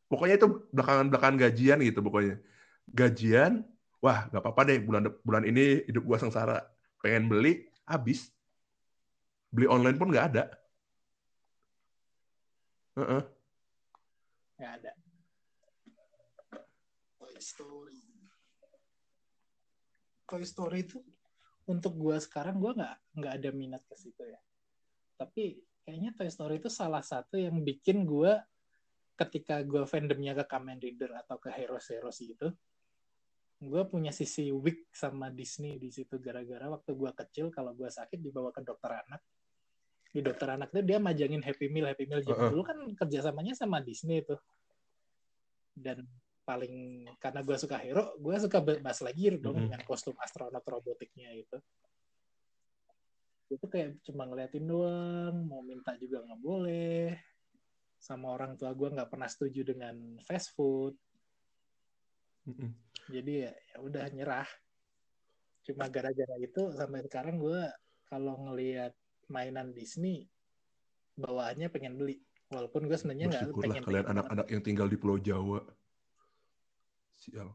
pokoknya 0.09 0.41
itu 0.41 0.49
belakangan-belakangan 0.73 1.37
gajian 1.37 1.79
gitu 1.85 2.01
pokoknya. 2.01 2.41
Gajian, 2.89 3.69
wah 4.01 4.33
nggak 4.33 4.41
apa-apa 4.41 4.63
deh 4.73 4.81
bulan 4.81 5.13
bulan 5.21 5.45
ini 5.45 5.85
hidup 5.85 6.05
gua 6.09 6.17
sengsara. 6.17 6.65
Pengen 7.05 7.29
beli, 7.29 7.69
habis. 7.85 8.33
Beli 9.53 9.69
online 9.69 10.01
pun 10.01 10.09
nggak 10.09 10.27
ada. 10.33 10.45
Heeh. 12.97 13.23
nggak 14.57 14.73
ada. 14.81 14.93
Toy 17.21 17.37
Story. 17.45 17.84
Toy 20.35 20.43
Story 20.43 20.83
itu 20.83 20.99
untuk 21.71 21.95
gua 21.95 22.19
sekarang 22.19 22.59
gua 22.59 22.75
nggak 22.75 23.23
nggak 23.23 23.33
ada 23.39 23.51
minat 23.55 23.83
ke 23.87 23.95
situ 23.95 24.27
ya. 24.27 24.43
Tapi 25.15 25.63
kayaknya 25.87 26.11
Toy 26.19 26.27
Story 26.27 26.59
itu 26.59 26.67
salah 26.67 27.07
satu 27.07 27.39
yang 27.39 27.63
bikin 27.63 28.03
gua 28.03 28.43
ketika 29.15 29.63
gua 29.63 29.87
fandomnya 29.87 30.35
ke 30.35 30.43
Kamen 30.51 30.83
Rider 30.83 31.15
atau 31.23 31.39
ke 31.39 31.55
Heroes 31.55 31.87
Heroes 31.87 32.19
gitu, 32.19 32.51
gua 33.63 33.87
punya 33.87 34.11
sisi 34.11 34.51
weak 34.51 34.91
sama 34.91 35.31
Disney 35.31 35.79
di 35.79 35.95
situ 35.95 36.19
gara-gara 36.19 36.67
waktu 36.67 36.91
gua 36.99 37.15
kecil 37.15 37.55
kalau 37.55 37.71
gua 37.71 37.95
sakit 37.95 38.19
dibawa 38.19 38.51
ke 38.51 38.59
dokter 38.67 38.91
anak 39.07 39.23
di 40.15 40.23
dokter 40.23 40.47
anak 40.47 40.71
tuh 40.71 40.83
dia 40.83 40.99
majangin 41.03 41.43
Happy 41.43 41.71
Meal 41.71 41.91
Happy 41.91 42.07
Meal 42.11 42.23
zaman 42.23 42.39
Heeh. 42.39 42.51
dulu 42.55 42.63
kan 42.63 42.79
kerjasamanya 42.99 43.55
sama 43.55 43.83
Disney 43.83 44.23
itu 44.23 44.39
dan 45.75 46.07
paling 46.45 47.09
karena 47.17 47.41
gue 47.41 47.57
suka 47.57 47.81
hero 47.81 48.13
gue 48.21 48.37
suka 48.37 48.61
Buzz 48.61 49.01
Lightyear 49.01 49.41
dong 49.41 49.57
Mhm. 49.57 49.65
dengan 49.69 49.81
kostum 49.89 50.13
astronot 50.21 50.61
robotiknya 50.61 51.33
itu 51.33 51.57
itu 53.49 53.65
kayak 53.65 54.01
cuma 54.05 54.29
ngeliatin 54.29 54.65
doang 54.65 55.49
mau 55.49 55.65
minta 55.65 55.97
juga 55.97 56.21
nggak 56.21 56.41
boleh 56.41 57.17
sama 57.97 58.37
orang 58.37 58.61
tua 58.61 58.77
gue 58.77 58.89
nggak 58.93 59.09
pernah 59.09 59.29
setuju 59.29 59.73
dengan 59.73 60.21
fast 60.21 60.53
food 60.53 60.93
Mm-mm. 62.45 62.77
jadi 63.09 63.33
ya 63.49 63.53
ya 63.73 63.77
udah 63.81 64.05
nyerah 64.13 64.49
cuma 65.65 65.89
gara-gara 65.89 66.37
itu 66.37 66.61
sampai 66.77 67.01
sekarang 67.09 67.41
gue 67.41 67.61
kalau 68.05 68.37
ngelihat 68.37 68.93
mainan 69.33 69.73
Disney 69.73 70.29
bawaannya 71.17 71.73
pengen 71.73 71.97
beli 71.97 72.21
walaupun 72.53 72.85
gue 72.85 72.97
sebenarnya 73.01 73.33
nggak 73.33 73.57
pengen 73.57 73.81
kalian 73.81 74.09
anak-anak 74.13 74.47
yang 74.53 74.61
tinggal 74.61 74.87
di 74.93 75.01
Pulau 75.01 75.17
Jawa. 75.17 75.65
Sial. 77.25 77.49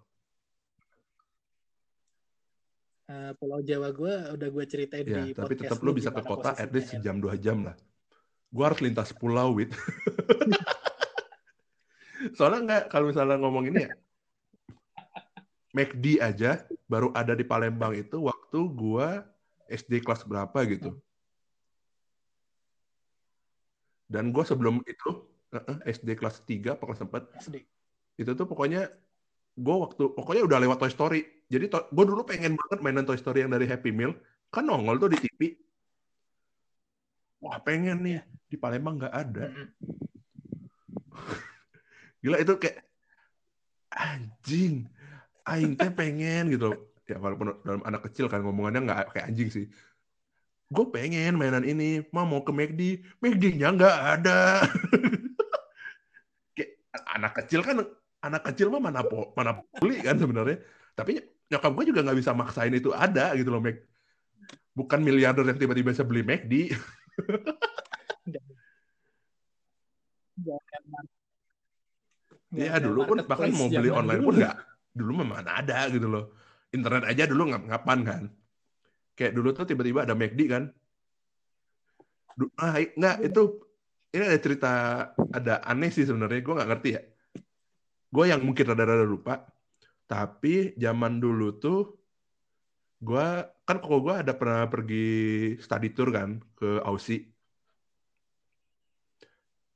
Eh, 3.10 3.32
Pulau 3.38 3.62
Jawa 3.62 3.90
gue 3.94 4.14
udah 4.34 4.50
gue 4.50 4.66
ceritain 4.66 5.06
Ya, 5.06 5.26
di 5.26 5.34
tapi 5.34 5.54
podcast 5.54 5.78
tetap 5.78 5.86
lu 5.86 5.94
bisa 5.94 6.10
ke 6.10 6.22
kota 6.26 6.58
at 6.58 6.70
least 6.74 6.94
Hen. 6.94 7.02
sejam 7.02 7.22
dua 7.22 7.38
jam 7.38 7.62
lah. 7.62 7.78
Gua 8.50 8.74
harus 8.74 8.82
lintas 8.82 9.14
pulau, 9.14 9.54
Wit. 9.54 9.70
Soalnya 12.38 12.60
nggak, 12.66 12.84
kalau 12.90 13.14
misalnya 13.14 13.38
ngomong 13.38 13.70
ini 13.70 13.86
ya, 13.86 13.94
McD 15.70 16.06
aja 16.18 16.66
baru 16.90 17.14
ada 17.14 17.38
di 17.38 17.46
Palembang 17.46 17.94
itu 17.94 18.26
waktu 18.26 18.60
gua 18.74 19.22
SD 19.70 20.02
kelas 20.02 20.26
berapa 20.26 20.58
gitu. 20.66 20.98
Dan 24.10 24.34
gua 24.34 24.42
sebelum 24.42 24.82
itu, 24.90 25.30
SD 25.86 26.18
kelas 26.18 26.42
3 26.42 26.74
apa 26.74 26.90
kelas 26.90 27.06
4, 27.06 27.46
SD. 27.46 27.56
itu 28.20 28.32
tuh 28.34 28.50
pokoknya 28.50 28.90
gue 29.60 29.76
waktu 29.76 30.04
pokoknya 30.16 30.44
udah 30.48 30.60
lewat 30.64 30.80
Toy 30.80 30.92
Story. 30.92 31.22
Jadi 31.52 31.68
gue 31.70 32.06
dulu 32.08 32.24
pengen 32.24 32.56
banget 32.56 32.80
mainan 32.80 33.04
Toy 33.04 33.20
Story 33.20 33.44
yang 33.44 33.52
dari 33.52 33.68
Happy 33.68 33.92
Meal. 33.92 34.16
Kan 34.50 34.66
nongol 34.66 34.98
tuh 34.98 35.12
di 35.12 35.20
TV 35.20 35.60
wah 37.44 37.60
pengen 37.64 38.04
nih. 38.04 38.20
Di 38.50 38.58
Palembang 38.58 39.00
nggak 39.00 39.16
ada. 39.16 39.46
Gila 42.24 42.38
itu 42.42 42.54
kayak 42.60 42.84
anjing 43.90 44.86
aing 45.50 45.74
teh 45.74 45.90
pengen 45.90 46.54
gitu 46.54 46.78
ya 47.10 47.18
walaupun 47.18 47.58
dalam 47.66 47.82
anak 47.90 48.06
kecil 48.06 48.30
kan 48.30 48.46
ngomongannya 48.46 48.86
nggak 48.86 49.16
kayak 49.16 49.34
anjing 49.34 49.50
sih. 49.50 49.66
Gue 50.70 50.86
pengen 50.94 51.42
mainan 51.42 51.66
ini. 51.66 52.06
Mah 52.14 52.30
mau 52.30 52.46
ke 52.46 52.54
McD 52.54 53.02
McD-nya 53.18 53.74
nggak 53.74 53.98
ada. 54.20 54.62
Kayak 56.56 56.72
anak 57.18 57.34
kecil 57.42 57.66
kan 57.66 57.82
anak 58.20 58.42
kecil 58.52 58.68
mah 58.74 58.82
mana 58.84 59.02
po, 59.06 59.32
mana 59.38 59.64
beli 59.80 60.04
kan 60.04 60.16
sebenarnya. 60.20 60.60
Tapi 60.96 61.20
nyokap 61.50 61.72
gue 61.74 61.86
juga 61.90 62.02
nggak 62.06 62.20
bisa 62.22 62.32
maksain 62.38 62.74
itu 62.78 62.94
ada 62.94 63.34
gitu 63.34 63.50
loh 63.50 63.62
Mac 63.64 63.82
bukan 64.78 65.00
miliarder 65.02 65.44
yang 65.44 65.58
tiba-tiba 65.60 65.92
bisa 65.92 66.06
beli 66.06 66.22
McD 66.24 66.54
Nggak 70.40 70.62
Iya 72.50 72.82
dulu 72.82 73.00
pun 73.06 73.18
bahkan 73.30 73.50
mau 73.54 73.70
beli 73.70 73.90
online 73.94 74.22
dulu. 74.22 74.28
pun 74.30 74.36
nggak. 74.42 74.58
Dulu 74.90 75.12
memang 75.22 75.42
mana 75.42 75.52
ada 75.62 75.86
gitu 75.94 76.08
loh. 76.10 76.34
Internet 76.74 77.06
aja 77.10 77.24
dulu 77.30 77.50
ngap 77.50 77.64
ngapan 77.66 78.00
kan. 78.06 78.24
Kayak 79.18 79.34
dulu 79.38 79.50
tuh 79.54 79.66
tiba-tiba 79.70 80.06
ada 80.06 80.18
McD 80.18 80.42
kan. 80.50 80.64
Du- 82.38 82.54
ah 82.58 82.74
nggak 82.78 83.16
itu 83.26 83.42
ini 84.16 84.24
ada 84.26 84.40
cerita 84.42 84.72
ada 85.30 85.54
aneh 85.66 85.90
sih 85.94 86.06
sebenarnya. 86.10 86.42
Gue 86.42 86.54
nggak 86.58 86.70
ngerti 86.74 86.90
ya 86.98 87.02
gue 88.10 88.26
yang 88.26 88.42
mungkin 88.42 88.66
rada-rada 88.74 89.06
lupa 89.06 89.46
tapi 90.10 90.74
zaman 90.74 91.22
dulu 91.22 91.54
tuh 91.62 92.00
gue 93.00 93.28
kan 93.64 93.78
kok 93.80 94.02
gue 94.02 94.16
ada 94.26 94.34
pernah 94.36 94.66
pergi 94.68 95.06
study 95.62 95.94
tour 95.96 96.10
kan 96.12 96.42
ke 96.58 96.82
Aussie. 96.84 97.30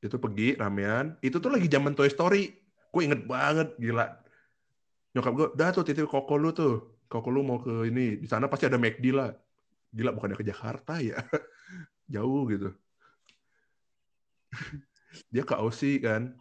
Itu 0.04 0.20
pergi 0.20 0.60
ramean 0.60 1.16
itu 1.24 1.40
tuh 1.40 1.54
lagi 1.54 1.70
zaman 1.70 1.94
Toy 1.96 2.10
Story. 2.12 2.52
Gue 2.92 3.02
inget 3.08 3.24
banget 3.30 3.78
gila. 3.80 4.10
Nyokap 5.14 5.34
gue 5.38 5.48
dah 5.56 5.70
tuh 5.72 5.86
titip 5.86 6.10
koko 6.10 6.36
lu 6.36 6.50
tuh. 6.52 7.06
Koko 7.08 7.30
lu 7.30 7.46
mau 7.46 7.62
ke 7.62 7.88
ini 7.88 8.18
di 8.18 8.28
sana 8.28 8.50
pasti 8.50 8.66
ada 8.66 8.82
McD 8.82 9.14
lah. 9.14 9.32
Gila 9.94 10.12
bukannya 10.18 10.36
ke 10.42 10.46
Jakarta 10.50 10.98
ya? 10.98 11.22
Jauh 12.14 12.50
gitu. 12.50 12.74
Dia 15.32 15.46
ke 15.46 15.54
Aussie 15.56 16.02
kan. 16.02 16.34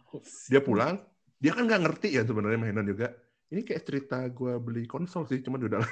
Dia 0.49 0.59
pulang 0.59 1.12
dia 1.43 1.51
kan 1.51 1.67
nggak 1.67 1.83
ngerti 1.83 2.15
ya 2.15 2.23
sebenarnya 2.23 2.55
mainan 2.55 2.87
juga. 2.87 3.11
Ini 3.51 3.67
kayak 3.67 3.83
cerita 3.83 4.23
gue 4.31 4.55
beli 4.63 4.87
konsol 4.87 5.27
sih 5.27 5.43
cuman 5.43 5.67
udah 5.67 5.83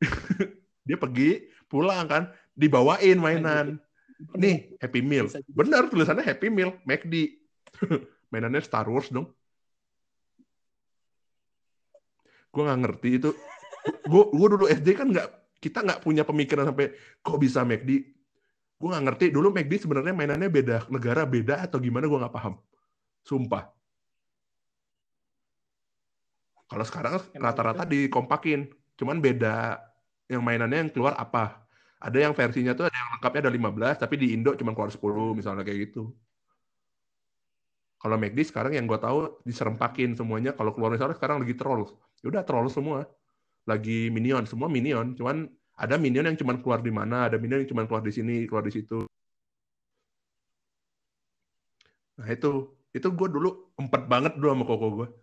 dia 0.88 0.96
pergi 0.96 1.52
pulang 1.68 2.08
kan 2.08 2.32
dibawain 2.56 3.20
mainan 3.20 3.76
nih 4.32 4.80
Happy 4.80 5.04
Meal. 5.04 5.28
Benar 5.52 5.92
tulisannya 5.92 6.24
Happy 6.24 6.48
Meal 6.48 6.72
McD 6.88 7.36
mainannya 8.32 8.64
Star 8.64 8.88
Wars 8.88 9.12
dong. 9.12 9.28
Gue 12.48 12.62
nggak 12.64 12.80
ngerti 12.88 13.08
itu. 13.20 13.36
Gue 14.08 14.32
gue 14.32 14.48
dulu 14.48 14.64
SD 14.64 14.96
kan 14.96 15.12
nggak 15.12 15.28
kita 15.60 15.84
nggak 15.84 16.00
punya 16.00 16.24
pemikiran 16.24 16.72
sampai 16.72 16.96
kok 17.20 17.36
bisa 17.36 17.68
McD 17.68 17.90
gue 18.82 18.88
nggak 18.90 19.04
ngerti 19.12 19.24
dulu 19.30 19.54
McD 19.54 19.86
sebenarnya 19.86 20.10
mainannya 20.10 20.50
beda 20.50 20.90
negara 20.90 21.22
beda 21.22 21.68
atau 21.68 21.78
gimana 21.78 22.08
gue 22.08 22.16
nggak 22.16 22.32
paham. 22.32 22.56
Sumpah 23.22 23.81
kalau 26.72 26.84
sekarang 26.88 27.12
rata-rata 27.36 27.84
gitu? 27.84 28.08
dikompakin. 28.08 28.64
Cuman 28.96 29.20
beda 29.20 29.76
yang 30.32 30.40
mainannya 30.40 30.88
yang 30.88 30.90
keluar 30.90 31.12
apa. 31.20 31.68
Ada 32.00 32.24
yang 32.24 32.32
versinya 32.32 32.72
tuh 32.72 32.88
ada 32.88 32.96
yang 32.96 33.08
lengkapnya 33.14 33.46
ada 33.46 33.52
15 33.52 34.02
tapi 34.02 34.14
di 34.16 34.26
Indo 34.32 34.56
cuma 34.56 34.72
keluar 34.72 34.88
10 34.88 35.36
misalnya 35.36 35.62
kayak 35.68 35.92
gitu. 35.92 36.16
Kalau 38.00 38.16
McD 38.18 38.40
sekarang 38.48 38.72
yang 38.74 38.88
gue 38.88 38.96
tahu 38.98 39.44
diserempakin 39.44 40.16
semuanya. 40.16 40.56
Kalau 40.56 40.72
keluar 40.72 40.96
misalnya 40.96 41.14
sekarang 41.14 41.44
lagi 41.44 41.54
troll. 41.54 41.84
Ya 42.24 42.26
udah 42.32 42.42
troll 42.42 42.66
semua. 42.72 43.04
Lagi 43.68 44.08
minion 44.08 44.48
semua 44.48 44.66
minion. 44.72 45.12
Cuman 45.14 45.46
ada 45.76 45.94
minion 46.00 46.24
yang 46.24 46.38
cuma 46.40 46.56
keluar 46.56 46.80
di 46.80 46.90
mana 46.90 47.28
ada 47.28 47.36
minion 47.36 47.62
yang 47.62 47.70
cuma 47.70 47.84
keluar 47.84 48.02
di 48.02 48.10
sini 48.16 48.48
keluar 48.48 48.64
di 48.64 48.72
situ. 48.72 49.04
Nah 52.16 52.28
itu. 52.32 52.72
Itu 52.92 53.08
gue 53.08 53.28
dulu 53.28 53.72
empat 53.80 54.04
banget 54.04 54.32
dulu 54.36 54.48
sama 54.52 54.64
koko 54.68 54.86
gue 55.00 55.21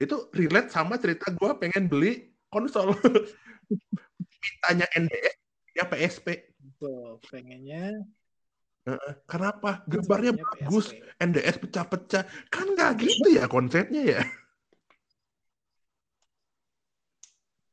itu 0.00 0.16
relate 0.32 0.72
sama 0.72 0.96
cerita 0.96 1.28
gue 1.28 1.50
pengen 1.60 1.86
beli 1.86 2.32
konsol 2.48 2.96
mintanya 4.42 4.88
NDS 4.96 5.36
ya 5.76 5.84
PSP 5.84 6.50
Tuh, 6.80 7.20
pengennya. 7.28 7.92
Kenapa? 9.28 9.84
Gambarnya 9.84 10.32
bagus, 10.32 10.96
PSP. 10.96 11.04
NDS 11.20 11.56
pecah-pecah. 11.60 12.24
Kan 12.48 12.72
nggak 12.72 13.04
gitu 13.04 13.28
ya 13.36 13.44
konsepnya 13.44 14.02
ya. 14.16 14.20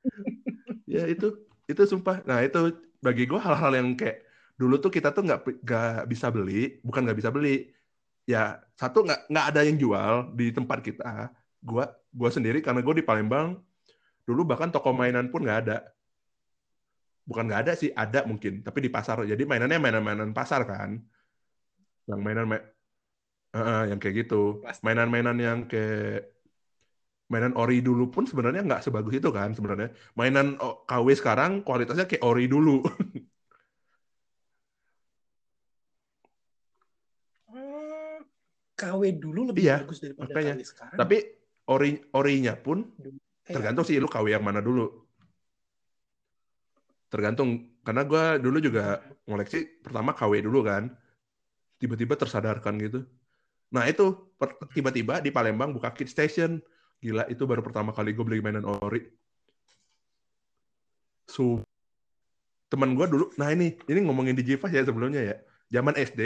ya 0.94 1.04
itu 1.08 1.48
itu 1.72 1.82
sumpah. 1.88 2.24
Nah 2.28 2.44
itu 2.44 2.76
bagi 3.00 3.24
gue 3.24 3.40
hal-hal 3.40 3.72
yang 3.80 3.96
kayak 3.96 4.28
dulu 4.60 4.76
tuh 4.84 4.92
kita 4.92 5.16
tuh 5.16 5.24
nggak 5.24 5.64
nggak 5.64 6.12
bisa 6.12 6.28
beli, 6.28 6.84
bukan 6.84 7.08
nggak 7.08 7.20
bisa 7.24 7.32
beli. 7.32 7.72
Ya 8.28 8.60
satu 8.76 9.08
nggak 9.08 9.32
nggak 9.32 9.46
ada 9.56 9.62
yang 9.64 9.78
jual 9.80 10.14
di 10.36 10.52
tempat 10.52 10.80
kita. 10.84 11.32
Gua 11.68 11.84
gua 12.16 12.30
sendiri 12.32 12.64
karena 12.64 12.80
gue 12.80 12.96
di 13.00 13.06
Palembang 13.06 13.60
dulu 14.28 14.42
bahkan 14.48 14.72
toko 14.72 14.96
mainan 14.96 15.28
pun 15.32 15.44
nggak 15.44 15.60
ada. 15.68 15.78
Bukan 17.28 17.44
nggak 17.52 17.62
ada 17.68 17.74
sih, 17.76 17.92
ada 17.92 18.24
mungkin, 18.24 18.64
tapi 18.64 18.80
di 18.80 18.88
pasar. 18.88 19.20
Jadi 19.28 19.44
mainannya 19.44 19.80
mainan-mainan 19.84 20.32
pasar 20.32 20.64
kan. 20.64 20.96
Yang 22.08 22.20
mainan 22.24 22.46
ma 22.48 22.58
uh, 23.52 23.84
yang 23.92 24.00
kayak 24.00 24.24
gitu. 24.24 24.64
Mainan-mainan 24.80 25.36
yang 25.36 25.60
kayak 25.68 26.32
mainan 27.28 27.52
ori 27.60 27.84
dulu 27.84 28.08
pun 28.08 28.24
sebenarnya 28.24 28.64
nggak 28.64 28.84
sebagus 28.88 29.20
itu 29.20 29.28
kan 29.36 29.52
sebenarnya. 29.52 29.92
Mainan 30.16 30.56
KW 30.88 31.08
sekarang 31.20 31.68
kualitasnya 31.68 32.08
kayak 32.08 32.24
ori 32.24 32.48
dulu. 32.48 32.84
Hmm, 37.48 38.28
KW 38.76 39.02
dulu 39.24 39.50
lebih 39.50 39.64
Iya, 39.72 39.88
bagus 39.88 40.04
daripada 40.04 40.36
makanya. 40.36 40.54
KW 40.60 40.64
sekarang. 40.68 40.98
Tapi 41.00 41.18
ori 41.68 42.00
orinya 42.16 42.56
pun 42.56 42.88
Kayak- 42.96 43.20
tergantung 43.48 43.86
sih 43.88 44.00
lu 44.00 44.08
KW 44.08 44.32
yang 44.32 44.44
mana 44.44 44.64
dulu. 44.64 45.08
Tergantung 47.08 47.72
karena 47.84 48.04
gue 48.04 48.24
dulu 48.44 48.58
juga 48.60 49.00
ngoleksi 49.28 49.84
pertama 49.84 50.12
KW 50.12 50.44
dulu 50.44 50.64
kan. 50.64 50.92
Tiba-tiba 51.80 52.18
tersadarkan 52.18 52.76
gitu. 52.82 53.06
Nah 53.72 53.86
itu 53.88 54.34
tiba-tiba 54.74 55.20
di 55.22 55.30
Palembang 55.32 55.72
buka 55.72 55.92
Kid 55.96 56.10
Station. 56.12 56.60
Gila 56.98 57.30
itu 57.30 57.46
baru 57.46 57.62
pertama 57.62 57.94
kali 57.94 58.12
gue 58.12 58.26
beli 58.26 58.42
mainan 58.42 58.66
ori. 58.66 59.06
So 61.28 61.62
teman 62.68 62.96
gue 63.00 63.08
dulu, 63.08 63.32
nah 63.40 63.48
ini 63.48 63.80
ini 63.88 64.00
ngomongin 64.04 64.36
Digivice 64.36 64.76
ya 64.76 64.84
sebelumnya 64.84 65.24
ya. 65.24 65.36
Zaman 65.72 65.96
SD, 65.96 66.22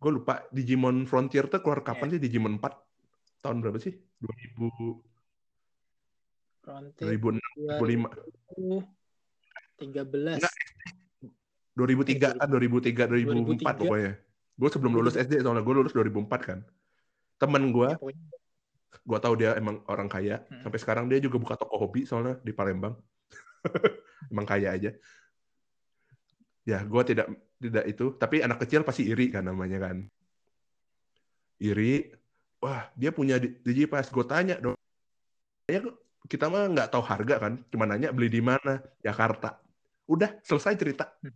gue 0.00 0.10
lupa 0.12 0.44
Digimon 0.52 1.08
Frontier 1.08 1.48
tuh 1.48 1.64
keluar 1.64 1.80
kapan 1.80 2.12
sih 2.12 2.20
Digimon 2.20 2.60
4? 2.60 2.76
Tahun 3.40 3.56
berapa 3.60 3.80
sih? 3.80 3.96
2000 4.20 5.10
Frontier 6.60 7.16
2006, 7.16 7.40
2005. 7.80 8.84
2013. 9.80 10.36
Enggak, 10.36 10.54
2003 11.72 12.36
kan 12.36 12.48
2003 12.52 13.08
2004 13.08 13.64
2003. 13.64 13.80
pokoknya. 13.80 14.12
Gue 14.60 14.68
sebelum 14.68 14.92
lulus 14.92 15.16
SD 15.16 15.40
soalnya 15.40 15.64
gue 15.64 15.74
lulus 15.74 15.96
2004 15.96 16.28
kan. 16.44 16.60
Temen 17.40 17.72
gue, 17.72 17.88
Ya, 17.88 17.96
pokoknya 17.96 18.24
gue 19.00 19.18
tahu 19.18 19.34
dia 19.40 19.56
emang 19.56 19.80
orang 19.88 20.08
kaya. 20.12 20.44
Hmm. 20.46 20.60
Sampai 20.60 20.78
sekarang 20.78 21.08
dia 21.08 21.16
juga 21.18 21.40
buka 21.40 21.56
toko 21.56 21.80
hobi 21.80 22.04
soalnya 22.04 22.36
di 22.44 22.52
Palembang. 22.52 22.92
emang 24.32 24.44
kaya 24.44 24.76
aja. 24.76 24.92
Ya, 26.68 26.84
gue 26.84 27.02
tidak 27.08 27.32
tidak 27.56 27.84
itu. 27.88 28.12
Tapi 28.20 28.44
anak 28.44 28.60
kecil 28.60 28.84
pasti 28.84 29.08
iri 29.08 29.32
kan 29.32 29.48
namanya 29.48 29.80
kan. 29.80 30.04
Iri. 31.60 32.19
Wah, 32.60 32.92
dia 32.92 33.10
punya 33.10 33.40
di- 33.40 33.56
Digipass. 33.64 34.12
Gue 34.12 34.24
tanya 34.28 34.60
dong. 34.60 34.76
Ya, 35.64 35.80
kita 36.28 36.52
mah 36.52 36.68
nggak 36.68 36.88
tahu 36.92 37.04
harga 37.04 37.34
kan. 37.40 37.52
Cuma 37.72 37.88
nanya 37.88 38.12
beli 38.12 38.28
di 38.28 38.44
mana. 38.44 38.84
Jakarta. 39.00 39.56
Udah, 40.04 40.36
selesai 40.44 40.76
cerita. 40.76 41.08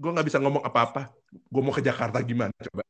gue 0.00 0.10
nggak 0.10 0.26
bisa 0.26 0.42
ngomong 0.42 0.66
apa-apa. 0.66 1.14
Gue 1.30 1.62
mau 1.62 1.70
ke 1.70 1.84
Jakarta 1.84 2.18
gimana 2.26 2.50
coba? 2.58 2.82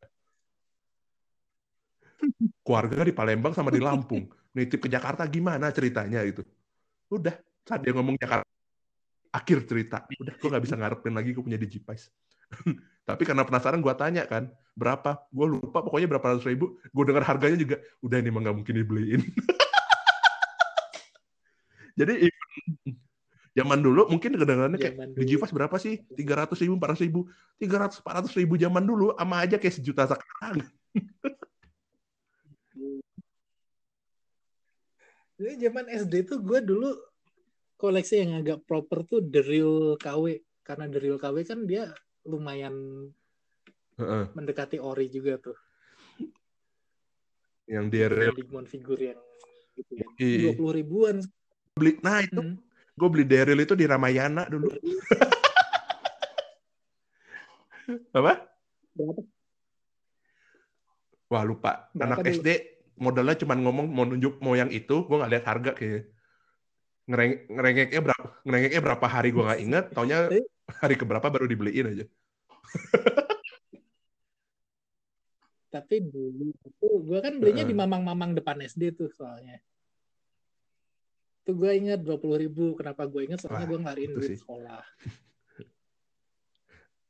Keluarga 2.64 3.04
di 3.04 3.12
Palembang 3.12 3.52
sama 3.52 3.68
di 3.68 3.82
Lampung. 3.82 4.24
Nitip 4.56 4.82
ke 4.82 4.88
Jakarta 4.88 5.28
gimana 5.28 5.70
ceritanya 5.70 6.24
itu? 6.24 6.42
Udah, 7.10 7.36
saat 7.66 7.82
dia 7.82 7.92
ngomong 7.94 8.16
Jakarta, 8.16 8.46
akhir 9.34 9.66
cerita. 9.66 10.06
Udah, 10.18 10.34
gue 10.38 10.48
nggak 10.48 10.64
bisa 10.64 10.76
ngarepin 10.78 11.14
lagi 11.14 11.34
gue 11.34 11.42
punya 11.42 11.60
Digipice. 11.60 12.10
Tapi 13.08 13.22
karena 13.26 13.42
penasaran 13.42 13.82
gue 13.82 13.94
tanya 13.98 14.22
kan, 14.28 14.50
berapa? 14.78 15.26
Gue 15.34 15.46
lupa 15.58 15.82
pokoknya 15.82 16.06
berapa 16.06 16.36
ratus 16.36 16.46
ribu. 16.46 16.78
Gue 16.94 17.04
dengar 17.08 17.26
harganya 17.26 17.58
juga, 17.58 17.76
udah 18.04 18.16
ini 18.22 18.30
mah 18.30 18.40
nggak 18.46 18.56
mungkin 18.62 18.74
dibeliin. 18.76 19.22
Jadi 21.98 22.30
zaman 23.50 23.82
dulu 23.82 24.06
mungkin 24.08 24.38
kedengarannya 24.38 24.78
kayak 24.78 24.94
Zaman 24.94 25.10
dulu. 25.18 25.50
Berapa 25.50 25.76
sih? 25.82 25.98
300 26.14 26.54
ribu, 26.62 26.78
400 26.78 27.04
ribu. 27.04 27.26
300, 27.58 27.98
400 28.00 28.38
ribu 28.38 28.54
zaman 28.56 28.84
dulu 28.86 29.12
sama 29.18 29.42
aja 29.42 29.58
kayak 29.58 29.74
sejuta 29.74 30.06
sekarang. 30.06 30.62
Jadi 35.40 35.56
zaman 35.56 35.88
SD 35.88 36.28
tuh 36.28 36.38
gue 36.44 36.60
dulu 36.60 36.92
koleksi 37.80 38.20
yang 38.20 38.44
agak 38.44 38.60
proper 38.68 39.08
tuh 39.08 39.24
The 39.24 39.40
Real 39.40 39.96
KW. 39.96 40.36
Karena 40.60 40.84
The 40.86 41.00
Real 41.00 41.16
KW 41.16 41.36
kan 41.48 41.64
dia 41.64 41.88
lumayan 42.26 42.74
Heeh. 43.96 44.24
mendekati 44.36 44.76
ori 44.80 45.08
juga 45.08 45.36
tuh. 45.40 45.56
Yang 47.70 47.86
real 48.10 48.34
Digimon 48.34 48.66
figur 48.66 48.98
yang 48.98 49.20
gitu 49.78 49.92
ya. 49.94 50.06
Iya. 50.18 50.52
20 50.58 50.74
ribuan. 50.74 51.16
beli. 51.78 51.96
Nah 52.02 52.20
itu 52.20 52.40
Hmm. 52.42 52.58
gue 52.98 53.08
beli 53.08 53.24
Daryl 53.24 53.62
itu 53.62 53.72
di 53.78 53.86
Ramayana 53.86 54.44
dulu. 54.50 54.68
Apa? 58.18 58.32
Berapa? 58.94 59.22
Wah 61.30 61.42
lupa. 61.46 61.88
Berapa 61.94 62.18
Anak 62.20 62.26
dulu? 62.26 62.42
SD 62.42 62.48
modalnya 63.00 63.38
cuma 63.38 63.54
ngomong 63.56 63.86
mau 63.88 64.04
nunjuk 64.04 64.42
mau 64.44 64.52
yang 64.58 64.68
itu, 64.68 65.06
gue 65.06 65.16
nggak 65.16 65.32
lihat 65.32 65.44
harga 65.46 65.70
kayak 65.78 66.10
ngereng 67.10 67.32
ngerengeknya 67.48 68.00
berapa 68.04 68.26
ngerengeknya 68.44 68.80
berapa 68.84 69.06
hari 69.08 69.28
gue 69.32 69.44
nggak 69.46 69.60
inget. 69.62 69.84
Taunya 69.94 70.18
hari 70.78 70.94
keberapa 70.94 71.26
baru 71.26 71.50
dibeliin 71.50 71.90
aja. 71.90 72.04
Tapi 75.70 76.02
dulu 76.02 76.50
itu 76.50 76.88
gue 77.06 77.18
kan 77.22 77.34
belinya 77.38 77.62
di 77.62 77.74
mamang-mamang 77.74 78.34
depan 78.34 78.58
SD 78.62 78.94
tuh 78.94 79.10
soalnya. 79.10 79.58
Itu 81.42 81.54
gue 81.54 81.70
inget 81.74 82.02
20 82.02 82.38
ribu. 82.38 82.74
Kenapa 82.78 83.06
gue 83.06 83.26
inget? 83.26 83.42
Soalnya 83.42 83.66
gue 83.66 83.78
ngelarin 83.78 84.10
duit 84.14 84.30
sih. 84.34 84.38
sekolah 84.38 84.82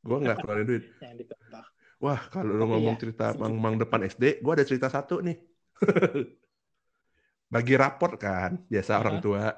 Gue 0.06 0.16
nggak 0.16 0.36
keluarin 0.40 0.66
duit. 0.68 0.84
yang. 1.04 1.64
Wah, 2.00 2.20
kalau 2.32 2.56
Tapi 2.56 2.64
ngomong 2.64 2.96
ya, 2.96 3.00
cerita 3.00 3.26
mang-mang 3.36 3.76
depan 3.76 4.00
SD, 4.08 4.40
gua 4.40 4.56
ada 4.56 4.64
cerita 4.64 4.88
satu 4.88 5.20
nih. 5.20 5.36
Bagi 7.52 7.74
raport 7.76 8.16
kan, 8.16 8.64
biasa 8.72 8.96
orang 8.96 9.20
tua. 9.20 9.52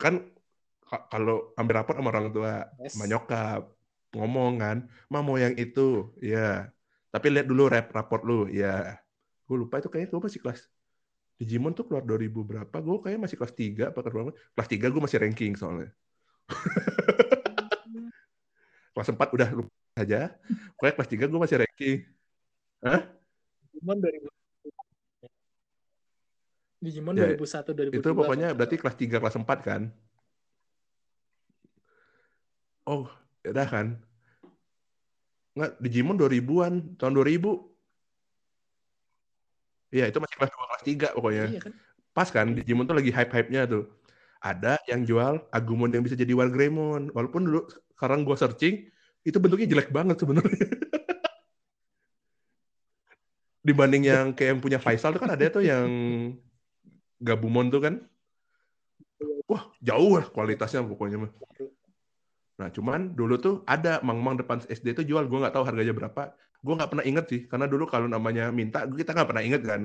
Kan 0.00 0.14
ka- 0.24 0.37
kalau 0.88 1.52
ambil 1.60 1.84
raport 1.84 2.00
sama 2.00 2.10
orang 2.10 2.32
tua, 2.32 2.64
Yes. 2.80 2.96
sama 2.96 3.04
nyokap, 3.04 3.68
ngomong 4.16 4.52
kan, 4.56 4.76
"Ma 5.12 5.20
mau 5.20 5.36
yang 5.36 5.52
itu." 5.60 6.16
Iya. 6.18 6.72
Tapi 7.12 7.26
lihat 7.32 7.46
dulu 7.48 7.68
rap 7.68 7.92
raport 7.92 8.24
lu. 8.24 8.48
Iya. 8.48 9.00
Gue 9.48 9.64
lupa 9.64 9.80
itu 9.80 9.88
kayaknya 9.88 10.12
gue 10.12 10.22
masih 10.28 10.42
kelas 10.44 10.60
Digimon 11.38 11.70
tuh 11.70 11.86
keluar 11.86 12.02
2000 12.02 12.42
berapa? 12.42 12.76
Gue 12.82 12.98
kayaknya 12.98 13.30
masih 13.30 13.38
kelas 13.38 13.54
3 13.54 13.94
apa 13.94 14.02
kelas 14.02 14.10
berapa? 14.10 14.34
Kelas 14.34 14.68
3 14.74 14.86
gue 14.90 15.02
masih 15.06 15.18
ranking 15.22 15.52
soalnya. 15.54 15.94
kelas 18.92 19.08
4 19.14 19.36
udah 19.38 19.48
lupa 19.54 19.70
aja. 19.94 20.34
Pokoknya 20.74 20.94
kelas 20.98 21.10
3 21.14 21.24
gue 21.30 21.38
masih 21.38 21.56
ranking. 21.62 21.98
Digimon 23.70 23.98
2000. 24.02 24.26
Digimon 26.78 27.14
Ya, 27.14 27.34
2001 27.34 27.74
2002. 27.74 28.02
Itu 28.02 28.10
pokoknya 28.14 28.48
berarti 28.54 28.76
kelas 28.78 28.96
3, 28.98 29.16
kelas 29.22 29.36
4 29.38 29.58
kan? 29.62 29.82
Oh, 32.88 33.04
ya 33.44 33.52
udah 33.52 33.68
kan. 33.68 33.86
Nggak, 35.52 35.76
Digimon 35.76 36.16
2000-an, 36.16 36.96
tahun 36.96 37.12
2000. 37.12 37.68
Iya, 39.92 40.08
itu 40.08 40.16
masih 40.16 40.36
kelas 40.40 40.52
2, 40.56 40.64
kelas 40.72 40.84
3 40.88 40.96
salah. 40.96 41.12
pokoknya. 41.20 41.44
Iya 41.52 41.60
kan? 41.68 41.72
Pas 42.16 42.28
kan, 42.32 42.46
Digimon 42.56 42.88
tuh 42.88 42.96
lagi 42.96 43.12
hype-hype-nya 43.12 43.68
tuh. 43.68 43.84
Ada 44.40 44.80
yang 44.88 45.04
jual 45.04 45.44
Agumon 45.52 45.92
yang 45.92 46.00
bisa 46.00 46.16
jadi 46.16 46.32
Wargreymon. 46.32 47.12
Walaupun 47.12 47.42
dulu 47.44 47.68
sekarang 47.92 48.24
gua 48.24 48.40
searching, 48.40 48.88
itu 49.20 49.36
bentuknya 49.36 49.68
jelek 49.68 49.92
banget 49.92 50.16
sebenarnya. 50.24 50.68
Dibanding 53.68 54.08
yang 54.08 54.32
kayak 54.32 54.56
yang 54.56 54.60
punya 54.64 54.78
Faisal 54.80 55.12
tuh 55.12 55.20
kan 55.20 55.34
ada 55.34 55.44
tuh 55.52 55.60
yang 55.60 55.84
Gabumon 57.20 57.68
tuh 57.68 57.82
kan. 57.84 57.94
Wah, 59.50 59.68
jauh 59.82 60.22
lah 60.22 60.30
kualitasnya 60.30 60.86
pokoknya 60.86 61.26
mah. 61.26 61.32
Nah, 62.58 62.68
cuman 62.74 63.14
dulu 63.14 63.34
tuh 63.38 63.54
ada 63.70 64.02
mang-mang 64.02 64.34
depan 64.34 64.58
SD 64.66 64.98
tuh 64.98 65.04
jual, 65.06 65.24
gue 65.30 65.38
nggak 65.38 65.54
tahu 65.54 65.64
harganya 65.68 65.94
berapa. 65.94 66.22
Gue 66.58 66.74
nggak 66.74 66.90
pernah 66.90 67.04
inget 67.06 67.24
sih, 67.30 67.40
karena 67.46 67.66
dulu 67.70 67.86
kalau 67.86 68.10
namanya 68.10 68.50
minta, 68.50 68.82
kita 68.82 69.14
nggak 69.14 69.28
pernah 69.30 69.44
inget 69.46 69.62
kan. 69.62 69.82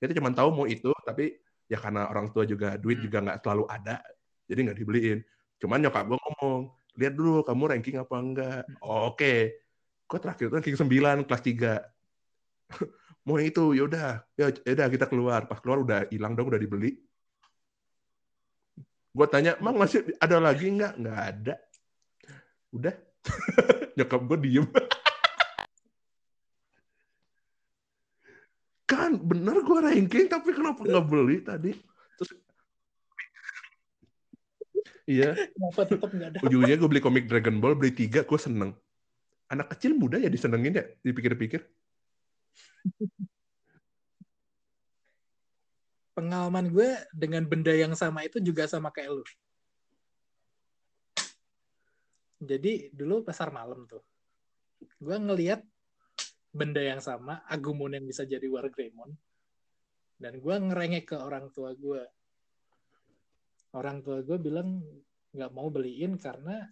Kita 0.00 0.12
cuma 0.16 0.32
tahu 0.32 0.48
mau 0.56 0.64
itu, 0.64 0.88
tapi 1.04 1.36
ya 1.68 1.76
karena 1.76 2.08
orang 2.08 2.32
tua 2.32 2.44
juga 2.48 2.80
duit 2.80 2.96
Hmm. 3.00 3.04
juga 3.08 3.18
nggak 3.28 3.38
selalu 3.44 3.64
ada, 3.68 4.00
jadi 4.48 4.58
nggak 4.72 4.78
dibeliin. 4.80 5.18
Cuman 5.60 5.78
nyokap 5.84 6.04
gue 6.08 6.18
ngomong, 6.24 6.60
lihat 6.96 7.12
dulu 7.12 7.44
kamu 7.44 7.62
ranking 7.76 7.96
apa 8.00 8.16
enggak. 8.16 8.62
Oh, 8.80 9.12
Oke, 9.12 9.20
okay. 9.20 9.38
gue 10.08 10.18
terakhir 10.20 10.44
tuh 10.48 10.56
ranking 10.60 10.78
9 10.80 11.16
kelas 11.28 11.42
3. 11.44 11.72
Mau 13.28 13.36
yang 13.40 13.48
itu, 13.52 13.64
yaudah, 13.76 14.24
ya 14.36 14.52
udah 14.52 14.86
kita 14.92 15.06
keluar. 15.08 15.48
Pas 15.48 15.60
keluar 15.60 15.80
udah 15.84 16.00
hilang 16.12 16.36
dong, 16.36 16.48
udah 16.52 16.60
dibeli. 16.60 17.00
Gue 19.14 19.26
tanya, 19.30 19.56
emang 19.60 19.76
masih 19.80 20.04
ada 20.20 20.36
lagi 20.42 20.68
nggak? 20.72 20.92
Nggak 21.00 21.20
ada. 21.32 21.54
Udah. 22.74 22.94
Nyokap 23.96 24.20
gue 24.26 24.38
diem. 24.42 24.66
kan 28.84 29.16
bener 29.16 29.64
gue 29.64 29.78
ranking 29.80 30.28
tapi 30.28 30.52
kenapa 30.52 30.84
nggak 30.84 31.06
beli 31.08 31.40
tadi? 31.40 31.72
Terus 32.20 32.36
Iya. 35.04 35.36
Kenapa 35.36 35.84
tetap 35.84 36.10
nggak 36.10 36.28
ada? 36.32 36.38
Ujungnya 36.44 36.76
gue 36.80 36.88
beli 36.88 37.02
komik 37.04 37.28
Dragon 37.28 37.60
Ball, 37.60 37.76
beli 37.76 37.92
tiga, 37.92 38.24
gue 38.24 38.40
seneng. 38.40 38.72
Anak 39.52 39.76
kecil 39.76 39.92
muda 39.92 40.16
ya 40.16 40.32
disenengin 40.32 40.80
ya, 40.80 40.84
dipikir-pikir. 41.04 41.60
Pengalaman 46.16 46.72
gue 46.72 46.88
dengan 47.12 47.44
benda 47.44 47.76
yang 47.76 47.92
sama 47.92 48.24
itu 48.24 48.40
juga 48.40 48.64
sama 48.64 48.88
kayak 48.88 49.20
lu. 49.20 49.24
Jadi 52.40 52.90
dulu 52.90 53.22
pasar 53.22 53.54
malam 53.54 53.86
tuh. 53.86 54.02
Gue 54.98 55.16
ngeliat 55.16 55.62
benda 56.54 56.82
yang 56.82 57.02
sama, 57.02 57.42
Agumon 57.46 57.94
yang 57.94 58.06
bisa 58.06 58.22
jadi 58.26 58.44
Wargreymon. 58.46 59.10
Dan 60.18 60.38
gue 60.38 60.54
ngerengek 60.54 61.14
ke 61.14 61.16
orang 61.18 61.50
tua 61.50 61.74
gue 61.74 62.02
orang 63.74 64.00
tua 64.06 64.22
gue 64.22 64.38
bilang 64.38 64.78
nggak 65.34 65.50
mau 65.50 65.66
beliin 65.66 66.14
karena 66.14 66.62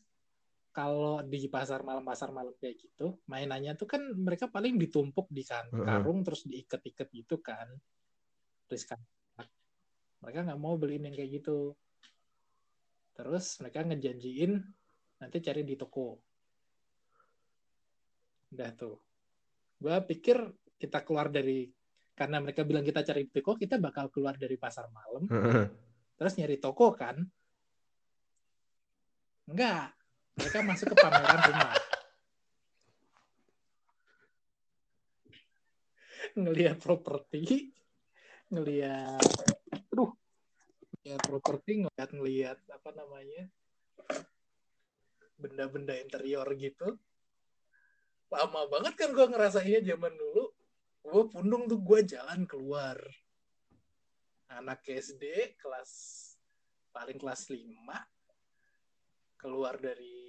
kalau 0.73 1.21
di 1.21 1.51
pasar 1.51 1.85
malam 1.85 2.07
pasar 2.07 2.31
malam 2.31 2.55
kayak 2.57 2.79
gitu 2.79 3.21
mainannya 3.29 3.75
tuh 3.75 3.91
kan 3.91 4.01
mereka 4.15 4.49
paling 4.49 4.79
ditumpuk 4.79 5.29
di 5.29 5.43
kan 5.45 5.69
karung 5.69 5.85
uh 5.85 6.21
-huh. 6.23 6.27
terus 6.31 6.47
diikat-ikat 6.47 7.11
gitu 7.13 7.43
kan 7.43 7.69
riskan 8.71 9.03
mereka 10.23 10.47
nggak 10.47 10.61
mau 10.63 10.79
beliin 10.79 11.11
yang 11.11 11.17
kayak 11.19 11.43
gitu 11.43 11.75
terus 13.13 13.61
mereka 13.61 13.85
ngejanjiin 13.85 14.63
nanti 15.23 15.39
cari 15.39 15.62
di 15.62 15.79
toko. 15.79 16.18
Udah 18.51 18.70
tuh. 18.75 18.99
Gue 19.79 19.95
pikir 20.11 20.43
kita 20.75 21.07
keluar 21.07 21.31
dari 21.31 21.70
karena 22.12 22.43
mereka 22.43 22.66
bilang 22.66 22.83
kita 22.83 23.07
cari 23.07 23.31
di 23.31 23.31
toko 23.31 23.55
kita 23.55 23.79
bakal 23.79 24.11
keluar 24.11 24.35
dari 24.35 24.59
pasar 24.59 24.91
malam. 24.91 25.31
Terus 26.18 26.35
nyari 26.35 26.59
toko 26.59 26.91
kan? 26.91 27.23
Enggak. 29.47 29.95
Mereka 30.43 30.59
masuk 30.66 30.91
ke 30.91 30.97
pameran 30.99 31.41
rumah. 31.47 31.75
Ngelihat 36.35 36.77
properti. 36.83 37.70
Ngelihat 38.51 39.23
aduh. 39.87 40.11
Ngelihat 40.99 41.23
properti 41.27 41.70
ngelihat 41.87 42.11
ngelihat 42.11 42.59
apa 42.70 42.91
namanya 42.95 43.51
benda-benda 45.43 45.99
interior 45.99 46.47
gitu. 46.55 46.95
Lama 48.30 48.70
banget 48.70 48.95
kan 48.95 49.11
gue 49.11 49.26
ngerasainnya 49.26 49.82
zaman 49.82 50.14
dulu. 50.14 50.55
Gue 51.03 51.24
pundung 51.26 51.66
tuh 51.66 51.82
gue 51.82 52.01
jalan 52.07 52.47
keluar. 52.47 52.97
Anak 54.47 54.86
SD 54.86 55.59
kelas 55.59 55.90
paling 56.95 57.18
kelas 57.18 57.51
5 57.51 57.59
keluar 59.40 59.74
dari 59.82 60.22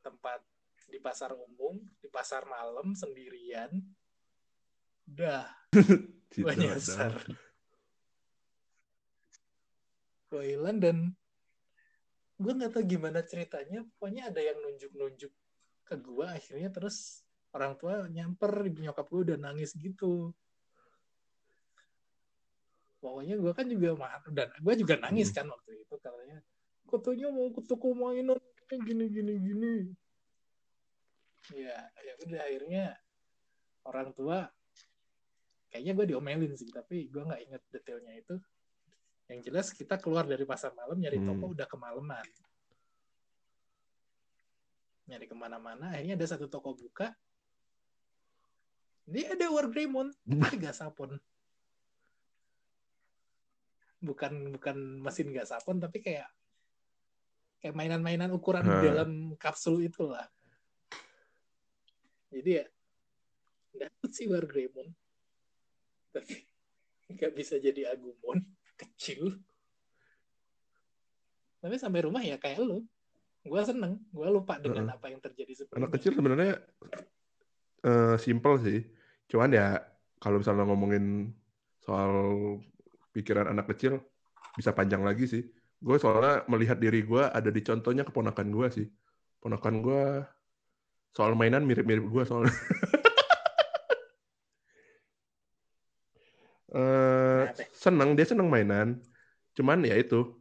tempat 0.00 0.40
di 0.88 0.96
pasar 0.96 1.36
umum, 1.36 1.76
di 2.00 2.08
pasar 2.08 2.48
malam 2.48 2.96
sendirian. 2.96 3.68
Dah, 5.04 5.44
gue 6.32 6.54
nyasar. 6.56 7.12
Gue 10.32 10.56
hilang 10.56 10.80
dan 10.80 11.12
gue 12.42 12.52
nggak 12.58 12.72
tahu 12.74 12.84
gimana 12.84 13.22
ceritanya. 13.22 13.86
Pokoknya 13.96 14.28
ada 14.28 14.40
yang 14.42 14.58
nunjuk-nunjuk 14.58 15.32
ke 15.86 15.94
gue 15.98 16.26
akhirnya 16.26 16.68
terus 16.74 17.22
orang 17.54 17.78
tua 17.78 18.06
nyamper 18.10 18.66
nyokap 18.68 19.06
gue 19.06 19.20
udah 19.32 19.38
nangis 19.38 19.72
gitu. 19.78 20.34
Pokoknya 22.98 23.38
gue 23.38 23.52
kan 23.54 23.66
juga 23.66 23.94
marah 23.94 24.22
dan 24.30 24.50
gue 24.58 24.74
juga 24.78 24.94
nangis 24.98 25.30
hmm. 25.30 25.36
kan 25.38 25.46
waktu 25.50 25.70
itu 25.78 25.94
katanya. 25.98 26.38
Katanya 26.90 27.28
mau 27.30 27.48
ke 27.54 27.60
toko 27.64 27.94
mainan? 27.94 28.38
Gini 28.72 29.04
gini 29.12 29.34
gini. 29.36 29.74
Ya 31.52 31.76
ya 32.02 32.12
udah 32.24 32.40
akhirnya 32.46 32.84
orang 33.86 34.14
tua 34.14 34.48
kayaknya 35.72 35.92
gue 35.96 36.06
diomelin 36.14 36.52
sih 36.54 36.68
tapi 36.68 37.08
gue 37.08 37.22
nggak 37.24 37.42
inget 37.48 37.62
detailnya 37.72 38.12
itu 38.12 38.36
yang 39.30 39.40
jelas 39.44 39.70
kita 39.70 39.98
keluar 40.00 40.26
dari 40.26 40.42
pasar 40.42 40.74
malam 40.74 40.98
nyari 40.98 41.22
hmm. 41.22 41.28
toko 41.28 41.44
udah 41.54 41.66
kemalaman. 41.68 42.26
Nyari 45.06 45.26
ke 45.26 45.36
mana-mana 45.36 45.94
akhirnya 45.94 46.14
ada 46.18 46.26
satu 46.26 46.46
toko 46.50 46.74
buka. 46.74 47.14
Dia 49.06 49.34
ada 49.34 49.50
Wargreymon 49.50 50.14
harga 50.46 50.86
sapon. 50.86 51.18
Bukan 54.02 54.58
bukan 54.58 54.76
mesin 55.02 55.30
gas 55.30 55.54
sapon 55.54 55.78
tapi 55.78 56.02
kayak 56.02 56.26
kayak 57.62 57.74
mainan-mainan 57.78 58.34
ukuran 58.34 58.66
hmm. 58.66 58.82
dalam 58.82 59.10
kapsul 59.38 59.82
itulah. 59.86 60.26
Jadi 62.32 62.50
ya 62.58 62.64
dapet 63.72 64.10
sih 64.12 64.26
Wargreymon 64.28 64.92
tapi 66.12 66.44
nggak 67.16 67.32
bisa 67.32 67.56
jadi 67.56 67.96
Agumon 67.96 68.44
kecil 68.82 69.38
tapi 71.62 71.78
sampai 71.78 72.00
rumah 72.06 72.22
ya 72.22 72.36
kayak 72.36 72.62
lu 72.62 72.82
gue 73.42 73.62
seneng 73.62 73.98
gue 74.10 74.28
lupa 74.30 74.58
dengan 74.58 74.90
uh, 74.90 74.94
apa 74.98 75.10
yang 75.10 75.18
terjadi 75.22 75.62
sebelumnya 75.62 75.78
anak 75.82 75.90
kecil 75.98 76.12
sebenarnya 76.14 76.52
uh, 77.86 78.16
simple 78.18 78.56
sih 78.62 78.80
cuman 79.30 79.50
ya 79.54 79.66
kalau 80.22 80.38
misalnya 80.38 80.62
ngomongin 80.66 81.34
soal 81.82 82.12
pikiran 83.10 83.50
anak 83.50 83.74
kecil 83.74 83.98
bisa 84.54 84.70
panjang 84.70 85.02
lagi 85.02 85.26
sih. 85.26 85.42
Gue 85.82 85.98
soalnya 85.98 86.46
melihat 86.46 86.78
diri 86.78 87.02
gue 87.02 87.26
ada 87.26 87.50
di 87.50 87.60
contohnya 87.60 88.06
keponakan 88.06 88.48
gue 88.54 88.68
sih. 88.70 88.86
Ponakan 89.42 89.74
gue 89.82 90.02
soal 91.10 91.34
mainan 91.34 91.66
mirip-mirip 91.66 92.06
gue 92.06 92.22
soalnya. 92.22 92.54
uh, 96.70 96.78
seneng 97.82 98.14
dia 98.14 98.22
seneng 98.22 98.46
mainan. 98.46 99.02
Cuman 99.58 99.82
ya 99.82 99.98
itu 99.98 100.38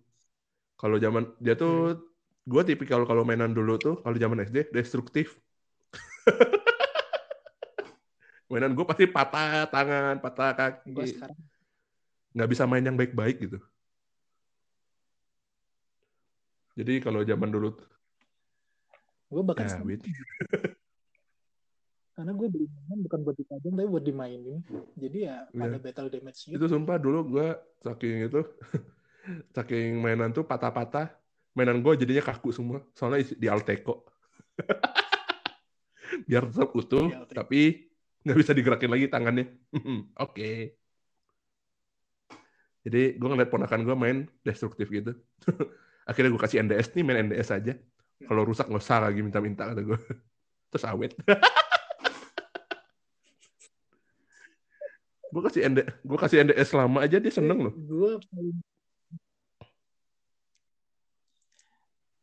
kalau 0.78 1.02
zaman 1.02 1.26
dia 1.42 1.58
tuh 1.58 1.98
hmm. 1.98 2.02
gue 2.46 2.62
tipikal 2.70 3.02
kalau 3.10 3.26
mainan 3.26 3.58
dulu 3.58 3.82
tuh 3.82 3.98
kalau 4.06 4.14
zaman 4.22 4.46
SD 4.46 4.70
destruktif. 4.70 5.34
mainan 8.54 8.78
gue 8.78 8.86
pasti 8.86 9.10
patah 9.10 9.66
tangan, 9.74 10.22
patah 10.22 10.54
kaki. 10.54 11.18
Nggak 12.38 12.50
bisa 12.54 12.70
main 12.70 12.86
yang 12.86 12.96
baik-baik 12.96 13.42
gitu. 13.42 13.58
Jadi 16.78 17.02
kalau 17.02 17.26
zaman 17.26 17.50
dulu 17.50 17.74
gue 19.32 19.44
bahkan 19.48 19.64
ya, 19.64 19.80
karena 22.12 22.32
gue 22.36 22.48
beli 22.52 22.68
mainan 22.68 23.00
bukan 23.08 23.20
buat 23.24 23.38
dipajang 23.40 23.74
tapi 23.74 23.88
buat 23.88 24.04
dimainin 24.04 24.60
jadi 25.00 25.18
ya 25.18 25.38
yeah. 25.56 25.66
ada 25.66 25.78
battle 25.80 26.10
damage 26.12 26.40
gitu. 26.48 26.56
itu 26.60 26.66
sumpah 26.68 26.98
dulu 27.00 27.20
gue 27.38 27.48
saking 27.82 28.28
itu 28.28 28.42
saking 29.56 30.02
mainan 30.04 30.36
tuh 30.36 30.44
patah-patah 30.44 31.14
mainan 31.56 31.80
gue 31.80 31.94
jadinya 31.96 32.24
kaku 32.24 32.52
semua 32.52 32.84
soalnya 32.94 33.26
di 33.32 33.48
Alteco 33.48 34.06
biar 36.28 36.44
tetap 36.52 36.76
utuh 36.76 37.08
tapi 37.32 37.92
nggak 38.22 38.38
bisa 38.38 38.52
digerakin 38.52 38.92
lagi 38.92 39.06
tangannya 39.08 39.46
oke 40.24 40.36
okay. 40.36 40.76
Jadi 42.82 43.14
gue 43.18 43.28
ngeliat 43.30 43.54
ponakan 43.54 43.86
gue 43.86 43.94
main 43.94 44.18
destruktif 44.42 44.90
gitu. 44.90 45.14
Akhirnya 46.10 46.34
gue 46.34 46.42
kasih 46.42 46.66
NDS 46.66 46.98
nih, 46.98 47.04
main 47.06 47.30
NDS 47.30 47.50
aja. 47.54 47.74
Kalau 48.26 48.42
rusak 48.42 48.66
nggak 48.70 48.82
usah 48.82 49.06
lagi 49.06 49.22
minta-minta 49.22 49.70
kata 49.70 49.82
gue. 49.86 50.00
Terus 50.74 50.86
awet. 50.90 51.14
Gue 55.32 55.42
kasih 55.48 55.62
ND, 55.72 55.80
gue 55.88 56.18
kasih 56.20 56.38
NDS 56.44 56.70
lama 56.76 57.00
aja 57.00 57.18
dia 57.18 57.34
seneng 57.34 57.60
loh. 57.70 57.74
Gue 57.76 58.20
paling 58.30 58.58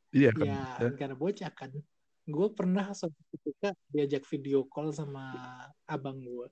Iya 0.08 0.32
kan. 0.32 0.48
Ya, 0.48 0.64
ya. 0.80 0.90
karena 0.96 1.16
bocah 1.16 1.52
kan. 1.52 1.68
Gue 2.28 2.48
pernah 2.52 2.92
suatu 2.96 3.20
ketika 3.32 3.76
diajak 3.92 4.24
video 4.28 4.64
call 4.68 4.92
sama 4.92 5.32
abang 5.84 6.16
gue 6.20 6.48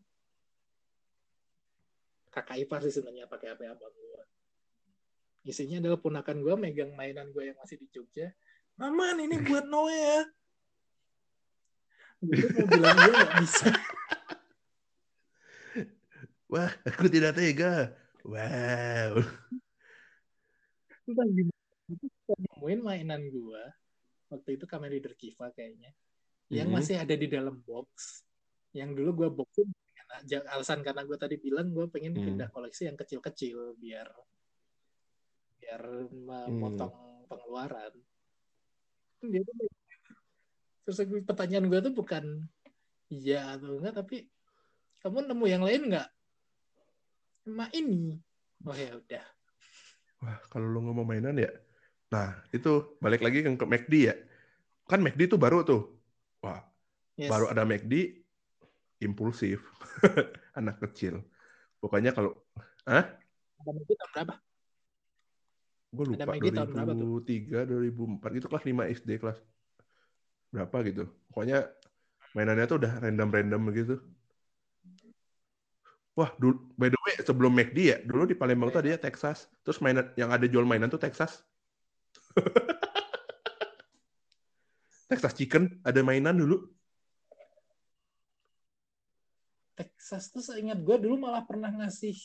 kakak 2.37 2.69
ipar 2.69 2.85
sih 2.85 2.93
sebenarnya 2.93 3.25
pakai 3.33 3.57
HP 3.57 3.65
abang 3.65 3.95
gue 3.97 4.23
isinya 5.49 5.81
adalah 5.81 5.97
punakan 5.97 6.37
gue 6.45 6.55
megang 6.61 6.93
mainan 6.93 7.33
gue 7.33 7.49
yang 7.49 7.57
masih 7.57 7.81
di 7.81 7.89
Jogja 7.89 8.29
aman 8.77 9.17
ini 9.25 9.41
buat 9.41 9.65
Noe 9.65 9.97
ya 9.97 10.21
gue 12.21 12.49
mau 12.61 12.67
bilang 12.69 12.97
dia 13.01 13.13
nggak 13.17 13.33
bisa 13.41 13.69
Wah, 16.47 16.70
aku 16.88 17.11
tidak 17.11 17.34
tega. 17.34 17.94
Wow. 18.26 19.22
itu 21.86 22.07
nemuin 22.26 22.80
mainan 22.82 23.22
gue 23.30 23.62
waktu 24.26 24.59
itu 24.59 24.66
Kamen 24.66 24.90
Rider 24.90 25.14
Kiva 25.14 25.55
kayaknya 25.55 25.94
yang 26.51 26.66
Mhm. 26.66 26.74
masih 26.74 26.99
ada 26.99 27.14
di 27.14 27.30
dalam 27.30 27.62
box 27.62 28.22
yang 28.74 28.90
dulu 28.90 29.22
gue 29.22 29.28
boxin 29.30 29.70
alasan 30.51 30.82
karena 30.82 31.07
gue 31.07 31.14
tadi 31.14 31.38
bilang 31.38 31.70
gue 31.70 31.86
pengen 31.86 32.18
Hmm. 32.18 32.26
pindah 32.26 32.51
koleksi 32.51 32.90
yang 32.90 32.99
kecil-kecil 32.99 33.78
biar 33.78 34.11
biar 35.62 35.82
memotong 36.11 37.22
pengeluaran 37.30 37.94
dia 39.22 39.42
tuh 39.47 39.55
terus 40.82 40.99
pertanyaan 41.22 41.70
gue 41.70 41.80
tuh 41.86 41.94
bukan 41.94 42.24
iya 43.14 43.55
atau 43.55 43.78
enggak 43.78 43.94
tapi 43.94 44.26
kamu 45.07 45.30
nemu 45.30 45.44
yang 45.47 45.62
lain 45.62 45.82
nggak 45.86 46.09
emak 47.47 47.70
ini 47.72 48.18
oh 48.66 48.76
ya 48.76 48.92
udah 48.99 49.24
Wah, 50.24 50.40
kalau 50.49 50.64
lu 50.72 50.80
ngomong 50.80 51.05
mainan 51.05 51.36
ya. 51.36 51.53
Nah, 52.09 52.32
itu 52.49 52.97
balik 53.05 53.20
lagi 53.20 53.44
ke 53.44 53.51
ke 53.53 53.66
McD 53.68 53.92
ya. 54.09 54.14
Kan 54.88 55.05
McD 55.05 55.28
itu 55.28 55.36
baru 55.36 55.61
tuh. 55.61 55.92
Wah, 56.40 56.64
yes. 57.20 57.28
baru 57.28 57.53
ada 57.53 57.68
McD 57.68 58.24
impulsif. 59.05 59.61
Anak 60.59 60.80
kecil. 60.80 61.20
Pokoknya 61.76 62.16
kalau 62.16 62.32
ada 62.88 63.12
McD 63.68 63.92
tahun 63.92 64.12
berapa 64.16 64.34
gue 65.97 66.05
lupa 66.12 66.18
Ada 66.18 66.26
McD 66.28 66.47
tahun 66.53 66.68
berapa 66.72 66.92
tuh? 66.92 67.09
2003 67.24 68.28
2004 68.28 68.38
itu 68.38 68.47
kelas 68.53 68.64
5 68.68 68.94
SD 69.01 69.11
kelas 69.20 69.38
berapa 70.53 70.76
gitu. 70.88 71.05
Pokoknya 71.32 71.59
mainannya 72.36 72.64
tuh 72.68 72.76
udah 72.80 72.92
random-random 73.01 73.62
gitu. 73.72 73.97
Wah, 76.17 76.33
dulu, 76.41 76.73
by 76.81 76.89
the 76.89 76.97
way, 77.05 77.12
sebelum 77.21 77.53
McD 77.53 77.79
ya, 77.93 78.01
dulu 78.01 78.25
di 78.25 78.33
Palembang 78.33 78.73
tuh 78.73 78.81
ada 78.81 78.97
ya 78.97 78.99
Texas. 78.99 79.53
Terus 79.61 79.85
mainan 79.85 80.09
yang 80.17 80.33
ada 80.33 80.49
jual 80.49 80.64
mainan 80.64 80.89
tuh 80.89 80.97
Texas. 80.97 81.45
Texas 85.12 85.37
Chicken 85.37 85.85
ada 85.85 86.01
mainan 86.01 86.41
dulu. 86.41 86.73
Texas 89.77 90.33
tuh 90.33 90.41
seingat 90.41 90.81
gue 90.81 90.97
dulu 90.97 91.21
malah 91.21 91.45
pernah 91.45 91.69
ngasih 91.69 92.17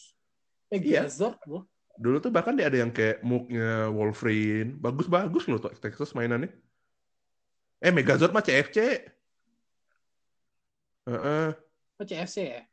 Iya. 0.72 1.04
Megazord 1.04 1.36
loh. 1.52 1.68
Dulu 2.00 2.24
tuh 2.24 2.32
bahkan 2.32 2.56
dia 2.56 2.72
ada 2.72 2.80
yang 2.80 2.96
kayak 2.96 3.20
muknya 3.28 3.92
Wolverine. 3.92 4.80
Bagus-bagus 4.80 5.52
loh 5.52 5.60
tuh 5.60 5.76
Texas 5.76 6.16
mainannya. 6.16 6.48
Eh, 7.84 7.92
Megazord 7.92 8.32
mah 8.32 8.40
CFC. 8.40 9.04
Heeh. 11.12 11.48
Oh 12.00 12.08
CFC 12.08 12.56
ya? 12.56 12.71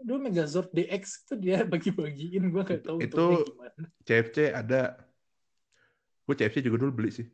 Dulu 0.00 0.18
Megazord 0.28 0.72
DX 0.72 1.02
itu 1.28 1.34
dia 1.36 1.60
bagi-bagiin 1.72 2.48
gue 2.48 2.62
gak 2.64 2.82
tahu 2.88 2.98
Itu- 3.04 3.44
gimana. 3.44 3.84
CFC 4.08 4.36
ada. 4.56 4.96
Gue 6.24 6.34
CFC 6.36 6.64
juga 6.64 6.80
dulu 6.80 6.92
beli 7.04 7.10
sih. 7.12 7.28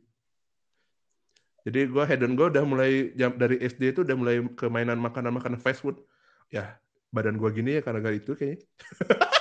Jadi 1.67 1.83
gue 1.91 2.03
head 2.07 2.23
on 2.23 2.35
gue 2.39 2.47
udah 2.47 2.63
mulai 2.63 3.11
jam 3.15 3.35
dari 3.35 3.59
SD 3.59 3.91
itu 3.91 3.99
udah 4.07 4.15
mulai 4.15 4.39
ke 4.55 4.71
mainan 4.71 4.99
makanan-makanan 4.99 5.59
fast 5.59 5.83
food. 5.83 5.99
Ya 6.47 6.79
badan 7.11 7.39
gue 7.39 7.49
gini 7.55 7.79
ya 7.79 7.81
karena 7.83 7.99
gak 8.03 8.23
itu 8.23 8.31
kayaknya. 8.35 8.63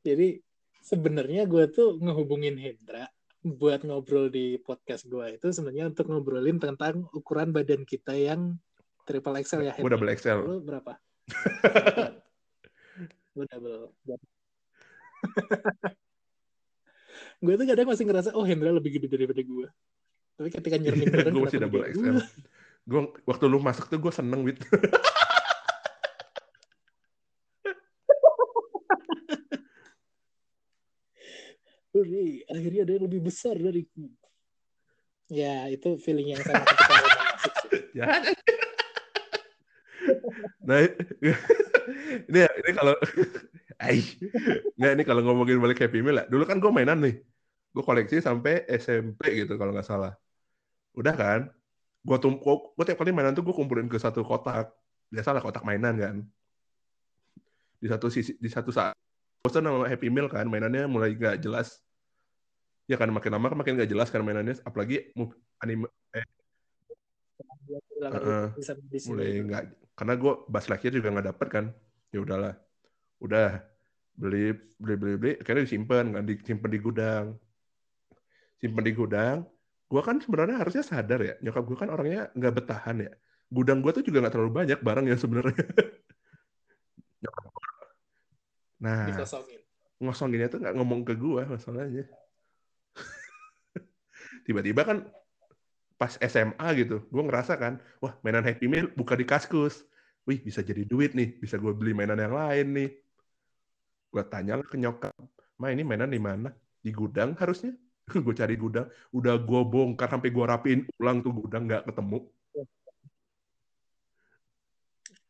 Jadi 0.00 0.40
sebenarnya 0.80 1.44
gue 1.46 1.68
tuh 1.70 2.00
ngehubungin 2.00 2.56
Hendra 2.56 3.06
buat 3.40 3.84
ngobrol 3.84 4.28
di 4.28 4.60
podcast 4.60 5.08
gue 5.08 5.40
itu 5.40 5.48
sebenarnya 5.48 5.88
untuk 5.92 6.12
ngobrolin 6.12 6.60
tentang 6.60 7.08
ukuran 7.16 7.52
badan 7.56 7.88
kita 7.88 8.12
yang 8.12 8.60
triple 9.06 9.36
XL 9.44 9.62
ya. 9.66 9.74
Gue 9.76 9.90
double 9.90 10.10
XL. 10.16 10.40
Lu 10.44 10.60
berapa? 10.64 10.96
gue 13.34 13.44
double. 13.46 13.92
gue 17.40 17.54
tuh 17.56 17.66
kadang 17.68 17.88
masih 17.88 18.04
ngerasa 18.08 18.30
oh 18.36 18.44
Hendra 18.44 18.72
lebih 18.72 18.92
gede 18.98 19.08
daripada 19.08 19.42
gue. 19.44 19.66
Tapi 20.40 20.48
ketika 20.48 20.76
nyermin 20.80 21.12
badan 21.12 21.32
gue 21.32 21.42
masih 21.44 21.60
double 21.60 21.84
XL. 21.92 22.00
gua? 22.00 22.24
Gue 22.88 23.00
waktu 23.28 23.44
lu 23.44 23.60
masak 23.60 23.92
tuh 23.92 24.00
gue 24.00 24.12
seneng 24.12 24.44
wit. 24.44 24.58
Hore, 31.90 32.46
akhirnya 32.46 32.86
ada 32.86 32.92
yang 32.94 33.04
lebih 33.10 33.26
besar 33.26 33.58
dariku. 33.58 34.06
Ya, 35.30 35.70
itu 35.70 35.94
feeling 36.02 36.34
yang 36.34 36.42
sama 36.42 36.62
ketika 36.62 36.94
masuk 36.94 37.54
sih. 37.66 37.82
Ya. 37.98 38.06
Nah, 40.66 40.78
ini 42.28 42.38
ini 42.40 42.70
kalau 42.76 42.94
Ai. 43.80 44.04
Nggak, 44.76 44.92
ini 44.92 45.02
kalau 45.08 45.22
ngomongin 45.24 45.56
balik 45.56 45.80
Happy 45.80 46.04
Meal 46.04 46.20
ya. 46.20 46.24
Dulu 46.28 46.44
kan 46.44 46.60
gue 46.60 46.68
mainan 46.68 47.00
nih. 47.00 47.16
Gue 47.72 47.80
koleksi 47.80 48.20
sampai 48.20 48.68
SMP 48.68 49.40
gitu 49.40 49.56
kalau 49.56 49.72
nggak 49.72 49.88
salah. 49.88 50.12
Udah 50.92 51.16
kan? 51.16 51.40
Gue 52.04 52.18
tumpuk, 52.20 52.76
gue 52.76 52.84
tiap 52.84 53.00
kali 53.00 53.08
mainan 53.08 53.32
tuh 53.32 53.40
gue 53.40 53.56
kumpulin 53.56 53.88
ke 53.88 53.96
satu 53.96 54.20
kotak. 54.20 54.68
Biasalah 55.08 55.40
kotak 55.40 55.64
mainan 55.64 55.96
kan. 55.96 56.16
Di 57.80 57.88
satu 57.88 58.12
sisi, 58.12 58.36
di 58.36 58.52
satu 58.52 58.68
saat 58.68 58.92
bosan 59.40 59.64
sama 59.64 59.88
Happy 59.88 60.12
Meal 60.12 60.28
kan, 60.28 60.44
mainannya 60.44 60.84
mulai 60.84 61.16
nggak 61.16 61.40
jelas. 61.40 61.80
Ya 62.84 63.00
kan 63.00 63.08
makin 63.08 63.32
lama 63.32 63.48
kan 63.48 63.56
makin 63.56 63.80
nggak 63.80 63.88
jelas 63.88 64.12
kan 64.12 64.20
mainannya, 64.20 64.60
apalagi 64.60 65.08
anime 65.64 65.88
di 68.90 68.98
sini. 69.00 69.08
mulai 69.08 69.30
nggak 69.46 69.64
karena 70.00 70.16
gue 70.16 70.32
bas 70.48 70.64
lagi 70.64 70.88
juga 70.88 71.12
nggak 71.12 71.28
dapet 71.28 71.48
kan. 71.52 71.64
Ya 72.08 72.24
udahlah. 72.24 72.56
Udah 73.20 73.60
beli 74.16 74.56
beli 74.80 74.96
beli 74.96 75.14
beli 75.20 75.32
akhirnya 75.36 75.68
disimpan 75.68 76.16
kan 76.16 76.24
disimpan 76.24 76.70
di 76.72 76.80
gudang. 76.80 77.26
Simpan 78.56 78.84
di 78.88 78.92
gudang. 78.96 79.44
Gue 79.92 80.00
kan 80.00 80.16
sebenarnya 80.16 80.56
harusnya 80.56 80.80
sadar 80.80 81.20
ya. 81.20 81.34
Nyokap 81.44 81.68
gue 81.68 81.76
kan 81.76 81.92
orangnya 81.92 82.32
nggak 82.32 82.54
betahan 82.64 82.96
ya. 83.04 83.12
Gudang 83.52 83.84
gue 83.84 83.92
tuh 83.92 84.00
juga 84.00 84.24
nggak 84.24 84.32
terlalu 84.32 84.52
banyak 84.64 84.80
barang 84.80 85.04
yang 85.04 85.20
sebenarnya. 85.20 85.68
Nah 88.80 89.12
Dikosongin. 89.12 89.60
ngosonginnya 90.00 90.48
tuh 90.48 90.56
nggak 90.56 90.72
ngomong 90.72 91.04
ke 91.04 91.12
gue 91.12 91.44
masalahnya. 91.44 92.08
Tiba-tiba 94.48 94.88
kan 94.88 95.04
pas 96.00 96.16
SMA 96.16 96.66
gitu 96.80 97.04
gue 97.12 97.22
ngerasa 97.28 97.60
kan 97.60 97.76
wah 98.00 98.16
mainan 98.24 98.40
Happy 98.40 98.72
Meal 98.72 98.88
buka 98.96 99.12
di 99.20 99.28
kaskus 99.28 99.84
wih 100.28 100.38
bisa 100.40 100.60
jadi 100.60 100.84
duit 100.84 101.16
nih 101.16 101.40
bisa 101.40 101.56
gue 101.56 101.72
beli 101.72 101.92
mainan 101.96 102.20
yang 102.20 102.34
lain 102.34 102.66
nih. 102.76 102.90
Gue 104.10 104.24
tanya 104.26 104.58
lah 104.58 104.66
ke 104.66 104.76
nyokap 104.76 105.14
ma 105.60 105.68
ini 105.68 105.84
mainan 105.84 106.10
di 106.10 106.20
mana? 106.20 106.48
Di 106.80 106.90
gudang 106.90 107.36
harusnya. 107.36 107.76
Gue 108.24 108.34
cari 108.34 108.56
gudang. 108.58 108.90
Udah 109.14 109.38
gue 109.38 109.60
bongkar 109.62 110.10
sampai 110.10 110.34
gue 110.34 110.42
rapiin 110.42 110.82
ulang 110.98 111.22
tuh 111.22 111.30
gudang 111.30 111.68
nggak 111.68 111.86
ketemu. 111.86 112.26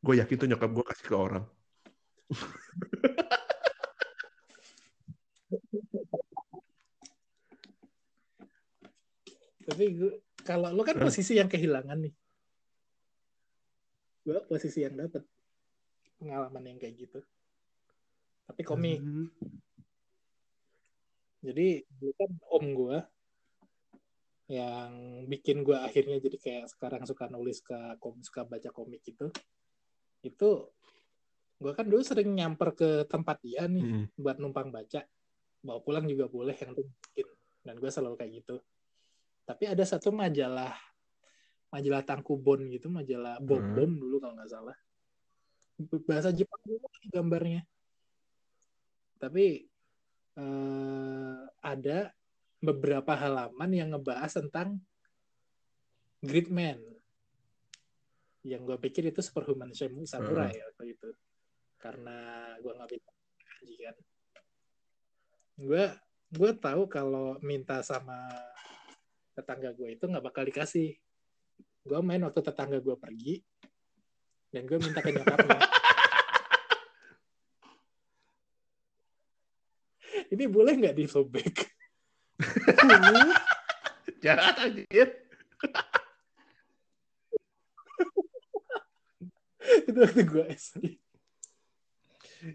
Gue 0.00 0.14
yakin 0.16 0.36
tuh 0.40 0.48
nyokap 0.48 0.70
gue 0.72 0.84
kasih 0.88 1.06
ke 1.10 1.16
orang. 1.18 1.44
Tapi 9.70 9.84
gue, 9.94 10.12
kalau 10.42 10.74
lu 10.74 10.82
kan 10.82 10.98
posisi 10.98 11.38
yang 11.38 11.46
kehilangan 11.46 11.94
nih. 12.00 12.10
Gue 14.30 14.38
posisi 14.46 14.86
yang 14.86 14.94
dapat 14.94 15.26
pengalaman 16.22 16.62
yang 16.70 16.78
kayak 16.78 16.94
gitu. 17.02 17.18
Tapi 18.46 18.62
komik. 18.62 19.02
Hmm. 19.02 19.26
Jadi 21.42 21.82
dulu 21.98 22.12
kan 22.14 22.30
om 22.54 22.66
gue 22.70 22.98
yang 24.50 24.90
bikin 25.26 25.66
gue 25.66 25.74
akhirnya 25.74 26.22
jadi 26.22 26.38
kayak 26.38 26.66
sekarang 26.70 27.02
suka 27.10 27.26
nulis 27.26 27.58
ke 27.58 27.74
kom 27.98 28.18
suka 28.18 28.42
baca 28.42 28.70
komik 28.74 28.98
itu 29.06 29.30
itu 30.26 30.50
gue 31.62 31.70
kan 31.70 31.86
dulu 31.86 32.02
sering 32.02 32.34
nyamper 32.34 32.74
ke 32.74 32.90
tempat 33.06 33.38
dia 33.46 33.70
nih 33.70 33.78
Hmm. 33.78 34.04
buat 34.18 34.42
numpang 34.42 34.74
baca 34.74 35.06
bawa 35.62 35.78
pulang 35.86 36.02
juga 36.10 36.26
boleh 36.26 36.58
yang 36.58 36.74
penting 36.74 36.98
bikin 37.14 37.30
dan 37.62 37.78
gue 37.78 37.90
selalu 37.94 38.18
kayak 38.18 38.42
gitu 38.42 38.58
tapi 39.46 39.70
ada 39.70 39.86
satu 39.86 40.10
majalah 40.10 40.74
majalah 41.70 42.02
tangkubon 42.02 42.66
gitu 42.70 42.90
majalah 42.90 43.38
bom 43.38 43.62
bom 43.74 43.90
dulu 43.90 44.18
kalau 44.18 44.34
nggak 44.34 44.50
salah. 44.50 44.76
Bahasa 46.04 46.30
Jepang 46.34 46.60
dulu 46.66 46.84
gambarnya. 47.08 47.62
Tapi 49.16 49.64
eh, 50.36 51.40
ada 51.62 51.98
beberapa 52.60 53.16
halaman 53.16 53.70
yang 53.72 53.88
ngebahas 53.96 54.36
tentang 54.36 54.76
Gridman 56.20 56.76
yang 58.44 58.64
gue 58.64 58.76
pikir 58.76 59.08
itu 59.08 59.20
superhuman 59.24 59.72
Samu- 59.72 60.04
samurai 60.04 60.52
waktu 60.52 60.96
itu. 60.96 61.08
Karena 61.80 62.52
gue 62.60 62.72
nggak 62.76 62.90
bisa 62.92 63.08
kan. 63.88 63.96
Gue 65.60 65.84
gue 66.30 66.50
tahu 66.56 66.82
kalau 66.88 67.36
minta 67.40 67.80
sama 67.80 68.16
tetangga 69.32 69.72
gue 69.72 69.96
itu 69.96 70.04
nggak 70.04 70.24
bakal 70.24 70.44
dikasih 70.44 70.96
gue 71.86 72.00
main 72.04 72.22
waktu 72.24 72.40
tetangga 72.44 72.80
gue 72.80 72.96
pergi 72.96 73.44
dan 74.50 74.66
gue 74.66 74.78
minta 74.82 75.00
ke 75.00 75.12
nyokapnya 75.14 75.60
ini 80.34 80.44
boleh 80.50 80.74
nggak 80.76 80.96
di 80.96 81.06
flowback 81.08 81.56
Jahat 84.20 84.60
anjir. 84.60 85.08
itu 89.88 89.96
waktu 89.96 90.28
gue 90.28 90.44
SD 90.56 90.84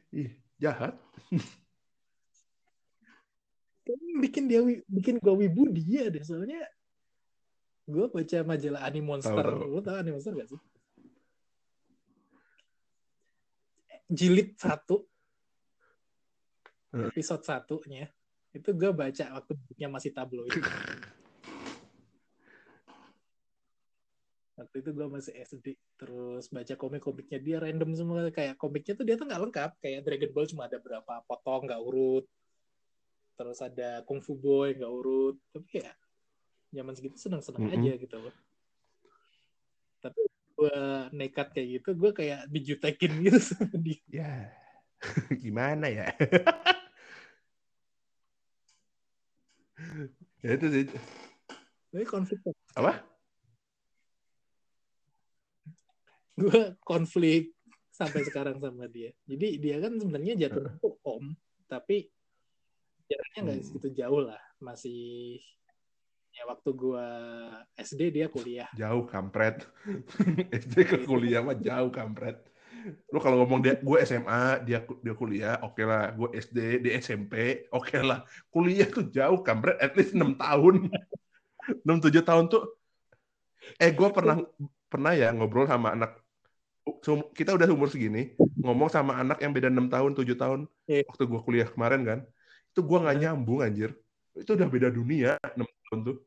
Ih, 0.10 0.34
jahat. 0.58 0.98
Bikin 4.18 4.50
dia 4.50 4.66
bikin 4.90 5.22
gue 5.22 5.34
wibu 5.46 5.70
dia 5.70 6.10
deh 6.10 6.26
soalnya 6.26 6.66
gue 7.86 8.06
baca 8.10 8.38
majalah 8.42 8.82
Animonster 8.90 9.46
Tahu, 9.46 9.62
tahu. 9.62 9.78
tau 9.86 9.96
Animonster 10.02 10.34
gak 10.34 10.50
sih? 10.50 10.62
Jilid 14.10 14.58
satu. 14.58 15.06
Hmm. 16.96 17.12
episode 17.12 17.44
satunya. 17.44 18.08
Itu 18.56 18.72
gue 18.72 18.88
baca 18.96 19.26
waktu 19.36 19.52
bukunya 19.52 19.88
masih 19.92 20.16
tabloid. 20.16 20.54
Waktu 24.56 24.80
itu 24.80 24.96
gue 24.96 25.08
masih 25.12 25.36
SD 25.36 25.76
terus 26.00 26.48
baca 26.48 26.80
komik-komiknya. 26.80 27.44
Dia 27.44 27.58
random 27.60 27.92
semua. 27.92 28.32
Kayak 28.32 28.56
komiknya 28.56 28.96
tuh 28.96 29.04
dia 29.04 29.20
tuh 29.20 29.28
nggak 29.28 29.44
lengkap. 29.44 29.72
Kayak 29.84 30.08
Dragon 30.08 30.32
Ball 30.32 30.48
cuma 30.48 30.64
ada 30.72 30.80
berapa 30.80 31.14
potong 31.28 31.68
nggak 31.68 31.82
urut. 31.84 32.24
Terus 33.36 33.60
ada 33.60 34.00
Kung 34.08 34.24
Fu 34.24 34.40
Boy 34.40 34.80
nggak 34.80 34.88
urut. 34.88 35.36
Tapi 35.52 35.84
ya 35.84 35.92
zaman 36.76 36.94
segitu 36.94 37.16
seneng-seneng 37.16 37.64
Mm-mm. 37.64 37.76
aja 37.80 37.92
gitu 37.96 38.16
loh 38.20 38.36
tapi 40.04 40.22
gue 40.56 40.78
nekat 41.12 41.48
kayak 41.52 41.68
gitu 41.82 41.90
gue 41.96 42.12
kayak 42.12 42.48
dijutekin 42.48 43.12
gitu 43.26 43.40
sama 43.42 43.76
dia 43.80 44.00
Ya, 44.08 44.32
gimana 45.44 45.88
ya? 45.88 46.08
ya 50.44 50.50
itu 50.56 50.68
sih. 50.72 50.86
tapi 51.90 52.06
konflik 52.06 52.40
Apa? 52.76 53.02
gue 56.36 56.76
konflik 56.84 57.56
sampai 57.96 58.28
sekarang 58.28 58.60
sama 58.60 58.92
dia 58.92 59.16
jadi 59.24 59.48
dia 59.56 59.76
kan 59.80 59.96
sebenarnya 59.96 60.36
jatuhnya 60.36 60.76
tuh 60.84 61.00
om 61.08 61.32
tapi 61.66 62.12
jaraknya 63.08 63.40
nggak 63.42 63.56
Hmm. 63.56 63.68
segitu 63.72 63.88
jauh 63.96 64.20
lah 64.20 64.42
masih 64.60 65.40
ya 66.36 66.44
waktu 66.52 66.70
gua 66.76 67.06
SD 67.80 68.12
dia 68.12 68.28
kuliah 68.28 68.68
Jauh 68.76 69.08
kampret. 69.08 69.64
SD 70.64 70.76
ke 70.84 70.98
kuliah 71.08 71.40
mah 71.40 71.56
jauh 71.56 71.90
kampret. 71.90 72.38
Lu 73.10 73.18
kalau 73.18 73.42
ngomong 73.42 73.66
dia 73.66 73.74
gue 73.82 73.98
SMA, 74.06 74.62
dia 74.62 74.86
dia 75.02 75.14
kuliah, 75.18 75.58
oke 75.66 75.82
lah. 75.82 76.14
Gue 76.14 76.30
SD, 76.38 76.86
di 76.86 76.94
SMP, 76.94 77.66
oke 77.74 77.98
lah. 77.98 78.22
Kuliah 78.54 78.86
tuh 78.86 79.10
jauh 79.10 79.42
kampret, 79.42 79.82
at 79.82 79.98
least 79.98 80.14
6 80.14 80.38
tahun. 80.38 80.86
6 81.88 82.06
7 82.06 82.22
tahun 82.22 82.46
tuh 82.46 82.64
eh 83.82 83.90
gue 83.90 84.10
pernah 84.14 84.38
pernah 84.86 85.12
ya 85.18 85.34
ngobrol 85.34 85.66
sama 85.66 85.98
anak 85.98 86.22
kita 87.34 87.58
udah 87.58 87.66
umur 87.74 87.90
segini 87.90 88.38
ngomong 88.62 88.94
sama 88.94 89.18
anak 89.18 89.42
yang 89.42 89.50
beda 89.50 89.74
6 89.74 89.90
tahun 89.90 90.12
7 90.14 90.38
tahun 90.38 90.60
Iya. 90.86 91.02
waktu 91.10 91.24
gue 91.26 91.42
kuliah 91.42 91.68
kemarin 91.74 92.02
kan 92.06 92.20
itu 92.70 92.80
gue 92.86 92.98
nggak 93.02 93.18
nyambung 93.26 93.60
anjir 93.66 93.98
itu 94.38 94.52
udah 94.54 94.68
beda 94.70 94.94
dunia 94.94 95.42
6 95.58 95.66
tahun 95.66 96.00
tuh 96.06 96.18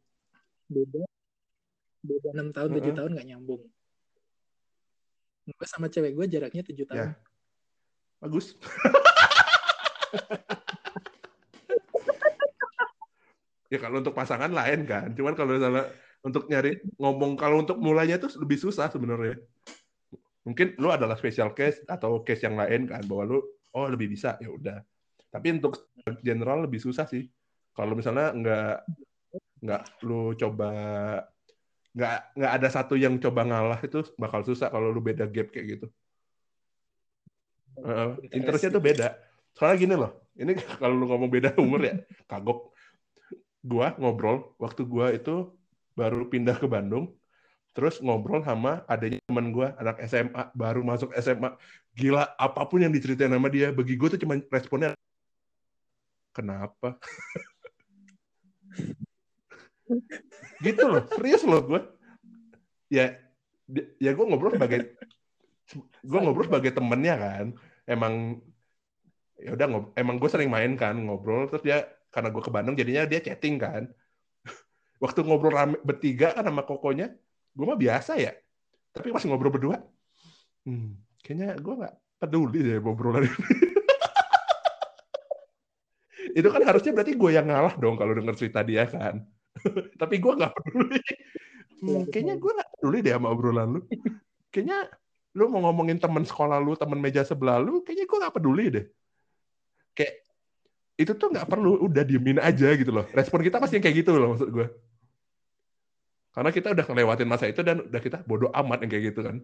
beda 0.68 1.02
beda 2.04 2.28
enam 2.36 2.48
tahun 2.54 2.70
tujuh 2.78 2.92
tahun 2.94 3.10
nggak 3.16 3.28
nyambung. 3.34 3.62
Gue 5.48 5.66
sama 5.66 5.88
cewek 5.88 6.12
gue 6.12 6.26
jaraknya 6.28 6.62
tujuh 6.62 6.84
Ya. 6.84 6.90
tahun. 6.92 7.10
Bagus. 8.20 8.46
Ya 13.68 13.76
kalau 13.76 14.00
untuk 14.00 14.16
pasangan 14.16 14.48
lain 14.48 14.88
kan. 14.88 15.12
Cuman 15.12 15.36
kalau 15.36 15.60
misalnya 15.60 15.92
untuk 16.24 16.48
nyari 16.48 16.80
ngomong 16.96 17.36
kalau 17.36 17.60
untuk 17.60 17.76
mulainya 17.76 18.16
tuh 18.16 18.32
lebih 18.40 18.56
susah 18.56 18.88
sebenarnya. 18.88 19.36
Mungkin 20.48 20.80
lu 20.80 20.88
adalah 20.88 21.20
special 21.20 21.52
case 21.52 21.84
atau 21.84 22.24
case 22.24 22.48
yang 22.48 22.56
lain 22.56 22.88
kan 22.88 23.04
bahwa 23.04 23.36
lu 23.36 23.38
oh 23.76 23.86
lebih 23.92 24.08
bisa 24.08 24.40
ya 24.40 24.48
udah. 24.48 24.80
Tapi 25.28 25.60
untuk 25.60 25.92
general 26.24 26.64
lebih 26.64 26.80
susah 26.80 27.04
sih. 27.04 27.28
Kalau 27.76 27.92
misalnya 27.92 28.32
nggak 28.32 28.74
nggak 29.58 29.82
lu 30.06 30.38
coba 30.38 30.68
nggak 31.96 32.14
nggak 32.38 32.52
ada 32.54 32.68
satu 32.70 32.94
yang 32.94 33.18
coba 33.18 33.42
ngalah 33.42 33.80
itu 33.82 34.06
bakal 34.14 34.46
susah 34.46 34.70
kalau 34.70 34.94
lu 34.94 35.02
beda 35.02 35.26
gap 35.26 35.50
kayak 35.50 35.78
gitu 35.78 35.86
Heeh, 37.84 38.10
interestnya 38.34 38.74
tuh 38.74 38.82
beda. 38.82 39.08
Soalnya 39.54 39.76
gini 39.78 39.94
loh, 39.94 40.12
ini 40.38 40.52
kalau 40.80 40.94
lu 40.94 41.06
ngomong 41.06 41.30
beda 41.30 41.54
umur 41.58 41.80
ya, 41.82 41.94
kagok. 42.26 42.74
Gua 43.62 43.94
ngobrol, 43.98 44.54
waktu 44.58 44.82
gua 44.86 45.10
itu 45.14 45.50
baru 45.98 46.30
pindah 46.30 46.56
ke 46.58 46.66
Bandung, 46.70 47.10
terus 47.74 47.98
ngobrol 47.98 48.42
sama 48.46 48.86
adanya 48.86 49.18
teman 49.26 49.50
gua, 49.50 49.74
anak 49.78 49.98
SMA, 50.06 50.54
baru 50.54 50.82
masuk 50.86 51.10
SMA. 51.18 51.58
Gila, 51.98 52.22
apa 52.38 52.62
pun 52.70 52.82
yang 52.82 52.94
diceritain 52.94 53.34
sama 53.34 53.50
dia, 53.50 53.74
bagi 53.74 53.98
gua 53.98 54.14
tuh 54.14 54.20
cuma 54.22 54.38
responnya, 54.50 54.94
kenapa? 56.34 56.98
gitu 60.66 60.82
loh, 60.84 61.02
serius 61.14 61.42
loh 61.44 61.60
gua. 61.64 61.80
Ya, 62.88 63.20
ya 64.00 64.10
gua 64.16 64.24
ngobrol 64.28 64.56
sebagai 64.56 64.96
gue 66.04 66.18
ngobrol 66.20 66.48
sebagai 66.48 66.72
temennya 66.72 67.14
kan. 67.20 67.46
Emang 67.84 68.40
ya 69.38 69.54
udah 69.54 69.94
emang 69.94 70.16
gue 70.18 70.30
sering 70.30 70.48
main 70.48 70.72
kan 70.76 70.96
ngobrol. 70.96 71.48
Terus 71.52 71.62
dia 71.64 71.78
karena 72.08 72.32
gue 72.32 72.42
ke 72.42 72.52
Bandung 72.52 72.76
jadinya 72.76 73.04
dia 73.04 73.20
chatting 73.20 73.60
kan. 73.60 73.82
Waktu 75.04 75.20
ngobrol 75.24 75.52
rame 75.52 75.76
bertiga 75.84 76.32
kan 76.32 76.48
sama 76.48 76.64
kokonya 76.64 77.12
gue 77.52 77.66
mah 77.66 77.78
biasa 77.78 78.16
ya. 78.16 78.32
Tapi 78.92 79.12
pas 79.12 79.24
ngobrol 79.28 79.52
berdua. 79.52 79.76
Hmm, 80.64 80.96
kayaknya 81.20 81.56
gue 81.60 81.74
nggak 81.84 81.94
peduli 82.18 82.58
deh 82.64 82.80
ngobrolan 82.80 83.28
ini. 83.28 83.38
Itu 86.38 86.48
kan 86.54 86.62
harusnya 86.62 86.92
berarti 86.92 87.12
gue 87.16 87.30
yang 87.34 87.46
ngalah 87.48 87.74
dong 87.76 87.98
kalau 87.98 88.12
denger 88.14 88.36
cerita 88.36 88.60
dia 88.62 88.86
kan 88.86 89.26
tapi 90.00 90.14
gue 90.20 90.32
nggak 90.34 90.54
peduli 90.54 91.02
Hmm, 91.78 92.10
kayaknya 92.10 92.42
gue 92.42 92.52
nggak 92.58 92.70
peduli 92.74 92.98
deh 93.06 93.14
sama 93.14 93.30
obrolan 93.30 93.78
lu 93.78 93.80
kayaknya 94.50 94.90
lu 95.38 95.46
mau 95.52 95.60
ngomongin 95.68 96.02
teman 96.02 96.26
sekolah 96.26 96.58
lu, 96.58 96.74
teman 96.74 96.98
meja 96.98 97.22
sebelah 97.22 97.62
lu, 97.62 97.86
kayaknya 97.86 98.10
gue 98.10 98.18
nggak 98.18 98.34
peduli 98.34 98.64
deh. 98.74 98.84
Kayak 99.94 100.14
itu 100.98 101.12
tuh 101.14 101.30
nggak 101.30 101.46
perlu, 101.46 101.78
udah 101.86 102.02
diemin 102.02 102.42
aja 102.42 102.74
gitu 102.74 102.90
loh. 102.90 103.06
Respon 103.14 103.46
kita 103.46 103.62
pasti 103.62 103.78
yang 103.78 103.84
kayak 103.86 104.02
gitu 104.02 104.18
loh 104.18 104.34
maksud 104.34 104.50
gue. 104.50 104.66
Karena 106.34 106.50
kita 106.50 106.74
udah 106.74 106.84
ngelewatin 106.86 107.28
masa 107.30 107.46
itu 107.46 107.62
dan 107.62 107.86
udah 107.86 108.00
kita 108.02 108.18
bodoh 108.26 108.50
amat 108.50 108.82
yang 108.82 108.90
kayak 108.90 109.04
gitu 109.14 109.20
kan. 109.22 109.36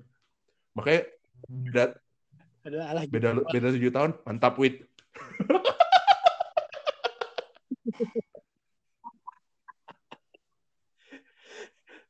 Makanya 0.75 1.01
beda 1.47 1.85
adalah 2.65 2.87
alah 2.97 3.05
beda 3.07 3.29
beda 3.45 3.69
tujuh 3.77 3.93
tahun, 3.93 4.11
mantap 4.27 4.59
wit. 4.59 4.83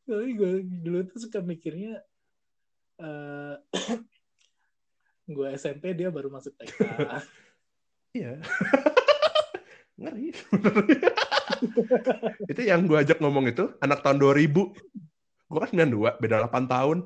tapi 0.05 0.37
gue 0.37 0.51
dulu 0.85 1.09
tuh 1.09 1.25
suka 1.25 1.41
mikirnya 1.41 2.05
eh 3.01 3.57
gue 5.35 5.47
SMP 5.57 5.97
dia 5.97 6.13
baru 6.13 6.29
masuk 6.29 6.53
TK 6.61 6.77
Iya. 8.15 8.39
Ngeri. 10.01 10.31
itu 12.51 12.63
yang 12.63 12.87
gue 12.87 12.99
ajak 12.99 13.19
ngomong 13.19 13.51
itu 13.51 13.75
anak 13.83 14.07
tahun 14.07 14.23
2000. 14.23 14.71
Gue 15.51 15.61
kan 15.61 15.71
92, 15.71 16.23
beda 16.23 16.47
8 16.47 16.71
tahun. 16.71 16.99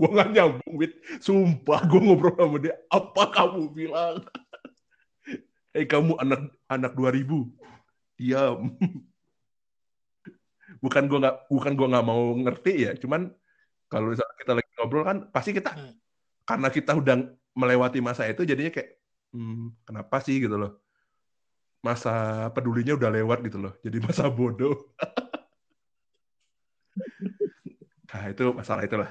gue 0.00 0.10
gak 0.10 0.32
nyambung, 0.32 0.72
Wit. 0.80 0.96
Sumpah, 1.20 1.84
gue 1.84 2.00
ngobrol 2.00 2.34
sama 2.34 2.56
dia. 2.58 2.74
Apa 2.88 3.28
kamu 3.30 3.70
bilang? 3.70 4.24
Hei 5.72 5.84
kamu 5.84 6.16
anak 6.16 6.48
anak 6.68 6.92
2000. 6.96 7.52
Diam. 8.16 8.72
Bukan 10.82 11.06
gue 11.06 11.18
nggak 11.22 11.36
bukan 11.46 11.72
gue 11.78 11.86
nggak 11.94 12.06
mau 12.06 12.22
ngerti 12.34 12.72
ya, 12.90 12.92
cuman 12.98 13.30
kalau 13.86 14.10
misalnya 14.10 14.36
kita 14.40 14.52
lagi 14.58 14.70
ngobrol 14.76 15.04
kan 15.06 15.18
pasti 15.30 15.50
kita 15.54 15.70
Hmm. 15.78 15.94
karena 16.42 16.68
kita 16.74 16.92
udah 16.98 17.16
melewati 17.54 18.02
masa 18.02 18.26
itu 18.26 18.42
jadinya 18.42 18.72
kayak 18.74 18.98
hmm, 19.30 19.86
kenapa 19.86 20.18
sih? 20.24 20.42
gitu 20.42 20.56
loh. 20.58 20.82
Masa 21.82 22.46
pedulinya 22.54 22.94
udah 22.98 23.10
lewat 23.14 23.38
gitu 23.46 23.58
loh 23.62 23.72
jadi 23.84 23.96
masa 24.06 24.26
bodoh. 24.26 24.76
Nah 28.12 28.28
itu 28.28 28.44
masalah 28.52 28.84
itulah. 28.84 29.08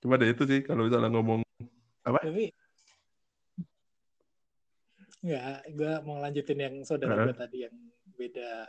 Cuma 0.00 0.16
ada 0.16 0.24
itu 0.24 0.40
sih 0.48 0.64
kalau 0.64 0.88
misalnya 0.88 1.12
ngomong 1.12 1.44
tapi 2.00 2.48
Enggak, 5.20 5.68
gue 5.76 5.92
mau 6.08 6.16
lanjutin 6.16 6.56
yang 6.56 6.74
saudara 6.80 7.12
Heeh. 7.12 7.26
gue 7.28 7.36
tadi 7.36 7.58
yang 7.68 7.76
beda 8.16 8.64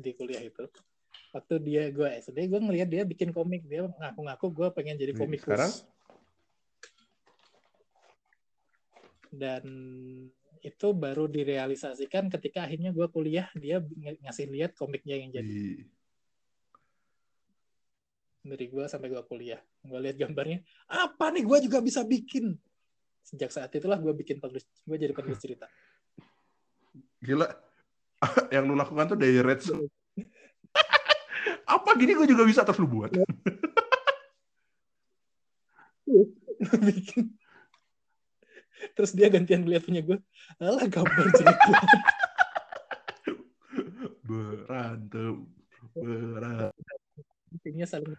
di 0.00 0.10
kuliah 0.16 0.42
itu. 0.42 0.64
Waktu 1.30 1.54
dia 1.62 1.82
gue 1.94 2.08
SD, 2.18 2.50
gue 2.50 2.58
ngeliat 2.58 2.88
dia 2.90 3.06
bikin 3.06 3.30
komik. 3.30 3.62
Dia 3.68 3.86
ngaku-ngaku 3.86 4.46
gue 4.50 4.68
pengen 4.74 4.98
jadi 4.98 5.14
Nih, 5.14 5.20
komikus. 5.20 5.46
sekarang? 5.46 5.72
Dan 9.30 9.62
itu 10.60 10.88
baru 10.92 11.30
direalisasikan 11.30 12.26
ketika 12.28 12.66
akhirnya 12.66 12.90
gue 12.90 13.06
kuliah, 13.08 13.46
dia 13.54 13.78
ng- 13.78 14.18
ngasih 14.26 14.50
lihat 14.50 14.74
komiknya 14.74 15.16
yang 15.22 15.30
jadi 15.30 15.46
Di- 15.46 15.86
dari 18.40 18.66
gue 18.66 18.84
sampai 18.90 19.08
gue 19.12 19.22
kuliah. 19.28 19.60
Gue 19.86 20.00
lihat 20.02 20.16
gambarnya, 20.18 20.64
apa 20.90 21.30
nih 21.30 21.44
gue 21.46 21.58
juga 21.70 21.78
bisa 21.78 22.02
bikin. 22.02 22.58
Sejak 23.22 23.52
saat 23.54 23.70
itulah 23.76 24.00
gue 24.00 24.10
bikin 24.16 24.42
penulis, 24.42 24.66
gue 24.66 24.96
jadi 24.98 25.12
penulis 25.14 25.38
cerita. 25.38 25.70
Gila. 27.22 27.69
yang 28.54 28.68
lu 28.68 28.76
lakukan 28.76 29.16
tuh 29.16 29.18
dari 29.18 29.40
Reds. 29.40 29.72
Apa 31.74 31.96
gini 31.96 32.12
gue 32.16 32.26
juga 32.28 32.44
bisa 32.44 32.64
terus 32.66 32.80
lu 32.82 32.88
buat. 32.88 33.10
bikin. 36.84 37.32
Terus 38.96 39.12
dia 39.16 39.28
gantian 39.32 39.64
ngeliat 39.64 39.84
punya 39.84 40.02
gue, 40.04 40.18
alah 40.60 40.84
gambar 40.88 41.26
jelek. 41.36 41.58
Berantem. 44.24 45.46
Berantem. 45.94 46.72
Intinya 47.50 47.86
saling 47.86 48.14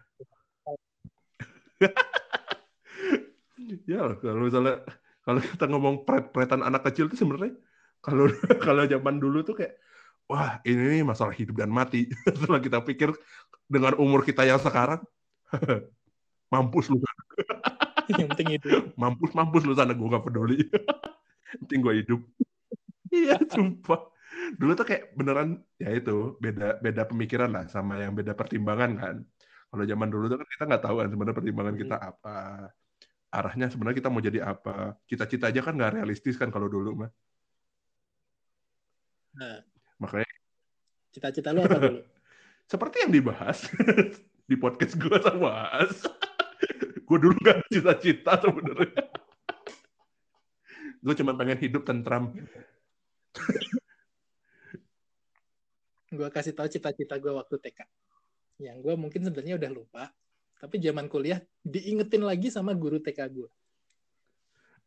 Ya 3.87 4.03
kalau 4.19 4.45
misalnya 4.45 4.83
kalau 5.21 5.39
kita 5.41 5.65
ngomong 5.69 6.03
pret-pretan 6.05 6.61
anak 6.65 6.85
kecil 6.89 7.07
tuh 7.09 7.17
sebenarnya 7.17 7.55
kalau 8.01 8.27
kalau 8.61 8.83
zaman 8.85 9.21
dulu 9.21 9.45
tuh 9.45 9.55
kayak 9.57 9.77
wah 10.31 10.63
ini 10.63 10.99
nih 10.99 11.03
masalah 11.03 11.35
hidup 11.35 11.59
dan 11.59 11.67
mati. 11.67 12.07
Setelah 12.39 12.63
kita 12.63 12.79
pikir 12.79 13.11
dengan 13.67 13.99
umur 13.99 14.23
kita 14.23 14.47
yang 14.47 14.63
sekarang 14.63 15.03
mampus 16.53 16.87
lu. 16.87 17.03
Yang 18.11 18.27
penting 18.35 18.49
itu. 18.59 18.67
mampus 18.99 19.31
mampus 19.31 19.63
lu 19.63 19.71
sana 19.71 19.95
gue 19.95 20.03
gak 20.03 20.25
peduli. 20.25 20.67
Penting 21.63 21.79
gue 21.79 21.93
hidup. 22.03 22.19
Iya 23.07 23.39
sumpah. 23.47 24.11
Dulu 24.59 24.71
tuh 24.75 24.83
kayak 24.83 25.15
beneran 25.15 25.63
ya 25.79 25.95
itu 25.95 26.35
beda 26.43 26.83
beda 26.83 27.07
pemikiran 27.07 27.51
lah 27.55 27.71
sama 27.71 28.03
yang 28.03 28.11
beda 28.11 28.35
pertimbangan 28.35 28.91
kan. 28.99 29.15
Kalau 29.71 29.83
zaman 29.87 30.07
dulu 30.11 30.27
tuh 30.27 30.37
kan 30.43 30.47
kita 30.51 30.63
nggak 30.67 30.83
tahu 30.83 30.95
kan 30.99 31.07
sebenarnya 31.07 31.37
pertimbangan 31.39 31.75
kita 31.79 31.95
apa. 31.95 32.35
Arahnya 33.31 33.71
sebenarnya 33.71 33.97
kita 34.03 34.09
mau 34.11 34.19
jadi 34.19 34.39
apa. 34.43 34.99
Cita-cita 35.07 35.47
aja 35.47 35.61
kan 35.63 35.73
nggak 35.79 36.03
realistis 36.03 36.35
kan 36.35 36.51
kalau 36.51 36.67
dulu 36.67 37.07
mah. 37.07 37.11
Nah, 39.39 39.63
makanya 40.01 40.25
cita-cita 41.13 41.53
lu 41.53 41.61
apa 41.61 41.77
dulu? 41.77 42.01
seperti 42.71 43.05
yang 43.05 43.11
dibahas 43.13 43.69
di 44.49 44.55
podcast 44.57 44.97
gue 44.97 45.17
sama 45.21 45.37
bahas 45.37 45.93
gue 47.07 47.17
dulu 47.21 47.37
gak 47.45 47.61
cita-cita 47.69 48.41
sebenarnya 48.41 49.05
gue 51.01 51.13
cuma 51.13 51.37
pengen 51.37 51.61
hidup 51.61 51.85
tentram 51.85 52.33
Gue 56.11 56.27
kasih 56.27 56.51
tahu 56.51 56.67
cita-cita 56.67 57.15
gue 57.15 57.31
waktu 57.31 57.55
TK. 57.55 57.87
Yang 58.59 58.77
gue 58.83 58.93
mungkin 58.99 59.23
sebenarnya 59.23 59.55
udah 59.55 59.71
lupa. 59.71 60.03
Tapi 60.59 60.75
zaman 60.83 61.07
kuliah 61.07 61.39
diingetin 61.63 62.27
lagi 62.27 62.51
sama 62.51 62.75
guru 62.75 62.99
TK 62.99 63.19
gue. 63.31 63.49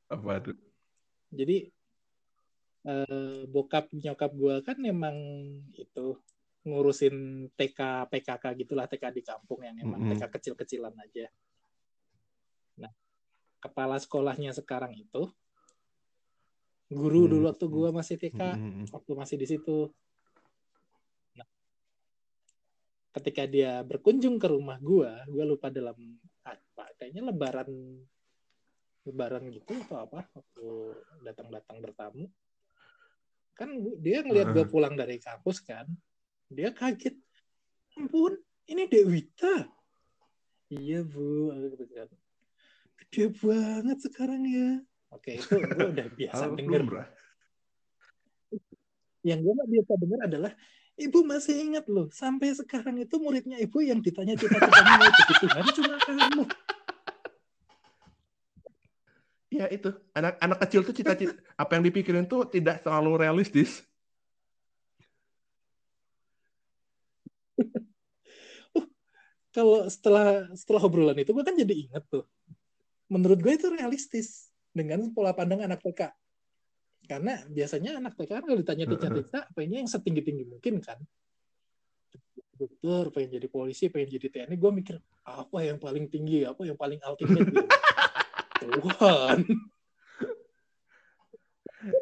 apa 0.05 0.36
tuh 0.36 0.57
Jadi 1.32 1.73
eh, 2.85 3.43
bokap 3.48 3.89
nyokap 3.93 4.31
gue 4.36 4.55
kan 4.61 4.77
memang 4.77 5.16
itu 5.73 6.20
ngurusin 6.65 7.48
TK 7.52 8.09
PKK 8.09 8.44
gitulah 8.65 8.89
TK 8.89 9.12
di 9.12 9.23
kampung 9.24 9.61
yang 9.61 9.77
emang 9.77 10.01
Mm-mm. 10.01 10.16
TK 10.16 10.32
kecil-kecilan 10.32 10.97
aja. 10.97 11.28
Nah, 12.81 12.93
kepala 13.61 14.01
sekolahnya 14.01 14.56
sekarang 14.56 14.97
itu 14.97 15.28
guru 16.89 17.24
Hmm. 17.24 17.31
dulu 17.32 17.44
waktu 17.48 17.66
gue 17.69 17.90
masih 17.93 18.16
TK, 18.16 18.40
Mm-mm. 18.56 18.85
waktu 18.93 19.12
masih 19.12 19.36
di 19.40 19.47
situ. 19.48 19.93
Nah, 21.36 21.48
ketika 23.20 23.44
dia 23.44 23.81
berkunjung 23.85 24.40
ke 24.40 24.48
rumah 24.48 24.81
gue, 24.81 25.11
gue 25.28 25.44
lupa 25.44 25.69
dalam 25.69 25.97
apa, 26.44 26.85
kayaknya 26.97 27.28
lebaran 27.28 27.69
lebaran 29.05 29.52
gitu 29.52 29.77
atau 29.85 30.01
apa 30.01 30.24
waktu 30.32 30.66
datang-datang 31.28 31.77
bertamu 31.85 32.24
kan 33.55 33.70
dia 34.02 34.26
ngelihat 34.26 34.51
gue 34.52 34.64
Heeh. 34.66 34.72
pulang 34.72 34.94
dari 34.98 35.22
kampus 35.22 35.62
kan 35.62 35.86
dia 36.51 36.74
kaget. 36.74 37.14
Ampun 37.94 38.35
ini 38.66 38.90
Dewita 38.90 39.70
iya 40.70 41.06
bu. 41.06 41.55
Gede 42.98 43.31
banget 43.39 43.98
sekarang 44.02 44.43
ya. 44.44 44.70
Oke 45.14 45.39
itu 45.39 45.55
gue 45.55 45.86
udah 45.94 46.06
biasa 46.18 46.44
denger. 46.59 46.82
Bra? 46.85 47.05
yang 49.24 49.40
gue 49.40 49.52
gak 49.56 49.70
biasa 49.72 49.93
dengar 49.97 50.20
adalah 50.28 50.52
ibu 51.01 51.18
masih 51.24 51.56
ingat 51.64 51.89
loh 51.89 52.12
sampai 52.12 52.52
sekarang 52.52 53.01
itu 53.01 53.16
muridnya 53.16 53.56
ibu 53.59 53.81
yang 53.81 54.05
ditanya 54.05 54.36
cita-citanya 54.36 54.93
mau 55.01 55.09
jadi 55.10 55.35
Tuhan 55.40 55.64
cuma 55.74 55.94
kamu 56.05 56.44
Ya 59.55 59.70
itu, 59.70 59.94
anak 60.10 60.35
anak 60.43 60.59
kecil 60.66 60.82
tuh 60.82 60.90
cita-cita 60.90 61.31
apa 61.62 61.78
yang 61.78 61.86
dipikirin 61.86 62.26
tuh 62.26 62.43
tidak 62.51 62.82
terlalu 62.82 63.22
realistis. 63.22 63.86
kalau 69.55 69.86
setelah 69.86 70.51
setelah 70.59 70.82
obrolan 70.82 71.14
itu 71.14 71.31
gue 71.31 71.44
kan 71.47 71.55
jadi 71.55 71.70
inget 71.86 72.02
tuh. 72.10 72.26
Menurut 73.06 73.39
gue 73.39 73.55
itu 73.55 73.70
realistis 73.70 74.51
dengan 74.74 75.06
pola 75.14 75.31
pandang 75.31 75.62
anak 75.62 75.78
TK 75.86 76.10
karena 77.06 77.47
biasanya 77.47 78.02
anak 78.02 78.18
TK 78.18 78.43
kan 78.43 78.43
kalau 78.43 78.59
ditanya 78.59 78.90
cita-cita 78.90 79.47
pengennya 79.55 79.86
yang 79.86 79.90
setinggi 79.90 80.22
tinggi 80.26 80.44
mungkin 80.51 80.82
kan. 80.82 80.98
Dokter 82.59 83.14
pengen 83.14 83.39
jadi 83.39 83.47
polisi 83.47 83.86
pengen 83.86 84.18
jadi 84.18 84.26
TNI 84.35 84.59
gue 84.59 84.70
mikir 84.82 84.98
apa 85.22 85.59
yang 85.62 85.78
paling 85.78 86.10
tinggi 86.10 86.43
apa 86.43 86.66
yang 86.66 86.74
paling 86.74 86.98
ultimate 87.06 87.47
gitu. 87.55 87.62
Tuhan 88.73 89.39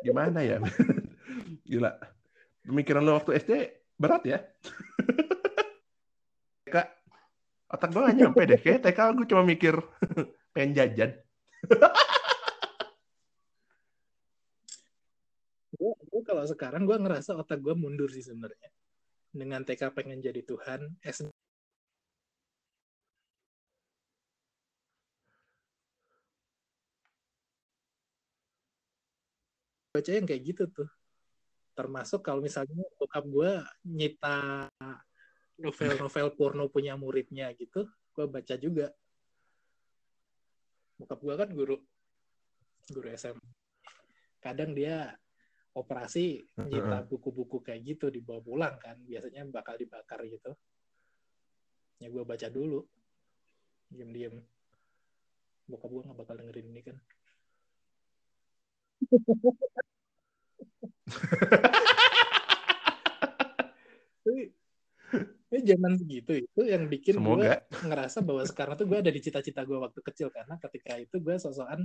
Gimana 0.03 0.47
ya? 0.47 0.63
Gila. 1.67 1.91
Pemikiran 2.63 3.03
lo 3.03 3.19
waktu 3.19 3.43
SD 3.43 3.53
berat 3.99 4.23
ya? 4.23 4.39
TK, 6.63 6.77
otak 7.67 7.91
gue 7.91 8.03
gak 8.07 8.15
nyampe 8.15 8.43
deh. 8.47 8.61
Kayak 8.63 8.87
TK 8.87 8.99
gue 9.19 9.27
cuma 9.27 9.43
mikir 9.43 9.75
pengen 10.55 10.73
jajan. 10.79 11.11
gue 15.83 15.93
gue 15.99 16.23
kalau 16.23 16.47
sekarang 16.47 16.87
gue 16.87 16.95
ngerasa 16.95 17.35
otak 17.35 17.59
gue 17.59 17.75
mundur 17.75 18.07
sih 18.07 18.23
sebenarnya 18.23 18.71
dengan 19.35 19.67
TK 19.67 19.91
pengen 19.97 20.23
jadi 20.23 20.47
Tuhan 20.47 20.95
SD 21.03 21.42
baca 29.93 30.09
yang 30.09 30.25
kayak 30.25 30.43
gitu 30.43 30.65
tuh. 30.73 30.89
Termasuk 31.77 32.25
kalau 32.25 32.41
misalnya 32.41 32.81
bokap 32.97 33.29
gue 33.29 33.61
nyita 33.85 34.69
novel-novel 35.61 36.29
porno 36.33 36.65
punya 36.73 36.97
muridnya 36.97 37.53
gitu 37.53 37.85
gue 38.17 38.27
baca 38.29 38.55
juga. 38.57 38.89
Bokap 40.97 41.21
gue 41.21 41.35
kan 41.37 41.49
guru 41.53 41.77
guru 42.91 43.09
SM 43.15 43.39
kadang 44.43 44.75
dia 44.75 45.15
operasi 45.73 46.43
nyita 46.59 47.07
buku-buku 47.07 47.63
kayak 47.63 47.95
gitu 47.95 48.11
dibawa 48.11 48.43
pulang 48.43 48.75
kan 48.81 48.97
biasanya 49.05 49.45
bakal 49.49 49.77
dibakar 49.77 50.25
gitu. 50.25 50.57
Ya 52.01 52.09
gue 52.09 52.25
baca 52.25 52.49
dulu. 52.49 52.85
Diem-diem. 53.93 54.41
Bokap 55.69 55.89
gue 55.93 56.03
nggak 56.05 56.19
bakal 56.19 56.35
dengerin 56.41 56.69
ini 56.73 56.81
kan 56.81 56.97
ini 65.53 65.69
zaman 65.69 66.01
segitu 66.01 66.33
itu 66.49 66.61
yang 66.65 66.89
bikin 66.89 67.21
gue 67.21 67.53
ngerasa 67.85 68.25
bahwa 68.25 68.41
sekarang 68.49 68.75
tuh 68.81 68.89
gue 68.89 68.99
ada 69.05 69.13
di 69.13 69.21
cita-cita 69.21 69.61
gue 69.69 69.77
waktu 69.77 70.01
kecil. 70.01 70.33
Karena 70.33 70.57
ketika 70.57 70.97
itu 70.97 71.21
gue 71.21 71.37
sosokan 71.37 71.85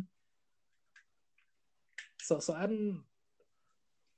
sosokan 2.16 3.04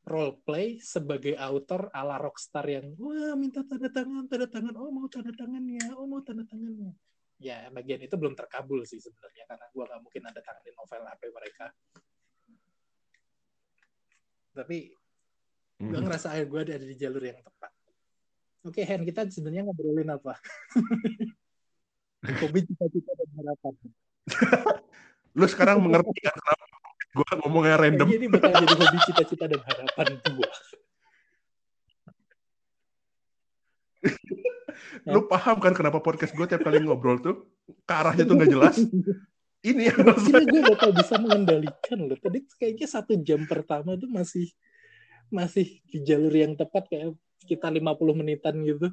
role 0.06 0.38
play 0.46 0.78
sebagai 0.82 1.34
author 1.38 1.90
ala 1.94 2.22
rockstar 2.22 2.66
yang 2.70 2.94
wah 3.02 3.34
minta 3.34 3.66
tanda 3.66 3.90
tangan 3.90 4.30
tanda 4.30 4.46
tangan. 4.46 4.74
Oh 4.78 4.94
mau 4.94 5.10
tanda 5.10 5.34
tangannya 5.34 5.98
oh 5.98 6.06
mau 6.06 6.22
tanda 6.22 6.46
tangannya 6.46 6.94
ya. 7.42 7.74
Bagian 7.74 8.06
itu 8.06 8.14
belum 8.22 8.38
terkabul 8.38 8.86
sih 8.86 9.02
sebenarnya. 9.02 9.50
Karena 9.50 9.66
gue 9.66 9.84
nggak 9.84 10.02
mungkin 10.06 10.24
ada 10.30 10.42
tangan 10.46 10.62
di 10.62 10.72
novel 10.78 11.02
HP 11.10 11.22
mereka. 11.34 11.66
Tapi 14.54 14.78
gue 15.80 15.96
Mhm. 15.96 16.04
ngerasa 16.04 16.36
air 16.36 16.44
gue 16.44 16.60
ada 16.60 16.76
di 16.76 16.96
jalur 16.96 17.24
yang 17.24 17.40
tepat. 17.40 17.72
Oke, 18.68 18.84
Hen, 18.84 19.08
kita 19.08 19.24
sebenarnya 19.32 19.64
ngobrolin 19.64 20.12
apa? 20.12 20.36
Hobi 22.44 22.68
cita-cita 22.68 23.12
dan 23.16 23.30
harapan. 23.40 23.74
Lu 25.40 25.48
sekarang 25.48 25.80
mengerti 25.80 26.20
kan 26.20 26.36
kenapa 26.36 26.64
gue 27.10 27.32
ngomongnya 27.40 27.76
random? 27.80 28.08
Kayaknya 28.12 28.20
ini 28.20 28.28
bakal 28.28 28.52
jadi 28.60 28.76
hobi 28.76 28.98
cita-cita 29.08 29.46
dan 29.48 29.62
harapan 29.64 30.08
gue. 30.20 30.50
Lu 35.08 35.32
paham 35.32 35.58
kan 35.64 35.72
kenapa 35.72 36.04
podcast 36.04 36.36
gue 36.36 36.44
tiap 36.44 36.60
kali 36.60 36.84
ngobrol 36.84 37.24
tuh 37.24 37.48
ke 37.88 37.94
arahnya 37.96 38.28
tuh 38.28 38.36
nggak 38.36 38.52
jelas? 38.52 38.76
Ini 39.60 39.92
yang 39.92 40.00
gue 40.44 40.62
bakal 40.76 40.92
bisa 40.92 41.16
mengendalikan 41.20 42.00
loh. 42.04 42.20
Tadi 42.20 42.44
kayaknya 42.60 42.88
satu 42.88 43.16
jam 43.20 43.48
pertama 43.48 43.96
tuh 43.96 44.12
masih 44.12 44.52
masih 45.30 45.82
di 45.86 46.02
jalur 46.02 46.34
yang 46.34 46.54
tepat 46.58 46.90
kayak 46.90 47.14
sekitar 47.42 47.72
50 47.74 48.20
menitan 48.20 48.56
gitu. 48.66 48.90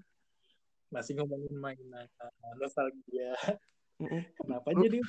Masih 0.93 1.19
ngomongin 1.19 1.57
mainan, 1.59 2.07
nostalgia. 2.61 3.35
Kenapa 4.37 4.77
jadi 4.77 5.01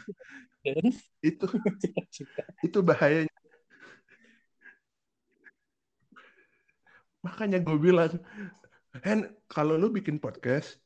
dan 0.64 0.86
itu 1.20 1.46
cita-cita? 1.84 2.44
itu 2.64 2.80
bahayanya. 2.80 3.36
Makanya 7.20 7.60
gue 7.60 7.76
bilang, 7.76 8.16
Hen, 9.04 9.28
kalau 9.52 9.76
lu 9.76 9.92
bikin 9.92 10.16
podcast, 10.16 10.80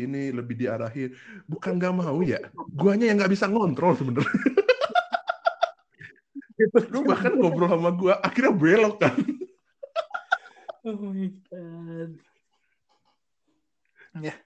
ini 0.00 0.32
lebih 0.32 0.56
diarahin. 0.56 1.12
Bukan 1.44 1.76
gak 1.76 1.92
mau 1.92 2.16
ya, 2.24 2.40
guanya 2.72 3.12
yang 3.12 3.20
nggak 3.20 3.32
bisa 3.36 3.46
ngontrol 3.52 3.92
sebenarnya. 3.92 4.53
Lu 6.92 7.02
bahkan 7.02 7.34
ngobrol 7.34 7.66
sama 7.66 7.90
gua, 7.94 8.14
akhirnya 8.22 8.52
belok 8.54 8.96
kan. 9.02 9.14
Oh 10.84 11.00
my 11.00 11.32
god. 11.48 12.12
Ya, 14.20 14.36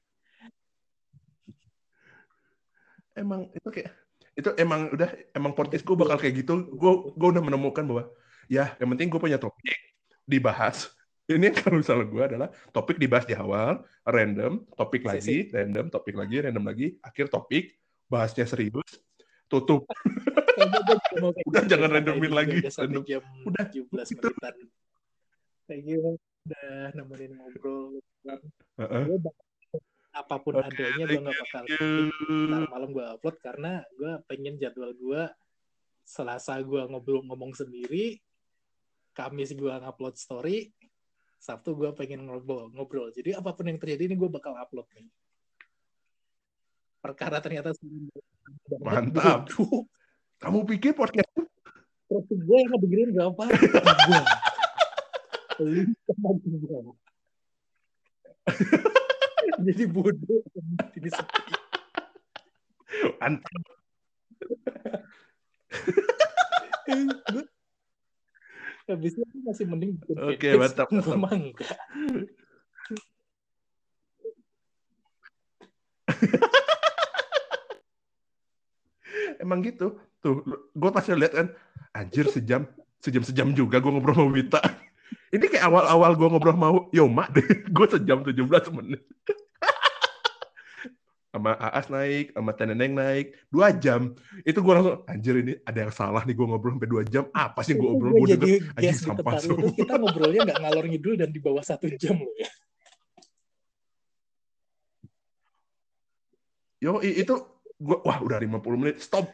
Emang 3.18 3.50
itu 3.50 3.68
kayak, 3.74 3.90
itu 4.38 4.50
emang 4.54 4.94
udah, 4.94 5.10
emang 5.34 5.52
podcast 5.58 5.82
gue 5.82 5.96
bakal 5.98 6.16
kayak 6.22 6.46
gitu. 6.46 6.70
Gue 6.78 7.10
gue 7.18 7.28
udah 7.34 7.42
menemukan 7.42 7.82
bahwa, 7.82 8.06
ya 8.46 8.78
yang 8.78 8.94
penting 8.94 9.10
gue 9.10 9.18
punya 9.18 9.38
topik, 9.42 9.78
dibahas. 10.22 10.94
Ini 11.28 11.52
kalau 11.52 11.82
misalnya 11.82 12.06
gue 12.06 12.22
adalah 12.24 12.48
topik 12.72 12.96
dibahas 12.96 13.26
di 13.26 13.34
awal, 13.36 13.82
random, 14.06 14.64
topik 14.78 15.04
lagi, 15.04 15.50
random, 15.50 15.90
topik 15.92 16.14
lagi, 16.16 16.40
random 16.40 16.64
lagi, 16.64 16.96
akhir 17.04 17.28
topik, 17.28 17.76
bahasnya 18.08 18.48
serius, 18.48 19.02
tutup. 19.48 19.82
Udah, 21.48 21.62
gitu. 21.64 21.70
jangan 21.70 21.88
randomin 21.96 22.30
ini 22.30 22.34
lagi. 22.34 22.56
Random. 22.66 23.02
jam 23.06 23.22
Udah, 23.46 23.64
17 23.64 24.14
itu. 24.14 24.28
menitan. 24.28 24.54
Kayak 25.68 25.80
gitu 25.84 26.10
udah 26.48 26.96
nemenin 26.96 27.32
ngobrol. 27.36 28.00
Gue 28.80 29.18
apa 30.16 30.34
pun 30.40 30.56
adanya 30.58 31.04
gue 31.06 31.20
thank 31.20 31.26
gak 31.30 31.38
bakal 31.46 31.64
you. 31.68 32.10
ntar 32.50 32.62
malam 32.72 32.90
gue 32.90 33.04
upload 33.06 33.36
karena 33.38 33.86
gue 33.94 34.12
pengen 34.26 34.58
jadwal 34.58 34.90
gue 34.90 35.22
Selasa 36.02 36.58
gue 36.58 36.82
ngobrol 36.90 37.22
ngomong 37.22 37.54
sendiri 37.54 38.18
Kamis 39.14 39.54
gue 39.54 39.70
ngupload 39.70 40.18
story 40.18 40.74
Sabtu 41.38 41.78
gue 41.78 41.94
pengen 41.94 42.26
ngobrol 42.26 42.72
ngobrol 42.74 43.14
jadi 43.14 43.38
apa 43.38 43.54
pun 43.54 43.70
yang 43.70 43.78
terjadi 43.78 44.10
ini 44.10 44.18
gue 44.18 44.26
bakal 44.26 44.58
upload 44.58 44.90
nih 44.96 45.06
perkara 46.98 47.38
ternyata 47.38 47.70
Mantap. 48.82 49.48
Kamu 50.38 50.62
pikir 50.68 50.94
podcast 50.94 51.26
terus 52.08 52.40
gue 52.40 52.56
yang 52.56 52.72
ngedengerin 52.72 53.12
berapa? 53.12 53.42
Gue 55.60 55.76
jadi 59.68 59.84
bodoh. 59.90 60.40
Ini 60.96 61.10
sepi. 61.12 61.42
Mantap? 63.20 63.62
habisnya 68.88 69.28
tuh 69.28 69.44
masih 69.44 69.68
mending 69.68 70.00
bikin 70.00 70.16
Oke, 70.16 70.48
mantap, 70.56 70.88
Gue 70.88 71.20
mah 71.20 71.28
enggak. 71.28 71.76
Emang 79.38 79.62
gitu. 79.62 79.98
Tuh, 80.18 80.42
gue 80.74 80.90
pasti 80.90 81.14
lihat 81.14 81.32
kan, 81.34 81.46
anjir 81.94 82.26
sejam, 82.26 82.66
sejam 82.98 83.22
sejam 83.22 83.48
juga 83.54 83.78
gue 83.78 83.90
ngobrol 83.90 84.18
sama 84.18 84.30
Wita. 84.34 84.60
Ini 85.34 85.44
kayak 85.46 85.64
awal-awal 85.70 86.12
gue 86.18 86.28
ngobrol 86.28 86.54
sama 86.58 86.68
Yoma 86.90 87.24
deh, 87.30 87.46
gue 87.76 87.86
sejam 87.86 88.26
17 88.26 88.74
menit. 88.74 89.02
sama 91.32 91.54
Aas 91.54 91.86
naik, 91.86 92.34
sama 92.34 92.50
Teneneng 92.56 92.98
naik, 92.98 93.36
dua 93.46 93.70
jam. 93.70 94.16
Itu 94.42 94.58
gue 94.58 94.74
langsung, 94.74 95.06
anjir 95.06 95.38
ini 95.38 95.54
ada 95.62 95.86
yang 95.86 95.92
salah 95.94 96.26
nih 96.26 96.34
gue 96.34 96.46
ngobrol 96.48 96.74
sampai 96.74 96.90
dua 96.90 97.02
jam. 97.06 97.24
Apa 97.30 97.62
sih 97.62 97.78
gue 97.78 97.86
ngobrol? 97.86 98.16
gue 98.18 98.34
jadi 98.34 98.52
denger, 98.58 98.80
guest 98.82 99.00
di 99.04 99.06
sampah 99.06 99.38
tempat 99.38 99.40
lu 99.46 99.54
kita 99.70 99.94
ngobrolnya 100.00 100.40
nggak 100.50 100.60
ngalor 100.66 100.84
ngidul 100.90 101.14
dan 101.14 101.28
di 101.30 101.38
bawah 101.38 101.62
satu 101.62 101.86
jam 101.94 102.18
loh 102.18 102.34
ya. 102.34 102.50
Yo, 106.78 107.02
itu 107.02 107.34
gue, 107.78 107.96
wah 108.02 108.18
udah 108.20 108.38
50 108.42 108.78
menit, 108.78 108.98
stop. 108.98 109.30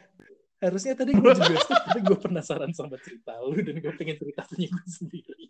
Harusnya 0.61 0.93
tadi 0.95 1.13
gue 1.13 1.31
juga 1.35 1.57
stop, 1.61 1.81
tapi 1.89 1.99
gue 2.05 2.17
penasaran 2.17 2.71
sama 2.71 2.97
cerita 3.01 3.37
lu 3.41 3.59
dan 3.59 3.81
gue 3.81 3.93
pengen 3.97 4.17
cerita 4.17 4.41
punya 4.47 4.67
gue 4.71 4.85
sendiri. 4.87 5.45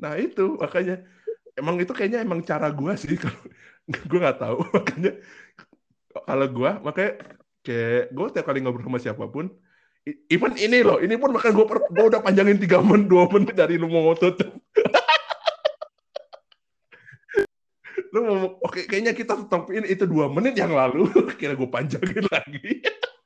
Nah 0.00 0.20
itu 0.20 0.58
makanya 0.60 1.00
emang 1.54 1.78
itu 1.78 1.92
kayaknya 1.94 2.20
emang 2.26 2.42
cara 2.42 2.68
gue 2.70 2.92
sih 2.98 3.16
kalau 3.16 3.40
gue 4.10 4.18
nggak 4.18 4.38
tahu 4.38 4.58
makanya 4.76 5.12
kalau 6.14 6.46
gue 6.50 6.70
makanya 6.82 7.12
kayak 7.64 8.02
gue 8.12 8.26
tiap 8.34 8.44
kali 8.44 8.58
ngobrol 8.60 8.86
sama 8.86 8.98
siapa 9.00 9.24
pun 9.30 9.48
even 10.28 10.52
ini 10.60 10.84
loh 10.84 11.00
ini 11.00 11.16
pun 11.16 11.32
makanya 11.32 11.54
gue 11.56 11.66
gue 11.94 12.04
udah 12.12 12.20
panjangin 12.20 12.60
tiga 12.60 12.84
menit 12.84 13.08
dua 13.08 13.24
menit 13.30 13.54
dari 13.56 13.80
lu 13.80 13.88
mau 13.88 14.12
tutup 14.18 14.52
lu 18.14 18.20
mau 18.22 18.38
oke 18.62 18.86
kayaknya 18.86 19.10
kita 19.10 19.34
stopin 19.42 19.82
itu 19.82 20.06
dua 20.06 20.30
menit 20.30 20.54
yang 20.54 20.70
lalu. 20.70 21.10
Kira 21.40 21.58
gue 21.58 21.66
panjangin 21.66 22.22
lagi. 22.30 22.78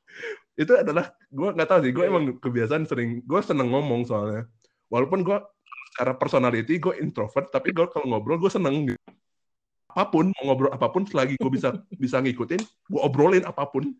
Itu 0.61 0.75
adalah 0.75 1.13
gue 1.29 1.49
nggak 1.55 1.69
tahu 1.69 1.79
sih 1.85 1.93
gue 1.93 2.03
emang 2.09 2.35
kebiasaan 2.41 2.89
sering 2.89 3.21
gue 3.21 3.41
seneng 3.45 3.69
ngomong 3.69 4.09
soalnya. 4.09 4.49
Walaupun 4.89 5.21
gue 5.21 5.37
secara 5.93 6.17
personality 6.17 6.81
gue 6.81 6.97
introvert 6.97 7.53
tapi 7.53 7.69
gue 7.69 7.85
kalau 7.93 8.09
ngobrol 8.09 8.41
gue 8.41 8.49
seneng 8.49 8.89
gitu. 8.89 8.97
apa 9.89 10.05
pun 10.13 10.29
mau 10.29 10.53
ngobrol 10.53 10.69
apa 10.69 10.85
pun 10.93 11.01
selagi 11.01 11.33
gue 11.33 11.49
bisa 11.49 11.73
bisa 12.03 12.21
ngikutin 12.21 12.61
gue 12.61 13.01
obrolin 13.01 13.45
apa 13.45 13.69
pun. 13.69 13.93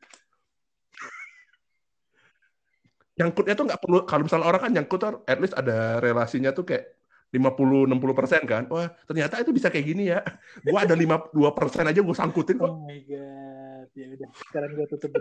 Nyangkutnya 3.13 3.53
tuh 3.53 3.65
nggak 3.69 3.81
perlu 3.83 3.99
kalau 4.09 4.25
misalnya 4.25 4.47
orang 4.49 4.61
kan 4.65 4.71
nyangkut 4.73 4.99
tuh 5.01 5.21
at 5.29 5.37
least 5.37 5.53
ada 5.53 6.01
relasinya 6.01 6.49
tuh 6.49 6.65
kayak 6.65 6.98
50 7.29 7.85
60 7.85 8.17
persen 8.17 8.41
kan? 8.45 8.65
Wah 8.73 8.89
ternyata 9.05 9.37
itu 9.37 9.53
bisa 9.53 9.69
kayak 9.69 9.85
gini 9.85 10.09
ya. 10.09 10.25
Gue 10.65 10.79
ada 10.79 10.97
52 10.97 11.37
persen 11.53 11.85
aja 11.85 12.01
gue 12.01 12.15
sangkutin 12.17 12.57
kok. 12.57 12.69
Oh 12.69 12.89
my 12.89 12.99
god, 13.05 13.89
ya 13.93 14.07
udah 14.17 14.29
sekarang 14.49 14.71
gue 14.73 14.87
tutup. 14.89 15.11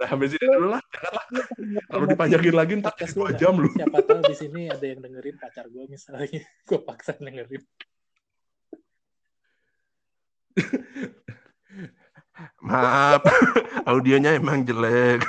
nah 0.00 0.08
habis 0.08 0.32
itu 0.32 0.40
dulu 0.40 0.72
lah 0.72 0.80
janganlah 0.88 1.26
kalau 1.92 2.08
dipanjangin 2.08 2.56
lagi 2.56 2.72
ntar 2.80 2.96
jadi 2.96 3.12
dua 3.12 3.30
jam 3.36 3.52
lu. 3.60 3.68
Siapa 3.68 4.00
tahu 4.00 4.24
di 4.24 4.34
sini 4.34 4.72
ada 4.72 4.80
yang 4.80 5.04
dengerin 5.04 5.36
pacar 5.36 5.68
gue 5.68 5.84
misalnya, 5.84 6.40
gue 6.68 6.78
paksa 6.80 7.12
dengerin. 7.20 7.62
maaf. 12.64 13.20
Audionya 13.84 14.38
emang 14.38 14.64
jelek 14.64 15.20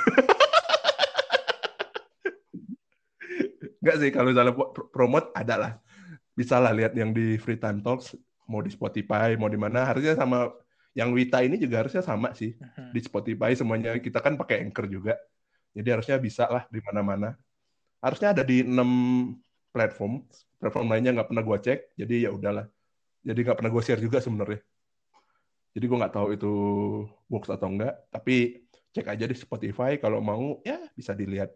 Enggak 3.84 3.96
sih, 4.00 4.08
kalau 4.08 4.32
misalnya 4.32 4.56
pro- 4.56 4.88
promote 4.88 5.28
ada 5.36 5.54
lah. 5.60 5.72
Bisa 6.32 6.56
lah 6.56 6.72
lihat 6.72 6.96
yang 6.96 7.12
di 7.12 7.36
Free 7.36 7.60
Time 7.60 7.84
Talks, 7.84 8.16
mau 8.48 8.64
di 8.64 8.72
Spotify, 8.72 9.36
mau 9.36 9.52
di 9.52 9.60
mana. 9.60 9.84
Harusnya 9.84 10.16
sama 10.16 10.48
yang 10.96 11.12
Wita 11.12 11.44
ini 11.44 11.60
juga 11.60 11.84
harusnya 11.84 12.00
sama 12.00 12.32
sih. 12.32 12.56
Di 12.96 13.00
Spotify 13.04 13.52
semuanya 13.52 13.92
kita 14.00 14.24
kan 14.24 14.40
pakai 14.40 14.64
Anchor 14.64 14.88
juga. 14.88 15.20
Jadi 15.76 15.88
harusnya 15.92 16.16
bisa 16.16 16.48
lah 16.48 16.64
di 16.72 16.80
mana-mana. 16.80 17.36
Harusnya 18.00 18.32
ada 18.32 18.40
di 18.40 18.64
enam 18.64 18.88
platform. 19.68 20.24
Platform 20.56 20.86
lainnya 20.88 21.12
nggak 21.20 21.28
pernah 21.28 21.44
gua 21.44 21.58
cek. 21.60 21.92
Jadi 21.98 22.24
ya 22.24 22.30
udahlah. 22.32 22.64
Jadi 23.20 23.38
nggak 23.44 23.58
pernah 23.60 23.72
gua 23.74 23.82
share 23.84 24.00
juga 24.00 24.22
sebenarnya. 24.22 24.64
Jadi 25.76 25.84
gua 25.90 25.98
nggak 26.06 26.14
tahu 26.14 26.28
itu 26.32 26.52
works 27.28 27.50
atau 27.52 27.68
enggak. 27.68 27.94
Tapi 28.08 28.64
cek 28.94 29.06
aja 29.12 29.24
di 29.28 29.36
Spotify. 29.36 29.98
Kalau 29.98 30.22
mau 30.22 30.62
ya 30.62 30.78
bisa 30.94 31.10
dilihat 31.12 31.52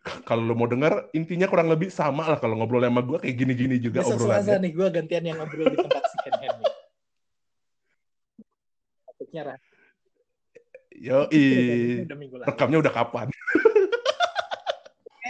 kalau 0.00 0.42
lo 0.48 0.56
mau 0.56 0.64
dengar 0.64 1.12
intinya 1.12 1.44
kurang 1.44 1.68
lebih 1.68 1.92
sama 1.92 2.24
lah 2.24 2.38
kalau 2.40 2.56
ngobrol 2.56 2.80
sama 2.80 3.04
gue 3.04 3.20
kayak 3.20 3.36
gini-gini 3.36 3.76
juga 3.76 4.00
Selasa 4.00 4.16
obrolannya. 4.16 4.56
nih 4.64 4.72
gue 4.72 4.86
gantian 4.88 5.24
yang 5.28 5.36
ngobrol 5.36 5.68
di 5.68 5.76
tempat 5.76 6.04
second 6.08 6.36
hand 6.40 6.56
nih. 6.60 6.72
Rah. 9.30 9.58
Yo, 11.00 11.28
lalu. 11.30 12.04
rekamnya 12.44 12.78
udah 12.82 12.92
kapan? 12.92 13.28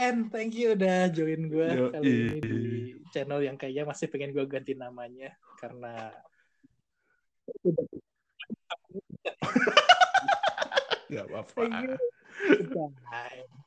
And 0.01 0.32
thank 0.32 0.56
you 0.56 0.72
udah 0.72 1.12
join 1.12 1.52
gue 1.52 1.68
Yo, 1.76 1.92
kali 1.92 2.09
ini 2.09 2.38
di 2.40 2.59
channel 3.12 3.44
yang 3.44 3.60
kayaknya 3.60 3.84
masih 3.84 4.09
pengen 4.09 4.32
gue 4.32 4.48
ganti 4.48 4.72
namanya 4.72 5.36
karena 5.60 6.09
Gak 11.10 11.26
apa-apa. 11.26 11.59
thank 11.59 11.74
you. 11.82 11.98
Goodbye. 12.70 13.66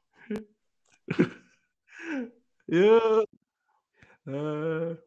Yuk. 2.68 3.30
Eh, 4.28 4.98